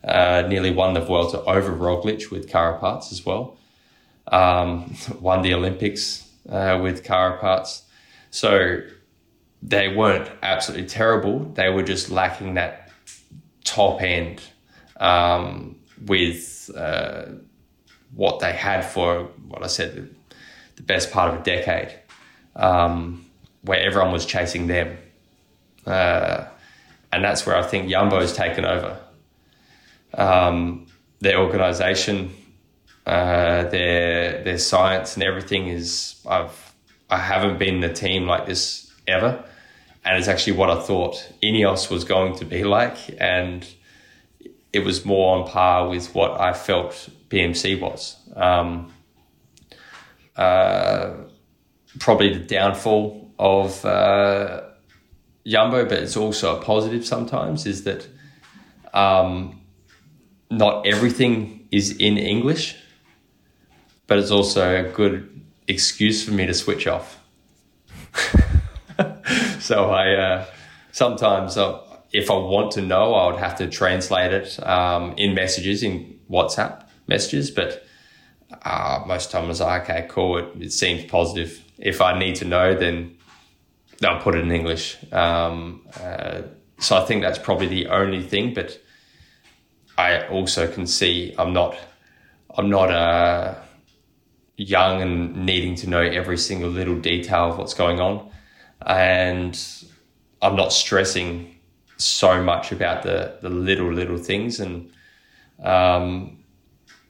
uh, 0.04 0.44
nearly 0.48 0.72
won 0.72 0.94
the 0.94 1.02
Vuelta 1.02 1.42
over 1.44 1.72
Roglic 1.72 2.32
with 2.32 2.50
Carapaz 2.50 3.12
as 3.12 3.26
well. 3.26 3.58
Um, 4.28 4.96
won 5.20 5.42
the 5.42 5.54
Olympics 5.54 6.28
uh, 6.50 6.80
with 6.82 7.04
Carapaz. 7.04 7.84
So 8.32 8.82
they 9.62 9.94
weren't 9.96 10.30
absolutely 10.42 10.88
terrible. 10.88 11.40
They 11.40 11.70
were 11.70 11.84
just 11.84 12.10
lacking 12.10 12.56
that 12.56 12.90
top 13.64 14.02
end 14.02 14.42
um, 15.00 15.78
with 16.06 16.72
uh, 16.76 17.26
what 18.16 18.40
they 18.40 18.54
had 18.54 18.82
for 18.82 19.26
what 19.48 19.64
I 19.64 19.68
said, 19.68 20.10
the, 20.76 20.84
best 20.84 21.12
part 21.12 21.32
of 21.32 21.40
a 21.40 21.44
decade. 21.44 21.94
Um, 22.56 23.24
where 23.64 23.80
everyone 23.80 24.12
was 24.12 24.26
chasing 24.26 24.68
them. 24.68 24.98
Uh, 25.86 26.46
and 27.12 27.24
that's 27.24 27.46
where 27.46 27.56
I 27.56 27.64
think 27.64 27.90
Yumbo 27.90 28.22
has 28.22 28.34
taken 28.34 28.66
over. 28.66 29.00
Um, 30.14 30.88
their 31.20 31.40
organization, 31.40 32.34
uh, 33.06 33.64
their 33.66 34.44
their 34.44 34.58
science 34.58 35.16
and 35.16 35.24
everything 35.24 35.68
is 35.68 36.22
I've 36.28 36.74
I 37.10 37.18
haven't 37.18 37.60
been 37.60 37.84
a 37.84 37.94
team 37.94 38.28
like 38.28 38.46
this 38.46 38.92
ever, 39.08 39.44
and 40.06 40.18
it's 40.18 40.28
actually 40.28 40.54
what 40.54 40.70
I 40.70 40.82
thought 40.82 41.32
Ineos 41.44 41.90
was 41.90 42.04
going 42.04 42.36
to 42.38 42.46
be 42.46 42.64
like, 42.64 42.98
and 43.20 43.68
it 44.74 44.80
was 44.80 45.06
more 45.06 45.38
on 45.38 45.48
par 45.48 45.90
with 45.90 46.14
what 46.16 46.40
I 46.40 46.54
felt 46.54 47.10
BMC 47.30 47.80
was. 47.80 48.16
Um, 48.36 48.94
uh, 50.38 51.14
probably 52.00 52.34
the 52.34 52.40
downfall 52.40 53.21
of 53.42 53.84
uh, 53.86 54.62
Jumbo, 55.48 55.84
but 55.86 55.98
it's 55.98 56.16
also 56.16 56.58
a 56.58 56.64
positive 56.64 57.06
sometimes, 57.06 57.66
is 57.66 57.84
that 57.86 58.08
um, 58.94 59.60
not 60.52 60.86
everything 60.86 61.68
is 61.72 61.98
in 61.98 62.18
English, 62.18 62.78
but 64.06 64.20
it's 64.20 64.30
also 64.30 64.86
a 64.86 64.90
good 64.92 65.28
excuse 65.68 66.24
for 66.24 66.32
me 66.32 66.46
to 66.46 66.54
switch 66.54 66.86
off. 66.86 67.20
so 69.60 69.90
I 69.90 70.14
uh, 70.14 70.46
sometimes, 70.92 71.58
uh, 71.58 71.80
if 72.14 72.30
I 72.30 72.36
want 72.38 72.72
to 72.74 72.82
know, 72.82 73.16
I 73.16 73.32
would 73.32 73.40
have 73.40 73.58
to 73.58 73.68
translate 73.68 74.34
it 74.34 74.68
um, 74.68 75.14
in 75.18 75.34
messages 75.34 75.82
in 75.82 76.20
WhatsApp 76.30 76.86
messages, 77.08 77.50
but 77.50 77.84
uh, 78.64 79.04
most 79.08 79.32
times 79.32 79.62
okay, 79.62 80.06
cool, 80.10 80.38
it, 80.38 80.62
it 80.62 80.74
seems 80.74 81.06
positive. 81.06 81.64
If 81.80 82.02
I 82.02 82.20
need 82.20 82.36
to 82.36 82.46
know, 82.46 82.76
then 82.76 83.18
I'll 84.04 84.22
put 84.22 84.36
it 84.36 84.44
in 84.44 84.52
English. 84.52 84.98
Um, 85.12 85.88
uh, 86.00 86.42
so 86.80 86.98
I 86.98 87.06
think 87.06 87.22
that's 87.22 87.40
probably 87.40 87.68
the 87.68 87.88
only 87.88 88.24
thing. 88.24 88.54
But 88.54 88.82
I 89.98 90.28
also 90.28 90.72
can 90.72 90.88
see 90.88 91.36
I'm 91.38 91.54
not 91.54 91.78
I'm 92.58 92.70
not 92.70 92.92
uh, 92.92 93.56
young 94.58 95.02
and 95.02 95.46
needing 95.46 95.76
to 95.76 95.90
know 95.90 96.02
every 96.02 96.38
single 96.38 96.70
little 96.70 97.00
detail 97.00 97.52
of 97.52 97.58
what's 97.58 97.74
going 97.74 98.00
on, 98.00 98.30
and 98.86 99.60
I'm 100.42 100.56
not 100.56 100.74
stressing 100.74 101.56
so 101.98 102.44
much 102.44 102.72
about 102.72 103.04
the 103.04 103.38
the 103.42 103.50
little 103.50 103.94
little 103.94 104.18
things. 104.18 104.60
And 104.60 104.92
um, 105.64 106.40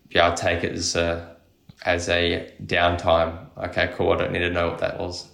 yeah, 0.10 0.32
I 0.32 0.36
take 0.36 0.64
it 0.64 0.74
as 0.74 0.96
a 0.96 1.38
as 1.86 2.10
a 2.10 2.54
downtime. 2.64 3.48
Okay, 3.58 3.94
cool. 3.96 4.12
I 4.12 4.18
don't 4.18 4.32
need 4.32 4.40
to 4.40 4.52
know 4.52 4.70
what 4.70 4.80
that 4.80 5.00
was. 5.00 5.28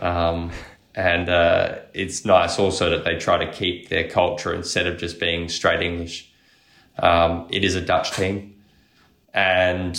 Um, 0.00 0.50
and 0.98 1.28
uh, 1.28 1.78
it's 1.94 2.24
nice 2.24 2.58
also 2.58 2.90
that 2.90 3.04
they 3.04 3.16
try 3.16 3.38
to 3.42 3.50
keep 3.52 3.88
their 3.88 4.08
culture 4.10 4.52
instead 4.52 4.88
of 4.88 4.98
just 4.98 5.20
being 5.20 5.48
straight 5.48 5.80
English. 5.80 6.28
Um, 6.98 7.46
it 7.50 7.62
is 7.62 7.76
a 7.76 7.80
Dutch 7.80 8.10
team, 8.10 8.60
and 9.32 9.96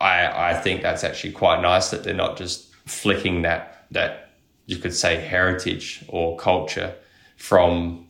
I 0.00 0.50
I 0.50 0.54
think 0.54 0.82
that's 0.82 1.02
actually 1.02 1.32
quite 1.32 1.60
nice 1.60 1.90
that 1.90 2.04
they're 2.04 2.14
not 2.14 2.36
just 2.36 2.72
flicking 2.86 3.42
that 3.42 3.86
that 3.90 4.30
you 4.66 4.76
could 4.76 4.94
say 4.94 5.16
heritage 5.16 6.04
or 6.08 6.36
culture 6.36 6.94
from 7.36 8.06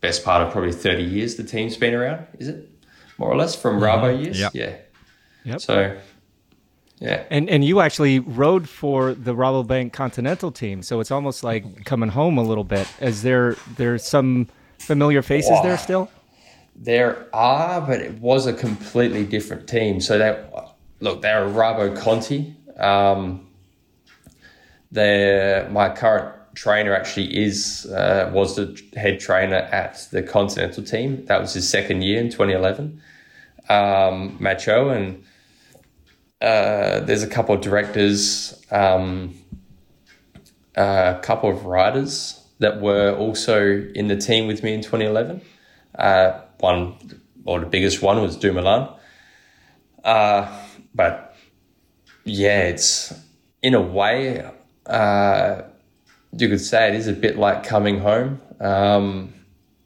best 0.00 0.24
part 0.24 0.42
of 0.42 0.50
probably 0.50 0.72
30 0.72 1.02
years 1.02 1.36
the 1.36 1.44
team's 1.44 1.76
been 1.76 1.94
around 1.94 2.26
is 2.38 2.48
it 2.48 2.68
more 3.18 3.30
or 3.30 3.36
less 3.36 3.54
from 3.54 3.80
Rabo 3.80 4.10
years 4.22 4.38
Yep. 4.40 4.54
yeah 4.54 4.76
Yep. 5.44 5.60
so 5.60 5.98
yeah 7.00 7.24
And 7.30 7.48
and 7.50 7.64
you 7.64 7.80
actually 7.80 8.20
rode 8.20 8.68
for 8.68 9.14
the 9.14 9.34
Rabobank 9.34 9.92
Continental 9.92 10.52
team, 10.52 10.82
so 10.82 11.00
it's 11.00 11.10
almost 11.10 11.42
like 11.42 11.84
coming 11.84 12.10
home 12.10 12.38
a 12.38 12.42
little 12.42 12.64
bit. 12.64 12.86
Is 13.00 13.22
there 13.22 13.56
there's 13.76 14.04
some 14.04 14.48
familiar 14.78 15.22
faces 15.22 15.58
there 15.62 15.78
still? 15.78 16.10
There 16.76 17.26
are, 17.34 17.80
but 17.80 18.00
it 18.00 18.18
was 18.20 18.46
a 18.46 18.52
completely 18.52 19.24
different 19.24 19.68
team. 19.68 20.00
So 20.00 20.18
they 20.18 20.44
look, 21.00 21.22
they're 21.22 21.46
a 21.46 21.50
Rabo 21.50 21.96
Conti. 21.96 22.54
Um, 22.78 23.46
they're, 24.92 25.68
my 25.70 25.88
current 25.90 26.34
trainer 26.54 26.94
actually 26.94 27.36
is 27.36 27.86
uh, 27.86 28.30
was 28.32 28.56
the 28.56 28.80
head 28.96 29.20
trainer 29.20 29.56
at 29.56 30.06
the 30.10 30.22
Continental 30.22 30.82
team. 30.82 31.24
That 31.26 31.40
was 31.40 31.54
his 31.54 31.68
second 31.68 32.02
year 32.02 32.20
in 32.20 32.30
2011. 32.30 33.00
Um, 33.68 34.36
Macho 34.40 34.88
and 34.88 35.24
uh, 36.40 37.00
there's 37.00 37.22
a 37.22 37.28
couple 37.28 37.54
of 37.54 37.60
directors, 37.60 38.62
um, 38.70 39.34
a 40.76 41.18
couple 41.22 41.50
of 41.50 41.66
riders 41.66 42.42
that 42.60 42.80
were 42.80 43.14
also 43.16 43.86
in 43.94 44.08
the 44.08 44.16
team 44.16 44.46
with 44.46 44.62
me 44.62 44.74
in 44.74 44.80
2011. 44.80 45.40
Uh, 45.98 46.40
one, 46.58 46.94
or 47.44 47.60
the 47.60 47.66
biggest 47.66 48.02
one 48.02 48.20
was 48.22 48.36
Dumoulin. 48.36 48.88
Uh, 50.04 50.64
but 50.94 51.34
yeah, 52.24 52.60
it's 52.62 53.12
in 53.62 53.74
a 53.74 53.80
way, 53.80 54.48
uh, 54.86 55.62
you 56.36 56.48
could 56.48 56.60
say 56.60 56.88
it 56.88 56.94
is 56.94 57.08
a 57.08 57.12
bit 57.12 57.38
like 57.38 57.64
coming 57.64 58.00
home. 58.00 58.40
Um, 58.60 59.34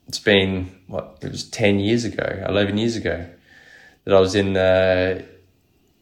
it's 0.09 0.19
been 0.19 0.71
what 0.87 1.19
it 1.23 1.31
was 1.31 1.49
ten 1.49 1.79
years 1.79 2.05
ago, 2.05 2.45
eleven 2.47 2.77
years 2.77 2.97
ago, 2.97 3.27
that 4.05 4.15
I 4.15 4.21
was 4.21 4.35
in, 4.35 4.57
uh, 4.57 5.23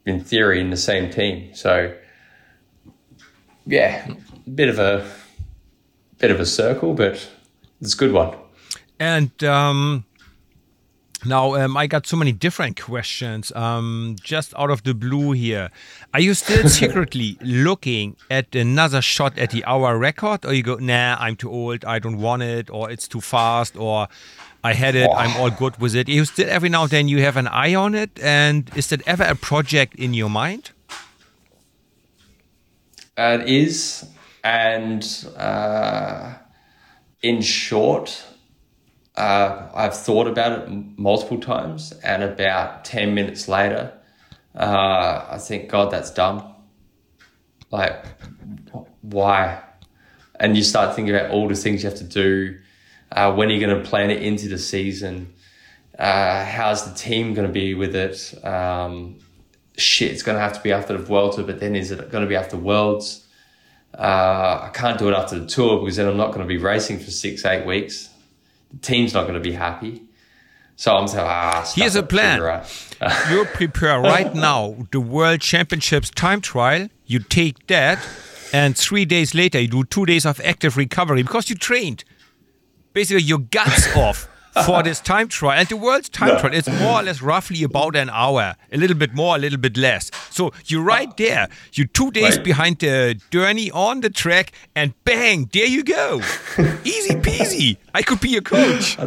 in 0.07 0.23
theory, 0.23 0.61
in 0.61 0.71
the 0.71 0.77
same 0.77 1.11
team. 1.11 1.55
So 1.55 1.95
yeah, 3.67 4.09
bit 4.55 4.69
of 4.69 4.79
a 4.79 5.09
bit 6.19 6.31
of 6.31 6.41
a 6.41 6.47
circle, 6.47 6.95
but 6.95 7.29
it's 7.81 7.95
a 7.95 7.97
good 7.97 8.13
one. 8.13 8.37
And 8.99 9.43
um, 9.43 10.05
now 11.25 11.55
um, 11.55 11.77
I 11.77 11.87
got 11.87 12.07
so 12.07 12.17
many 12.17 12.33
different 12.33 12.81
questions. 12.81 13.53
Um, 13.53 14.17
just 14.23 14.55
out 14.57 14.71
of 14.71 14.83
the 14.83 14.95
blue 14.95 15.33
here, 15.33 15.71
are 16.15 16.21
you 16.21 16.35
still 16.35 16.69
secretly 16.81 17.37
looking 17.41 18.17
at 18.31 18.55
another 18.55 19.03
shot 19.03 19.39
at 19.39 19.51
the 19.51 19.65
hour 19.65 19.99
record, 19.99 20.45
or 20.45 20.53
you 20.53 20.63
go, 20.63 20.77
nah, 20.77 21.17
I'm 21.19 21.37
too 21.37 21.51
old, 21.51 21.85
I 21.85 21.99
don't 21.99 22.19
want 22.19 22.43
it, 22.43 22.71
or 22.71 22.91
it's 22.91 23.09
too 23.09 23.21
fast, 23.21 23.77
or 23.77 24.09
I 24.65 24.75
had 24.75 24.95
it, 24.95 25.11
I'm 25.17 25.37
all 25.41 25.51
good 25.51 25.79
with 25.81 25.97
it. 25.97 26.09
You 26.09 26.25
still 26.25 26.49
every 26.49 26.69
now 26.69 26.83
and 26.83 26.91
then 26.91 27.09
you 27.09 27.21
have 27.23 27.37
an 27.37 27.49
eye 27.49 27.75
on 27.75 27.95
it, 27.95 28.11
and 28.23 28.71
is 28.77 28.89
that 28.89 29.03
ever 29.07 29.25
a 29.25 29.35
project 29.35 29.97
in 29.97 30.15
your 30.15 30.31
mind? 30.31 30.71
Uh, 33.17 33.39
it 33.43 33.49
is, 33.49 34.07
and 34.45 35.27
uh, 35.37 36.35
in 37.23 37.43
short, 37.43 38.25
uh, 39.17 39.69
I've 39.75 39.97
thought 39.97 40.29
about 40.29 40.53
it 40.53 40.69
m- 40.69 40.95
multiple 40.97 41.41
times, 41.41 41.93
and 42.05 42.23
about 42.23 42.85
ten 42.85 43.15
minutes 43.15 43.49
later, 43.49 43.93
uh, 44.55 45.27
I 45.29 45.39
think, 45.39 45.69
God, 45.69 45.91
that's 45.91 46.11
dumb. 46.11 46.55
Like, 47.71 48.05
why? 49.01 49.61
And 50.39 50.57
you 50.57 50.63
start 50.63 50.95
thinking 50.95 51.15
about 51.15 51.31
all 51.31 51.49
the 51.49 51.55
things 51.55 51.83
you 51.83 51.89
have 51.89 51.99
to 51.99 52.05
do. 52.05 52.59
Uh, 53.13 53.33
when 53.35 53.49
are 53.49 53.53
you 53.53 53.65
going 53.65 53.83
to 53.83 53.89
plan 53.89 54.11
it 54.11 54.23
into 54.23 54.49
the 54.49 54.59
season? 54.59 55.33
Uh, 55.99 56.45
how's 56.45 56.91
the 56.91 56.99
team 56.99 57.35
going 57.35 57.47
to 57.47 57.53
be 57.53 57.75
with 57.75 57.95
it? 57.95 58.35
Um, 58.45 59.19
shit, 59.77 60.11
it's 60.11 60.23
going 60.23 60.37
to 60.37 60.43
have 60.43 60.55
to 60.55 60.61
be 60.61 60.73
after 60.73 60.97
the 60.97 61.05
Vuelta, 61.05 61.43
but 61.43 61.61
then 61.61 61.77
is 61.77 61.91
it 61.91 62.11
going 62.11 62.25
to 62.25 62.29
be 62.29 62.37
after 62.37 62.57
Worlds? 62.57 63.27
Uh, 63.97 64.61
I 64.63 64.71
can't 64.73 64.99
do 64.99 65.11
it 65.11 65.13
after 65.13 65.39
the 65.39 65.47
tour 65.47 65.81
because 65.81 65.97
then 65.97 66.09
I'm 66.09 66.17
not 66.17 66.29
going 66.29 66.41
to 66.41 66.47
be 66.47 66.57
racing 66.57 66.99
for 66.99 67.11
six, 67.11 67.45
eight 67.45 67.67
weeks. 67.67 68.09
The 68.73 68.79
team's 68.79 69.13
not 69.13 69.25
going 69.25 69.35
to 69.35 69.41
be 69.41 69.53
happy. 69.53 70.05
So 70.77 70.97
I'm 70.97 71.07
saying, 71.07 71.27
ah, 71.29 71.71
Here's 71.77 71.97
a 71.97 72.03
plan. 72.03 72.41
you 73.31 73.45
prepare 73.45 74.01
right 74.01 74.35
now 74.35 74.87
the 74.91 75.01
World 75.01 75.43
Championships 75.43 76.09
time 76.09 76.41
trial. 76.41 76.89
You 77.05 77.19
take 77.19 77.67
that, 77.67 77.99
and 78.55 78.77
three 78.77 79.05
days 79.05 79.35
later, 79.35 79.61
you 79.61 79.69
do 79.69 79.85
two 79.85 80.07
days 80.07 80.25
of 80.25 80.41
active 80.41 80.79
recovery 80.79 81.23
because 81.23 81.51
you 81.51 81.57
trained 81.57 82.05
basically 82.93 83.23
your 83.23 83.39
guts 83.39 83.95
off 83.97 84.29
for 84.67 84.83
this 84.83 85.01
time 85.01 85.29
trial. 85.29 85.59
And 85.59 85.67
the 85.69 85.77
world's 85.79 86.11
time 86.11 86.39
trial 86.39 86.53
is 86.53 86.69
more 86.69 87.01
or 87.01 87.03
less 87.03 87.23
roughly 87.23 87.63
about 87.63 87.97
an 87.97 88.11
hour, 88.11 88.55
a 88.71 88.77
little 88.77 88.97
bit 88.97 89.15
more, 89.15 89.37
a 89.37 89.39
little 89.39 89.59
bit 89.59 89.79
less. 89.79 90.11
So 90.31 90.53
you're 90.67 90.83
right 90.83 91.15
there. 91.17 91.49
You're 91.73 91.87
two 91.87 92.11
days 92.11 92.37
Right. 92.37 92.45
behind 92.45 92.79
the 92.81 93.19
journey 93.31 93.71
on 93.71 94.03
the 94.03 94.11
track, 94.11 94.53
and 94.75 94.93
bang, 95.05 95.49
there 95.55 95.65
you 95.67 95.83
go. 95.83 96.19
Easy 96.85 97.15
peasy. 97.15 97.79
I 97.95 98.03
could 98.03 98.21
be 98.21 98.29
your 98.29 98.43
coach. 98.43 98.99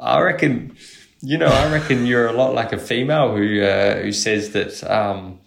I 0.00 0.20
reckon, 0.20 0.74
you 1.20 1.36
know, 1.36 1.48
I 1.48 1.70
reckon 1.70 2.06
you're 2.06 2.28
a 2.28 2.32
lot 2.32 2.54
like 2.54 2.72
a 2.72 2.78
female 2.78 3.36
who 3.36 3.60
uh, 3.62 4.00
who 4.00 4.12
says 4.12 4.52
that 4.52 4.82
um, 4.90 5.40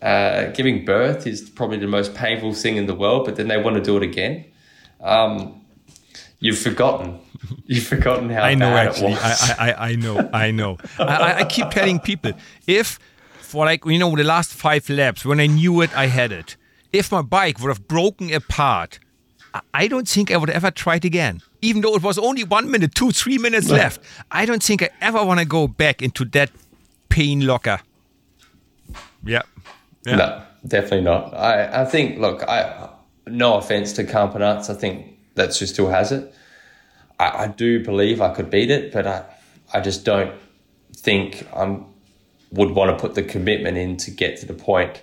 uh, 0.00 0.46
giving 0.52 0.86
birth 0.86 1.26
is 1.26 1.42
probably 1.50 1.76
the 1.76 1.86
most 1.86 2.14
painful 2.14 2.54
thing 2.54 2.76
in 2.78 2.86
the 2.86 2.94
world, 2.94 3.26
but 3.26 3.36
then 3.36 3.48
they 3.48 3.58
want 3.62 3.76
to 3.76 3.82
do 3.82 3.98
it 3.98 4.02
again. 4.02 4.46
Um, 5.02 5.61
you've 6.42 6.58
forgotten. 6.58 7.18
You've 7.66 7.84
forgotten 7.86 8.28
how 8.30 8.42
I 8.42 8.54
know 8.54 8.70
bad 8.70 8.88
actually. 8.88 9.12
it 9.12 9.22
was. 9.22 9.50
I, 9.58 9.70
I, 9.70 9.88
I 9.90 9.94
know. 9.96 10.30
I 10.32 10.50
know. 10.50 10.76
I, 10.98 11.40
I- 11.40 11.44
keep 11.44 11.70
telling 11.70 11.98
people 12.00 12.32
if 12.66 12.98
for 13.40 13.64
like 13.64 13.84
you 13.86 13.98
know 13.98 14.14
the 14.16 14.24
last 14.24 14.52
five 14.52 14.88
laps 14.90 15.24
when 15.24 15.40
I 15.40 15.46
knew 15.46 15.80
it, 15.82 15.90
I 15.96 16.06
had 16.06 16.32
it. 16.32 16.56
If 16.92 17.10
my 17.10 17.22
bike 17.22 17.58
would 17.60 17.68
have 17.68 17.88
broken 17.88 18.32
apart, 18.32 18.98
I- 19.74 19.88
don't 19.88 20.08
think 20.08 20.30
I 20.30 20.36
would 20.36 20.50
ever 20.50 20.70
try 20.70 20.96
it 20.96 21.04
again. 21.04 21.40
Even 21.62 21.82
though 21.82 21.94
it 21.96 22.02
was 22.02 22.18
only 22.18 22.44
one 22.44 22.70
minute, 22.70 22.94
two, 22.94 23.12
three 23.12 23.38
minutes 23.38 23.68
left, 23.70 24.00
I 24.30 24.44
don't 24.46 24.62
think 24.62 24.82
I 24.82 24.90
ever 25.00 25.24
want 25.24 25.40
to 25.40 25.46
go 25.46 25.68
back 25.68 26.02
into 26.02 26.24
that 26.26 26.50
pain 27.08 27.46
locker. 27.46 27.80
Yeah. 29.24 29.42
Yeah. 30.04 30.16
No, 30.16 30.42
definitely 30.66 31.02
not. 31.02 31.32
I, 31.34 31.82
I 31.82 31.84
think, 31.84 32.18
look, 32.18 32.42
I 32.42 32.88
no 33.26 33.54
offense 33.58 33.92
to 33.94 34.04
Campenaerts, 34.04 34.68
I 34.68 34.74
think 34.74 35.11
that's 35.34 35.58
who 35.58 35.66
still 35.66 35.88
has 35.88 36.12
it. 36.12 36.34
I, 37.18 37.44
I 37.44 37.46
do 37.48 37.82
believe 37.84 38.20
I 38.20 38.32
could 38.34 38.50
beat 38.50 38.70
it, 38.70 38.92
but 38.92 39.06
I, 39.06 39.24
I 39.72 39.80
just 39.80 40.04
don't 40.04 40.32
think 40.94 41.46
I 41.54 41.78
would 42.52 42.70
want 42.70 42.96
to 42.96 43.00
put 43.00 43.14
the 43.14 43.22
commitment 43.22 43.76
in 43.78 43.96
to 43.98 44.10
get 44.10 44.38
to 44.40 44.46
the 44.46 44.54
point 44.54 45.02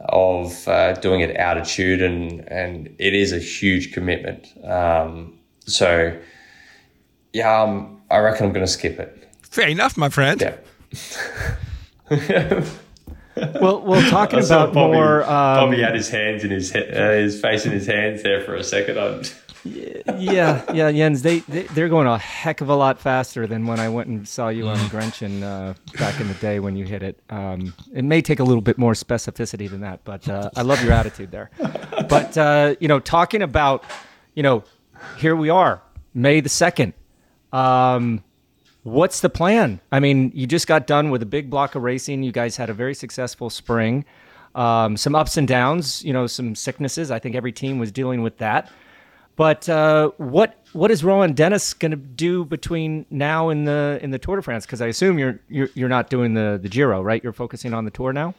of 0.00 0.66
uh, 0.68 0.92
doing 0.94 1.20
it 1.20 1.30
at 1.30 1.36
altitude, 1.36 2.02
and 2.02 2.40
and 2.48 2.94
it 2.98 3.14
is 3.14 3.32
a 3.32 3.38
huge 3.38 3.92
commitment. 3.92 4.46
Um, 4.64 5.38
so, 5.66 6.16
yeah, 7.32 7.62
um, 7.62 8.00
I 8.10 8.18
reckon 8.18 8.46
I'm 8.46 8.52
going 8.52 8.64
to 8.64 8.70
skip 8.72 8.98
it. 9.00 9.28
Fair 9.42 9.68
enough, 9.68 9.96
my 9.96 10.08
friend. 10.08 10.40
Yeah. 10.40 10.56
Well, 13.60 13.82
well, 13.82 14.10
talking 14.10 14.40
I 14.40 14.42
saw 14.42 14.64
about 14.64 14.74
more. 14.74 15.22
Um, 15.22 15.28
Bobby 15.28 15.80
had 15.80 15.94
his 15.94 16.08
hands 16.08 16.42
in 16.42 16.50
his 16.50 16.72
he- 16.72 16.80
uh, 16.80 17.12
his 17.12 17.40
face 17.40 17.66
in 17.66 17.70
his 17.72 17.86
hands 17.86 18.24
there 18.24 18.40
for 18.42 18.56
a 18.56 18.64
second. 18.64 18.98
Yeah, 19.64 20.64
yeah, 20.72 20.92
Jens, 20.92 21.22
they, 21.22 21.40
they 21.40 21.62
they're 21.62 21.88
going 21.88 22.06
a 22.06 22.18
heck 22.18 22.60
of 22.60 22.68
a 22.68 22.74
lot 22.74 22.98
faster 22.98 23.46
than 23.46 23.66
when 23.66 23.80
I 23.80 23.88
went 23.88 24.08
and 24.08 24.26
saw 24.26 24.48
you 24.48 24.68
on 24.68 24.76
Grenchen 24.88 25.42
uh, 25.42 25.74
back 25.98 26.20
in 26.20 26.28
the 26.28 26.34
day 26.34 26.60
when 26.60 26.76
you 26.76 26.84
hit 26.84 27.02
it. 27.02 27.20
Um, 27.30 27.74
it 27.92 28.04
may 28.04 28.22
take 28.22 28.40
a 28.40 28.44
little 28.44 28.62
bit 28.62 28.78
more 28.78 28.92
specificity 28.92 29.68
than 29.68 29.80
that, 29.80 30.04
but 30.04 30.28
uh, 30.28 30.50
I 30.56 30.62
love 30.62 30.82
your 30.82 30.92
attitude 30.92 31.30
there. 31.30 31.50
But 32.08 32.36
uh, 32.38 32.76
you 32.80 32.88
know, 32.88 33.00
talking 33.00 33.42
about, 33.42 33.84
you 34.34 34.42
know, 34.42 34.64
here 35.18 35.36
we 35.36 35.50
are, 35.50 35.82
May 36.14 36.40
the 36.40 36.48
second. 36.48 36.94
Um, 37.52 38.24
what's 38.82 39.20
the 39.20 39.30
plan? 39.30 39.80
I 39.92 40.00
mean, 40.00 40.32
you 40.34 40.46
just 40.46 40.66
got 40.66 40.86
done 40.86 41.10
with 41.10 41.22
a 41.22 41.26
big 41.26 41.50
block 41.50 41.74
of 41.74 41.82
racing. 41.82 42.22
You 42.22 42.32
guys 42.32 42.56
had 42.56 42.70
a 42.70 42.74
very 42.74 42.94
successful 42.94 43.50
spring. 43.50 44.04
Um, 44.54 44.96
some 44.96 45.14
ups 45.14 45.36
and 45.36 45.46
downs, 45.46 46.04
you 46.04 46.12
know, 46.12 46.26
some 46.26 46.54
sicknesses. 46.54 47.10
I 47.10 47.18
think 47.18 47.36
every 47.36 47.52
team 47.52 47.78
was 47.78 47.92
dealing 47.92 48.22
with 48.22 48.38
that. 48.38 48.70
But 49.38 49.68
uh, 49.68 50.10
what 50.16 50.56
what 50.72 50.90
is 50.90 51.04
Rohan 51.04 51.32
Dennis 51.32 51.72
going 51.72 51.92
to 51.92 51.96
do 51.96 52.44
between 52.44 53.06
now 53.08 53.50
and 53.50 53.68
the 53.68 54.00
in 54.02 54.10
the 54.10 54.18
Tour 54.18 54.34
de 54.34 54.42
France? 54.42 54.66
Because 54.66 54.82
I 54.82 54.88
assume 54.88 55.16
you're, 55.16 55.38
you're 55.48 55.70
you're 55.74 55.88
not 55.88 56.10
doing 56.10 56.34
the 56.34 56.58
the 56.60 56.68
Giro, 56.68 57.00
right? 57.00 57.22
You're 57.22 57.32
focusing 57.32 57.72
on 57.72 57.84
the 57.84 57.92
Tour 57.92 58.12
now. 58.12 58.34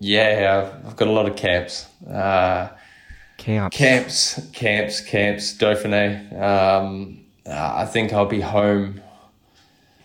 Yeah, 0.00 0.70
I've 0.86 0.96
got 0.96 1.08
a 1.08 1.12
lot 1.12 1.30
of 1.30 1.34
camps. 1.34 1.86
Uh, 2.06 2.68
camps, 3.38 3.74
camps, 3.74 4.50
camps, 4.52 5.00
camps. 5.00 5.56
Dauphiné. 5.56 6.38
Um, 6.38 7.24
I 7.50 7.86
think 7.86 8.12
I'll 8.12 8.26
be 8.26 8.42
home 8.42 9.00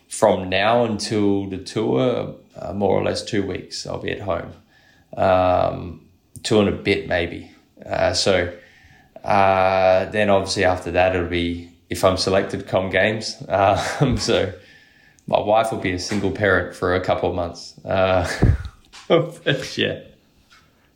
from 0.07 0.47
now 0.47 0.85
until 0.85 1.49
the 1.49 1.57
tour, 1.57 2.35
uh, 2.55 2.71
more 2.71 2.97
or 2.97 3.03
less 3.03 3.25
two 3.25 3.45
weeks. 3.45 3.85
I'll 3.85 3.99
be 3.99 4.11
at 4.11 4.21
home, 4.21 4.53
um, 5.17 6.07
two 6.43 6.61
and 6.61 6.69
a 6.69 6.71
bit 6.71 7.09
maybe. 7.09 7.51
Uh, 7.85 8.13
so 8.13 8.53
uh, 9.23 10.05
then 10.05 10.29
obviously 10.29 10.63
after 10.63 10.91
that 10.91 11.15
it'll 11.15 11.27
be 11.27 11.73
if 11.93 12.03
I'm 12.03 12.17
selected, 12.17 12.67
come 12.67 12.89
games. 12.89 13.41
Um, 13.47 14.17
so 14.27 14.51
my 15.27 15.39
wife 15.39 15.71
will 15.71 15.79
be 15.79 15.93
a 15.93 15.99
single 15.99 16.31
parent 16.31 16.75
for 16.75 16.95
a 16.95 17.01
couple 17.01 17.29
of 17.29 17.35
months. 17.35 17.79
Uh, 17.85 18.27
yeah. 19.77 20.01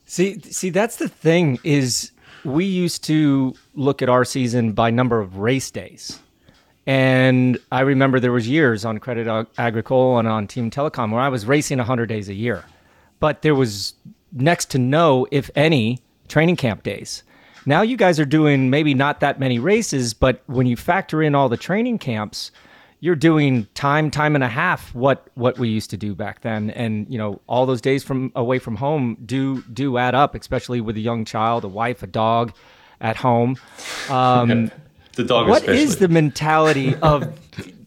See, 0.06 0.40
see, 0.42 0.70
that's 0.70 0.98
the 0.98 1.08
thing 1.08 1.60
is 1.64 2.12
we 2.44 2.66
used 2.66 3.04
to 3.06 3.54
look 3.76 4.02
at 4.02 4.10
our 4.10 4.26
season 4.26 4.74
by 4.74 4.90
number 4.90 5.20
of 5.20 5.38
race 5.38 5.70
days. 5.70 6.20
And 6.86 7.60
I 7.72 7.82
remember 7.82 8.20
there 8.20 8.32
was 8.32 8.48
years 8.48 8.86
on 8.86 9.00
Credit 9.00 9.48
Agricole 9.58 10.18
and 10.20 10.28
on 10.28 10.48
Team 10.48 10.72
Telekom 10.72 11.12
where 11.12 11.20
I 11.20 11.28
was 11.28 11.46
racing 11.46 11.78
100 11.80 12.06
days 12.08 12.30
a 12.30 12.34
year. 12.34 12.64
But 13.20 13.42
there 13.42 13.56
was 13.56 13.94
next 14.32 14.72
to 14.72 14.78
no, 14.78 15.28
if 15.30 15.52
any, 15.56 16.00
training 16.30 16.56
camp 16.56 16.84
days. 16.84 17.24
Now 17.68 17.82
you 17.82 17.98
guys 17.98 18.18
are 18.18 18.26
doing 18.26 18.70
maybe 18.70 18.94
not 18.94 19.20
that 19.20 19.42
many 19.42 19.60
races, 19.60 20.14
but 20.14 20.42
when 20.46 20.68
you 20.68 20.78
factor 20.78 21.22
in 21.22 21.36
all 21.36 21.50
the 21.50 21.58
training 21.58 21.98
camps, 21.98 22.50
you're 23.02 23.14
doing 23.14 23.68
time 23.74 24.10
time 24.10 24.36
and 24.36 24.44
a 24.44 24.48
half 24.48 24.96
what 24.96 25.28
what 25.36 25.60
we 25.60 25.68
used 25.68 25.90
to 25.90 25.98
do 25.98 26.16
back 26.16 26.42
then. 26.42 26.70
And 26.72 27.06
you 27.10 27.18
know 27.18 27.42
all 27.46 27.66
those 27.66 27.82
days 27.82 28.06
from 28.06 28.32
away 28.38 28.58
from 28.58 28.78
home 28.78 29.18
do 29.26 29.62
do 29.64 29.98
add 29.98 30.16
up 30.16 30.34
especially 30.34 30.80
with 30.80 30.96
a 30.96 31.02
young 31.02 31.26
child 31.26 31.66
a 31.66 31.68
wife 31.68 32.02
a 32.02 32.08
dog 32.08 32.54
at 33.02 33.18
home. 33.18 33.58
Um, 34.10 34.72
the 35.16 35.26
dog 35.26 35.50
What 35.50 35.64
especially. 35.64 35.84
is 35.84 35.98
the 35.98 36.08
mentality 36.08 36.96
of 36.96 37.38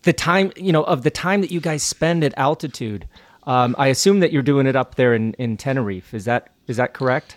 the 0.03 0.13
time 0.13 0.53
you 0.57 0.73
know 0.73 0.85
of 0.85 1.05
the 1.05 1.11
time 1.11 1.41
that 1.41 1.51
you 1.51 1.61
guys 1.61 1.83
spend 1.83 2.23
at 2.23 2.35
altitude? 2.37 3.09
Um, 3.45 3.75
i 3.79 3.87
assume 3.87 4.21
that 4.21 4.31
you're 4.31 4.43
doing 4.43 4.67
it 4.67 4.77
up 4.77 4.97
there 4.97 5.15
in, 5.15 5.33
in 5.35 5.57
tenerife. 5.57 6.13
Is 6.13 6.27
that 6.27 6.51
is 6.67 6.77
that 6.77 6.93
correct 6.93 7.37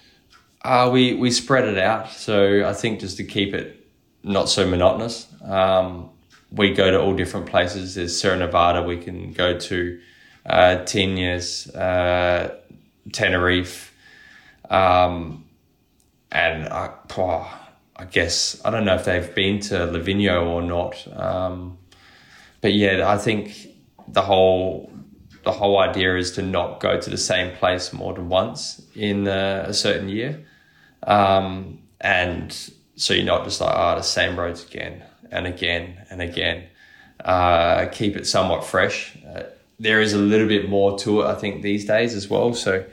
uh, 0.63 0.89
we 0.91 1.13
we 1.13 1.29
spread 1.31 1.67
it 1.67 1.77
out 1.77 2.09
so 2.11 2.65
i 2.65 2.73
think 2.73 2.99
just 2.99 3.17
to 3.17 3.23
keep 3.23 3.53
it 3.53 3.87
not 4.23 4.47
so 4.49 4.67
monotonous 4.67 5.27
um, 5.43 6.09
we 6.53 6.71
go 6.73 6.91
to 6.91 7.01
all 7.01 7.15
different 7.15 7.47
places. 7.47 7.95
There's 7.95 8.19
Sierra 8.19 8.37
Nevada 8.37 8.83
we 8.83 8.97
can 8.97 9.33
go 9.33 9.57
to, 9.57 9.99
uh, 10.45 10.77
Tenias, 10.85 11.73
uh, 11.75 12.55
Tenerife, 13.11 13.93
um, 14.69 15.45
and 16.31 16.67
I, 16.69 16.91
oh, 17.17 17.59
I 17.95 18.05
guess 18.05 18.61
I 18.63 18.69
don't 18.69 18.85
know 18.85 18.95
if 18.95 19.05
they've 19.05 19.33
been 19.35 19.59
to 19.61 19.75
Livigno 19.75 20.45
or 20.45 20.61
not, 20.61 21.07
um, 21.17 21.77
but 22.61 22.73
yeah, 22.73 23.09
I 23.09 23.17
think 23.17 23.67
the 24.07 24.21
whole 24.21 24.91
the 25.43 25.51
whole 25.51 25.77
idea 25.79 26.15
is 26.15 26.31
to 26.31 26.41
not 26.41 26.79
go 26.79 26.99
to 26.99 27.09
the 27.09 27.17
same 27.17 27.53
place 27.57 27.91
more 27.91 28.13
than 28.13 28.29
once 28.29 28.81
in 28.95 29.27
uh, 29.27 29.65
a 29.67 29.73
certain 29.73 30.07
year, 30.07 30.45
um, 31.07 31.79
and 32.01 32.51
so 32.95 33.13
you're 33.13 33.25
not 33.25 33.43
just 33.43 33.59
like 33.61 33.73
oh 33.75 33.95
the 33.95 34.01
same 34.01 34.37
roads 34.37 34.63
again 34.65 35.03
and 35.31 35.47
again 35.47 36.05
and 36.09 36.21
again. 36.21 36.65
Uh, 37.23 37.87
keep 37.87 38.15
it 38.15 38.27
somewhat 38.27 38.65
fresh. 38.65 39.17
Uh, 39.25 39.43
there 39.79 40.01
is 40.01 40.13
a 40.13 40.17
little 40.17 40.47
bit 40.47 40.69
more 40.69 40.97
to 40.99 41.21
it, 41.21 41.25
I 41.25 41.35
think, 41.35 41.61
these 41.61 41.85
days 41.85 42.13
as 42.13 42.29
well. 42.29 42.53
So 42.53 42.85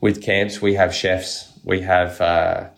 with 0.00 0.22
camps, 0.22 0.60
we 0.60 0.74
have 0.74 0.94
chefs. 0.94 1.52
We 1.64 1.80
have 1.82 2.20
uh, 2.20 2.68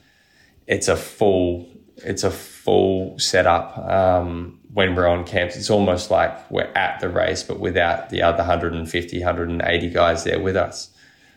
it's 0.67 0.89
a 0.89 0.97
full 0.97 1.69
it's 1.97 2.25
a 2.25 2.31
full 2.31 3.19
setup. 3.19 3.77
Um, 3.79 4.59
when 4.73 4.95
we're 4.95 5.09
on 5.09 5.25
camps, 5.25 5.57
it's 5.57 5.71
almost 5.71 6.11
like 6.11 6.51
we're 6.51 6.73
at 6.75 7.01
the 7.01 7.09
race, 7.09 7.43
but 7.43 7.59
without 7.59 8.11
the 8.11 8.23
other 8.23 8.39
150, 8.39 9.19
180 9.19 9.91
guys 9.91 10.25
there 10.25 10.41
with 10.41 10.57
us. 10.57 10.91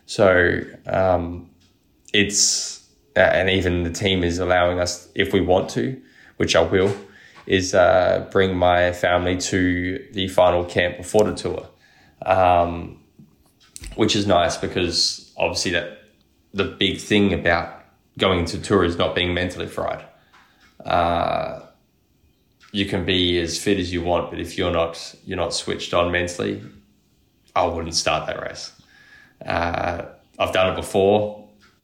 So 0.05 0.61
um, 0.85 1.49
it's 2.13 2.82
uh, 3.15 3.19
and 3.19 3.49
even 3.49 3.83
the 3.83 3.91
team 3.91 4.23
is 4.23 4.39
allowing 4.39 4.79
us 4.79 5.09
if 5.15 5.33
we 5.33 5.41
want 5.41 5.69
to, 5.71 6.01
which 6.37 6.55
I 6.55 6.61
will 6.61 6.95
is 7.45 7.73
uh, 7.73 8.27
bring 8.31 8.55
my 8.55 8.93
family 8.93 9.37
to 9.37 10.07
the 10.13 10.27
final 10.29 10.63
camp 10.63 10.97
before 10.97 11.25
the 11.25 11.35
tour, 11.35 11.67
um, 12.25 12.99
which 13.95 14.15
is 14.15 14.25
nice 14.25 14.57
because 14.57 15.33
obviously 15.37 15.71
that 15.71 15.99
the 16.53 16.63
big 16.63 16.99
thing 16.99 17.33
about 17.33 17.83
going 18.17 18.39
into 18.39 18.59
tour 18.59 18.83
is 18.83 18.97
not 18.97 19.15
being 19.15 19.33
mentally 19.33 19.67
fried. 19.67 20.05
Uh, 20.85 21.61
you 22.71 22.85
can 22.85 23.05
be 23.05 23.39
as 23.39 23.59
fit 23.59 23.77
as 23.77 23.93
you 23.93 24.01
want, 24.01 24.31
but 24.31 24.39
if 24.39 24.57
you're 24.57 24.71
not 24.71 25.15
you're 25.25 25.37
not 25.37 25.53
switched 25.53 25.93
on 25.93 26.11
mentally, 26.11 26.61
I 27.55 27.65
wouldn't 27.65 27.95
start 27.95 28.27
that 28.27 28.41
race. 28.41 28.71
Uh, 29.45 30.05
I've 30.39 30.53
done 30.53 30.73
it 30.73 30.75
before, 30.75 31.42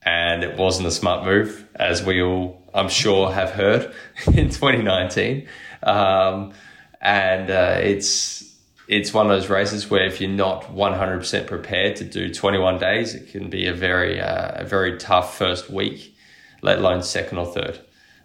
and 0.09 0.43
it 0.43 0.57
wasn't 0.57 0.87
a 0.87 0.91
smart 0.91 1.23
move, 1.23 1.67
as 1.75 2.03
we 2.03 2.19
all 2.21 2.59
I'm 2.73 2.89
sure 2.89 3.31
have 3.31 3.51
heard 3.51 3.93
in 4.27 4.49
2019. 4.49 5.47
Um, 5.83 6.53
and 6.99 7.51
uh, 7.51 7.79
it's 7.81 8.43
it's 8.87 9.13
one 9.13 9.29
of 9.29 9.31
those 9.31 9.49
races 9.49 9.87
where 9.87 10.05
if 10.05 10.19
you're 10.19 10.31
not 10.31 10.63
100% 10.63 11.45
prepared 11.45 11.95
to 11.97 12.03
do 12.03 12.33
21 12.33 12.79
days, 12.79 13.13
it 13.13 13.31
can 13.31 13.51
be 13.51 13.67
a 13.67 13.73
very 13.73 14.19
uh, 14.19 14.63
a 14.63 14.65
very 14.65 14.97
tough 14.97 15.37
first 15.37 15.69
week, 15.69 16.15
let 16.63 16.79
alone 16.79 17.03
second 17.03 17.37
or 17.37 17.45
third. 17.45 17.79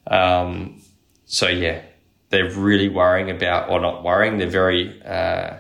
Um, 0.07 0.81
so 1.27 1.49
yeah, 1.49 1.83
they're 2.31 2.51
really 2.51 2.89
worrying 2.89 3.31
about, 3.31 3.69
or 3.69 3.79
not 3.79 4.03
worrying, 4.03 4.39
they're 4.39 4.49
very 4.49 5.03
uh, 5.03 5.59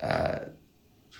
uh 0.00 0.38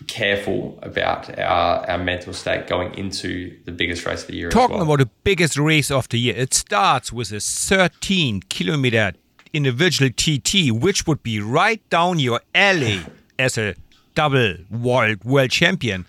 careful 0.06 0.78
about 0.82 1.38
our, 1.38 1.88
our 1.88 1.98
mental 1.98 2.32
state 2.32 2.66
going 2.66 2.94
into 2.94 3.56
the 3.64 3.72
biggest 3.72 4.06
race 4.06 4.22
of 4.22 4.28
the 4.28 4.36
year. 4.36 4.50
Talking 4.50 4.76
well. 4.76 4.86
about 4.86 4.98
the 4.98 5.10
biggest 5.24 5.58
race 5.58 5.90
of 5.90 6.08
the 6.08 6.18
year, 6.18 6.34
it 6.36 6.54
starts 6.54 7.12
with 7.12 7.32
a 7.32 7.40
13 7.40 8.42
kilometer 8.48 9.12
individual 9.52 10.10
TT, 10.10 10.72
which 10.72 11.06
would 11.06 11.22
be 11.22 11.40
right 11.40 11.88
down 11.90 12.18
your 12.18 12.40
alley 12.54 13.00
as 13.38 13.56
a 13.56 13.74
double 14.14 14.56
world 14.70 15.24
world 15.24 15.50
champion. 15.50 16.06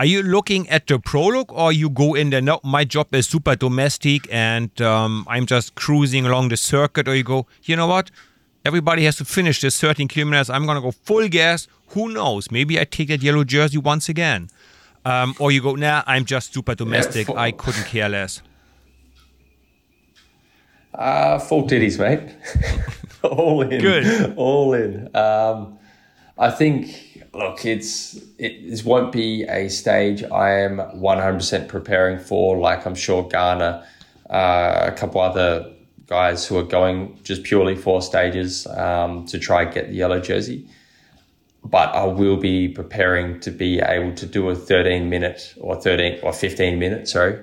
Are 0.00 0.06
you 0.06 0.22
looking 0.22 0.68
at 0.68 0.86
the 0.86 1.00
prologue 1.00 1.50
or 1.50 1.72
you 1.72 1.90
go 1.90 2.14
in 2.14 2.30
there? 2.30 2.40
No, 2.40 2.60
my 2.62 2.84
job 2.84 3.12
is 3.12 3.26
super 3.26 3.56
domestique 3.56 4.28
and 4.30 4.80
um, 4.80 5.26
I'm 5.28 5.44
just 5.44 5.74
cruising 5.74 6.24
along 6.24 6.50
the 6.50 6.56
circuit, 6.56 7.08
or 7.08 7.16
you 7.16 7.24
go, 7.24 7.48
you 7.64 7.74
know 7.74 7.88
what? 7.88 8.12
Everybody 8.68 9.04
has 9.04 9.16
to 9.16 9.24
finish 9.24 9.62
this 9.62 9.80
13 9.80 10.08
kilometers. 10.08 10.50
I'm 10.50 10.66
going 10.66 10.76
to 10.76 10.82
go 10.82 10.92
full 10.92 11.26
gas 11.28 11.68
who 11.88 12.12
knows? 12.12 12.50
Maybe 12.50 12.78
I 12.78 12.84
take 12.84 13.08
that 13.08 13.22
yellow 13.22 13.44
jersey 13.44 13.78
once 13.78 14.08
again. 14.08 14.50
Um, 15.04 15.34
or 15.38 15.50
you 15.50 15.62
go, 15.62 15.74
nah, 15.74 16.02
I'm 16.06 16.24
just 16.24 16.52
super 16.52 16.74
domestique. 16.74 17.28
Yeah, 17.28 17.40
I 17.40 17.50
couldn't 17.52 17.86
care 17.86 18.08
less. 18.08 18.42
Uh, 20.92 21.38
full 21.38 21.66
titties, 21.66 21.98
mate. 21.98 22.34
All 23.22 23.62
in. 23.62 23.80
Good. 23.80 24.34
All 24.36 24.74
in. 24.74 25.14
Um, 25.16 25.78
I 26.36 26.50
think, 26.50 27.24
look, 27.32 27.64
it's 27.64 28.20
it 28.38 28.68
this 28.68 28.84
won't 28.84 29.12
be 29.12 29.44
a 29.44 29.68
stage 29.68 30.22
I 30.24 30.60
am 30.60 30.76
100% 30.76 31.68
preparing 31.68 32.18
for. 32.18 32.58
Like 32.58 32.86
I'm 32.86 32.94
sure 32.94 33.28
Ganna, 33.28 33.84
uh, 34.28 34.90
a 34.92 34.92
couple 34.92 35.20
other 35.20 35.72
guys 36.08 36.44
who 36.46 36.58
are 36.58 36.64
going 36.64 37.18
just 37.22 37.44
purely 37.44 37.76
for 37.76 38.02
stages 38.02 38.66
um, 38.66 39.24
to 39.26 39.38
try 39.38 39.64
get 39.64 39.88
the 39.88 39.94
yellow 39.94 40.20
jersey 40.20 40.68
but 41.64 41.94
I 41.94 42.04
will 42.04 42.36
be 42.36 42.68
preparing 42.68 43.40
to 43.40 43.50
be 43.50 43.80
able 43.80 44.14
to 44.14 44.26
do 44.26 44.48
a 44.48 44.54
13 44.54 45.08
minute 45.08 45.54
or 45.60 45.80
13 45.80 46.20
or 46.22 46.32
15 46.32 46.78
minute, 46.78 47.08
sorry, 47.08 47.42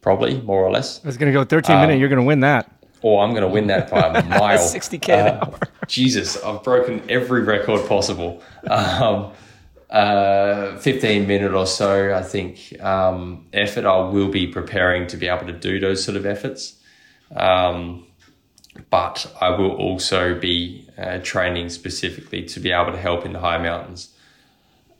probably 0.00 0.40
more 0.42 0.62
or 0.64 0.70
less. 0.70 1.02
I 1.04 1.08
was 1.08 1.16
going 1.16 1.32
to 1.32 1.38
go 1.38 1.44
13 1.44 1.76
um, 1.76 1.82
minute. 1.82 1.98
You're 1.98 2.08
going 2.08 2.20
to 2.20 2.26
win 2.26 2.40
that. 2.40 2.70
Or 3.00 3.24
I'm 3.24 3.30
going 3.30 3.42
to 3.42 3.48
win 3.48 3.66
that 3.68 3.90
by 3.90 4.06
a 4.06 4.22
mile. 4.28 4.58
60k 4.58 5.08
an 5.08 5.28
uh, 5.28 5.44
hour. 5.44 5.58
Jesus, 5.86 6.40
I've 6.42 6.62
broken 6.62 7.02
every 7.08 7.42
record 7.42 7.88
possible. 7.88 8.42
Um, 8.68 9.32
uh, 9.90 10.78
15 10.78 11.26
minute 11.26 11.52
or 11.52 11.66
so, 11.66 12.14
I 12.14 12.22
think, 12.22 12.80
um, 12.80 13.46
effort. 13.52 13.84
I 13.84 14.08
will 14.08 14.28
be 14.28 14.46
preparing 14.46 15.06
to 15.08 15.16
be 15.16 15.28
able 15.28 15.46
to 15.46 15.52
do 15.52 15.80
those 15.80 16.04
sort 16.04 16.16
of 16.16 16.26
efforts. 16.26 16.78
Um, 17.34 18.06
but 18.90 19.32
I 19.40 19.50
will 19.50 19.72
also 19.72 20.38
be 20.38 20.88
uh, 20.96 21.18
training 21.18 21.68
specifically 21.68 22.44
to 22.44 22.60
be 22.60 22.72
able 22.72 22.92
to 22.92 22.98
help 22.98 23.24
in 23.24 23.32
the 23.32 23.40
high 23.40 23.58
mountains. 23.58 24.14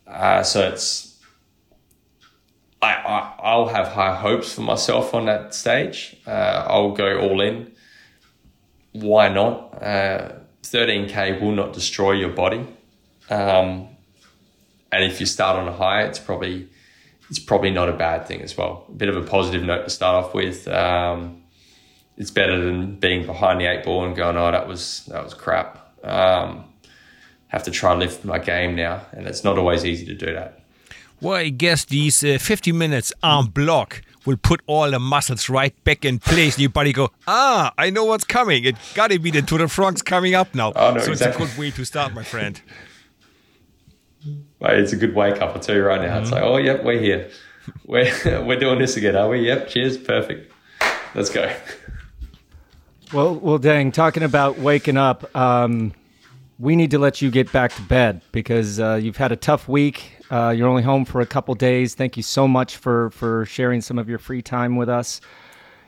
Uh, 0.05 0.43
so 0.43 0.67
it's 0.69 1.19
I, 2.81 2.93
I 2.93 3.33
I'll 3.39 3.67
have 3.67 3.87
high 3.87 4.15
hopes 4.15 4.53
for 4.53 4.61
myself 4.61 5.13
on 5.13 5.25
that 5.25 5.53
stage. 5.55 6.17
Uh, 6.27 6.65
I'll 6.67 6.91
go 6.91 7.19
all 7.19 7.41
in. 7.41 7.71
why 8.91 9.29
not? 9.29 9.81
Uh, 9.81 10.33
13k 10.63 11.41
will 11.41 11.51
not 11.51 11.73
destroy 11.73 12.13
your 12.13 12.29
body, 12.29 12.65
um, 13.29 13.87
and 14.91 15.03
if 15.03 15.19
you 15.19 15.25
start 15.25 15.57
on 15.57 15.67
a 15.67 15.73
high, 15.73 16.03
it's 16.03 16.19
probably 16.19 16.69
it's 17.29 17.39
probably 17.39 17.71
not 17.71 17.89
a 17.89 17.93
bad 17.93 18.27
thing 18.27 18.41
as 18.41 18.57
well. 18.57 18.85
A 18.89 18.91
bit 18.91 19.09
of 19.09 19.17
a 19.17 19.23
positive 19.23 19.63
note 19.63 19.85
to 19.85 19.89
start 19.89 20.25
off 20.25 20.33
with. 20.33 20.67
Um, 20.67 21.42
it's 22.17 22.31
better 22.31 22.63
than 22.63 22.95
being 22.95 23.25
behind 23.25 23.59
the 23.59 23.65
eight 23.65 23.83
ball 23.83 24.05
and 24.05 24.15
going, 24.15 24.37
"Oh, 24.37 24.51
that 24.51 24.67
was 24.67 25.05
that 25.07 25.23
was 25.23 25.33
crap." 25.33 25.79
Um, 26.03 26.65
have 27.47 27.63
to 27.63 27.71
try 27.71 27.91
and 27.91 27.99
lift 27.99 28.25
my 28.25 28.39
game 28.39 28.75
now, 28.75 29.05
and 29.11 29.27
it's 29.27 29.43
not 29.43 29.57
always 29.57 29.85
easy 29.85 30.05
to 30.05 30.15
do 30.15 30.33
that. 30.33 30.59
Well, 31.21 31.35
I 31.37 31.49
guess 31.49 31.85
these 31.85 32.21
uh, 32.23 32.37
50 32.37 32.73
minutes 32.73 33.13
arm 33.23 33.47
block 33.47 34.01
will 34.25 34.35
put 34.35 34.61
all 34.65 34.89
the 34.91 34.99
muscles 34.99 35.47
right 35.49 35.73
back 35.85 36.03
in 36.03 36.19
place. 36.19 36.59
Your 36.59 36.69
body 36.69 36.91
go, 36.91 37.11
ah, 37.27 37.71
I 37.77 37.91
know 37.91 38.03
what's 38.03 38.25
coming. 38.25 38.65
It 38.65 38.75
got 38.93 39.11
to 39.11 39.19
be 39.19 39.31
the 39.31 39.41
Tour 39.41 39.59
de 39.59 39.67
France 39.69 40.01
coming 40.01 40.35
up 40.35 40.53
now. 40.53 40.73
Oh, 40.75 40.93
no, 40.93 40.99
so 40.99 41.11
exactly. 41.11 41.45
it's 41.45 41.53
a 41.53 41.55
good 41.55 41.61
way 41.61 41.71
to 41.71 41.85
start, 41.85 42.13
my 42.13 42.23
friend. 42.23 42.59
Well, 44.59 44.77
it's 44.77 44.91
a 44.91 44.97
good 44.97 45.15
wake 45.15 45.41
up. 45.41 45.55
I'll 45.55 45.61
tell 45.61 45.75
you 45.75 45.83
right 45.83 46.01
now. 46.01 46.19
It's 46.19 46.31
like, 46.31 46.43
oh, 46.43 46.57
yep, 46.57 46.83
we're 46.83 46.99
here. 46.99 47.29
We're 47.85 48.11
we're 48.45 48.59
doing 48.59 48.79
this 48.79 48.97
again, 48.97 49.15
are 49.15 49.29
we? 49.29 49.45
Yep. 49.47 49.69
Cheers. 49.69 49.97
Perfect. 49.97 50.51
Let's 51.15 51.29
go. 51.29 51.53
Well, 53.13 53.35
well, 53.35 53.59
dang. 53.59 53.91
Talking 53.91 54.23
about 54.23 54.57
waking 54.57 54.97
up, 54.97 55.35
um, 55.35 55.93
we 56.57 56.75
need 56.75 56.89
to 56.91 56.97
let 56.97 57.21
you 57.21 57.29
get 57.29 57.51
back 57.51 57.71
to 57.73 57.81
bed 57.83 58.23
because 58.31 58.79
uh, 58.79 58.95
you've 58.95 59.17
had 59.17 59.31
a 59.31 59.35
tough 59.35 59.67
week. 59.67 60.17
Uh, 60.31 60.49
you're 60.49 60.67
only 60.67 60.81
home 60.81 61.05
for 61.05 61.21
a 61.21 61.25
couple 61.27 61.53
days. 61.53 61.93
Thank 61.93 62.17
you 62.17 62.23
so 62.23 62.47
much 62.47 62.77
for 62.77 63.11
for 63.11 63.45
sharing 63.45 63.81
some 63.81 63.99
of 63.99 64.09
your 64.09 64.17
free 64.17 64.41
time 64.41 64.77
with 64.77 64.89
us. 64.89 65.21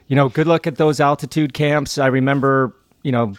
You 0.08 0.16
know, 0.16 0.30
good 0.30 0.46
luck 0.46 0.68
at 0.68 0.76
those 0.76 1.00
altitude 1.00 1.56
camps. 1.56 1.98
I 1.98 2.08
remember, 2.08 2.76
you 3.02 3.12
know, 3.12 3.34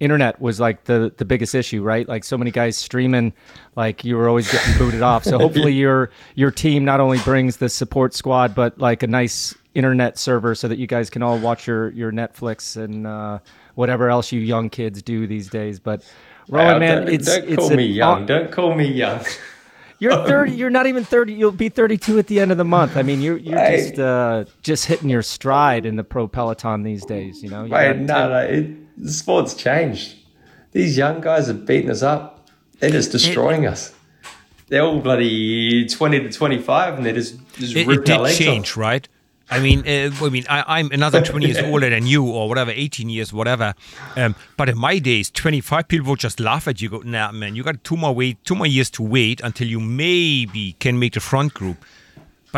internet 0.00 0.40
was 0.40 0.60
like 0.60 0.84
the 0.84 1.12
the 1.16 1.24
biggest 1.24 1.54
issue, 1.54 1.82
right? 1.82 2.08
Like 2.08 2.24
so 2.24 2.38
many 2.38 2.50
guys 2.50 2.76
streaming, 2.76 3.32
like 3.76 4.04
you 4.04 4.16
were 4.16 4.28
always 4.28 4.50
getting 4.50 4.78
booted 4.78 5.02
off. 5.02 5.24
So 5.24 5.38
hopefully 5.38 5.72
your 5.72 6.10
your 6.34 6.50
team 6.50 6.84
not 6.84 7.00
only 7.00 7.18
brings 7.20 7.56
the 7.58 7.68
support 7.68 8.14
squad, 8.14 8.54
but 8.54 8.78
like 8.78 9.02
a 9.02 9.06
nice 9.06 9.54
internet 9.74 10.18
server 10.18 10.54
so 10.54 10.66
that 10.68 10.78
you 10.78 10.86
guys 10.86 11.10
can 11.10 11.22
all 11.22 11.38
watch 11.38 11.66
your 11.66 11.90
your 11.90 12.12
Netflix 12.12 12.76
and 12.76 13.06
uh, 13.06 13.38
whatever 13.74 14.08
else 14.08 14.32
you 14.32 14.40
young 14.40 14.70
kids 14.70 15.02
do 15.02 15.26
these 15.26 15.48
days. 15.48 15.78
But 15.80 16.02
Rohan, 16.48 16.80
man, 16.80 17.04
don't, 17.06 17.14
it's 17.14 17.26
don't 17.36 17.48
it's 17.48 17.56
call 17.56 17.70
me 17.70 17.84
young. 17.86 18.26
Don't 18.26 18.50
call 18.52 18.74
me 18.74 18.86
young. 18.86 19.24
You're 20.00 20.12
thirty. 20.28 20.52
You're 20.52 20.70
not 20.70 20.86
even 20.86 21.02
thirty. 21.04 21.32
You'll 21.32 21.50
be 21.50 21.68
thirty-two 21.68 22.20
at 22.20 22.28
the 22.28 22.38
end 22.38 22.52
of 22.52 22.56
the 22.56 22.64
month. 22.64 22.96
I 22.96 23.02
mean, 23.02 23.20
you're 23.20 23.36
you're 23.36 23.58
Hey. 23.58 23.76
just 23.88 23.98
uh, 23.98 24.44
just 24.62 24.86
hitting 24.86 25.08
your 25.10 25.22
stride 25.22 25.84
in 25.84 25.96
the 25.96 26.04
pro 26.04 26.28
peloton 26.28 26.84
these 26.84 27.04
days. 27.04 27.42
You 27.42 27.50
know. 27.50 27.64
You 27.64 27.70
got- 27.70 27.96
no, 27.98 28.28
no. 28.28 28.38
It, 28.38 28.70
the 29.00 29.12
sport's 29.12 29.54
changed. 29.54 30.16
These 30.72 30.98
young 30.98 31.20
guys 31.20 31.48
are 31.48 31.54
beating 31.54 31.90
us 31.90 32.02
up. 32.02 32.48
They're 32.78 32.90
just 32.90 33.12
destroying 33.12 33.66
us. 33.66 33.94
They're 34.68 34.82
all 34.82 35.00
bloody 35.00 35.86
twenty 35.88 36.20
to 36.20 36.30
twenty-five, 36.30 36.94
and 36.94 37.06
they're 37.06 37.14
just 37.14 37.36
just 37.54 37.74
It, 37.74 37.80
it 37.80 37.86
ripping 37.86 38.12
our 38.12 38.18
did 38.18 38.22
legs 38.24 38.38
change, 38.38 38.70
off. 38.72 38.76
right? 38.76 39.08
I 39.50 39.60
mean, 39.60 39.78
uh, 39.88 40.10
I 40.22 40.28
mean, 40.28 40.44
I, 40.46 40.78
I'm 40.78 40.90
another 40.92 41.22
20 41.22 41.46
years 41.46 41.58
older 41.64 41.88
than 41.88 42.04
you, 42.06 42.22
or 42.26 42.50
whatever, 42.50 42.70
18 42.70 43.08
years, 43.08 43.32
whatever. 43.32 43.72
Um, 44.14 44.34
but 44.58 44.68
in 44.68 44.76
my 44.76 44.98
days, 44.98 45.30
25 45.30 45.88
people 45.88 46.10
would 46.10 46.18
just 46.18 46.38
laugh 46.38 46.68
at 46.68 46.82
you. 46.82 46.90
Go, 46.90 46.98
nah, 46.98 47.32
man, 47.32 47.56
you 47.56 47.62
got 47.62 47.82
two 47.82 47.96
more 47.96 48.14
wait, 48.14 48.44
two 48.44 48.54
more 48.54 48.66
years 48.66 48.90
to 48.90 49.02
wait 49.02 49.40
until 49.40 49.66
you 49.66 49.80
maybe 49.80 50.76
can 50.80 50.98
make 50.98 51.14
the 51.14 51.20
front 51.20 51.54
group. 51.54 51.78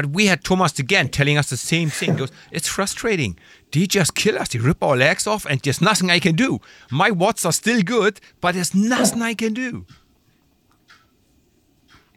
But 0.00 0.12
we 0.12 0.28
had 0.28 0.42
Thomas 0.42 0.78
again 0.78 1.10
telling 1.10 1.36
us 1.36 1.50
the 1.50 1.58
same 1.58 1.90
thing. 1.90 2.12
He 2.12 2.18
goes, 2.20 2.32
it's 2.50 2.66
frustrating. 2.66 3.38
They 3.70 3.86
just 3.86 4.14
kill 4.14 4.38
us. 4.38 4.48
They 4.48 4.58
rip 4.58 4.82
our 4.82 4.96
legs 4.96 5.26
off, 5.26 5.44
and 5.44 5.60
there's 5.60 5.82
nothing 5.82 6.10
I 6.10 6.18
can 6.18 6.34
do. 6.34 6.58
My 6.90 7.10
watts 7.10 7.44
are 7.44 7.52
still 7.52 7.82
good, 7.82 8.18
but 8.40 8.54
there's 8.54 8.74
nothing 8.74 9.20
I 9.20 9.34
can 9.34 9.52
do. 9.52 9.84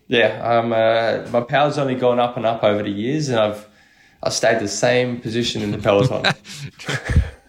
Yeah, 0.07 0.41
um, 0.41 0.71
uh, 0.71 1.29
my 1.29 1.41
power's 1.41 1.77
only 1.77 1.95
gone 1.95 2.21
up 2.21 2.37
and 2.37 2.45
up 2.45 2.63
over 2.63 2.83
the 2.83 2.89
years, 2.89 3.27
and 3.27 3.37
I've 3.37 3.67
I've 4.21 4.31
stayed 4.33 4.61
the 4.61 4.69
same 4.69 5.19
position 5.19 5.61
in 5.61 5.71
the 5.71 5.77
peloton. 5.77 6.23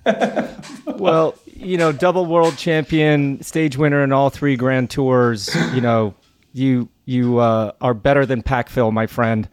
Well, 0.99 1.35
you 1.47 1.79
know, 1.79 1.93
double 1.93 2.27
world 2.27 2.57
champion, 2.57 3.41
stage 3.43 3.77
winner 3.77 4.03
in 4.03 4.13
all 4.13 4.31
three 4.31 4.57
Grand 4.57 4.91
Tours. 4.91 5.55
You 5.75 5.81
know, 5.81 6.15
you 6.53 6.89
you 7.05 7.39
uh, 7.39 7.73
are 7.81 7.95
better 7.95 8.27
than 8.27 8.43
Packville, 8.43 8.93
my 8.93 9.07
friend. 9.07 9.49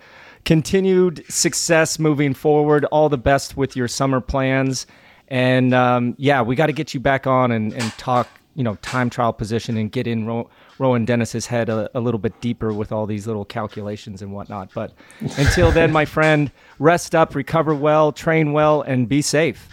Continued 0.46 1.24
success 1.30 2.00
moving 2.00 2.34
forward. 2.34 2.86
All 2.86 3.10
the 3.10 3.18
best 3.18 3.58
with 3.58 3.76
your 3.76 3.88
summer 3.88 4.22
plans. 4.22 4.88
And 5.28 5.74
um, 5.74 6.16
yeah, 6.18 6.42
we 6.42 6.56
got 6.56 6.68
to 6.68 6.74
get 6.74 6.94
you 6.94 7.00
back 7.00 7.28
on 7.28 7.52
and, 7.52 7.74
and 7.74 7.92
talk. 7.94 8.28
You 8.54 8.66
know, 8.66 8.76
time 8.82 9.10
trial 9.10 9.32
position 9.32 9.78
and 9.78 9.89
get 9.89 10.08
in 10.08 10.26
Ro- 10.26 10.50
Rohan 10.78 11.06
Dennis's 11.06 11.46
head 11.46 11.70
a, 11.70 11.89
a 11.98 12.02
little 12.02 12.20
bit 12.20 12.42
deeper 12.42 12.74
with 12.74 12.92
all 12.92 13.06
these 13.06 13.26
little 13.26 13.46
calculations 13.46 14.22
and 14.22 14.34
whatnot. 14.34 14.72
But 14.74 14.92
until 15.38 15.72
then, 15.72 15.94
my 15.94 16.04
friend, 16.04 16.52
rest 16.78 17.16
up, 17.16 17.34
recover 17.34 17.74
well, 17.74 18.12
train 18.12 18.52
well, 18.52 18.82
and 18.82 19.08
be 19.08 19.22
safe. 19.22 19.70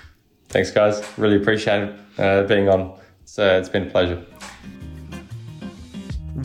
Thanks, 0.49 0.71
guys. 0.71 1.03
Really 1.19 1.37
appreciate 1.37 1.93
uh, 2.19 2.45
being 2.45 2.69
on. 2.69 2.93
Uh, 3.37 3.59
it's 3.59 3.69
been 3.69 3.89
a 3.89 3.91
pleasure. 3.91 4.25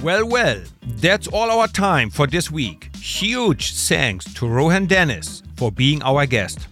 Well, 0.02 0.28
well, 0.28 0.62
that's 0.82 1.28
all 1.28 1.52
our 1.52 1.68
time 1.68 2.10
for 2.10 2.28
this 2.28 2.50
week. 2.50 2.96
Huge 2.96 3.74
thanks 3.76 4.34
to 4.34 4.48
Rohan 4.48 4.86
Dennis 4.86 5.44
for 5.56 5.72
being 5.72 6.02
our 6.04 6.26
guest. 6.26 6.68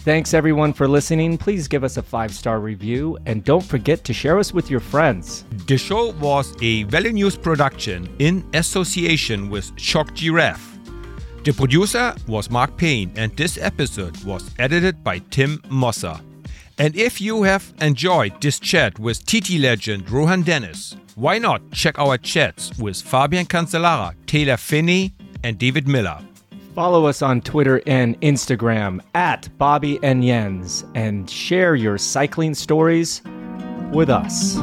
Thanks 0.00 0.32
everyone 0.32 0.72
for 0.72 0.88
listening. 0.88 1.38
Please 1.38 1.68
give 1.68 1.84
us 1.84 1.96
a 1.96 2.02
five 2.02 2.32
star 2.32 2.60
review 2.60 3.18
and 3.26 3.44
don't 3.44 3.64
forget 3.64 4.04
to 4.04 4.12
share 4.12 4.38
us 4.38 4.52
with 4.54 4.70
your 4.70 4.80
friends. 4.80 5.44
The 5.66 5.76
show 5.76 6.12
was 6.12 6.52
a 6.62 6.84
Velonews 6.84 7.40
production 7.40 8.08
in 8.18 8.44
association 8.54 9.50
with 9.50 9.70
Shocked 9.78 10.14
Giraffe. 10.14 10.78
The 11.44 11.52
producer 11.52 12.14
was 12.26 12.50
Mark 12.50 12.76
Payne, 12.76 13.12
and 13.16 13.34
this 13.36 13.58
episode 13.58 14.22
was 14.24 14.50
edited 14.58 15.02
by 15.02 15.18
Tim 15.30 15.58
Mossa. 15.70 16.20
And 16.80 16.94
if 16.94 17.20
you 17.20 17.42
have 17.42 17.74
enjoyed 17.80 18.40
this 18.40 18.60
chat 18.60 19.00
with 19.00 19.26
TT 19.26 19.58
legend 19.58 20.08
Rohan 20.08 20.42
Dennis, 20.42 20.96
why 21.16 21.38
not 21.38 21.60
check 21.72 21.98
our 21.98 22.16
chats 22.16 22.70
with 22.78 23.02
Fabian 23.02 23.46
Cancellara, 23.46 24.14
Taylor 24.26 24.56
Phinney, 24.56 25.12
and 25.42 25.58
David 25.58 25.88
Millar? 25.88 26.20
Follow 26.76 27.06
us 27.06 27.20
on 27.20 27.40
Twitter 27.40 27.82
and 27.88 28.20
Instagram 28.20 29.00
at 29.16 29.48
Bobby 29.58 29.98
and 30.04 30.22
Jens 30.22 30.84
and 30.94 31.28
share 31.28 31.74
your 31.74 31.98
cycling 31.98 32.54
stories 32.54 33.22
with 33.92 34.08
us. 34.08 34.56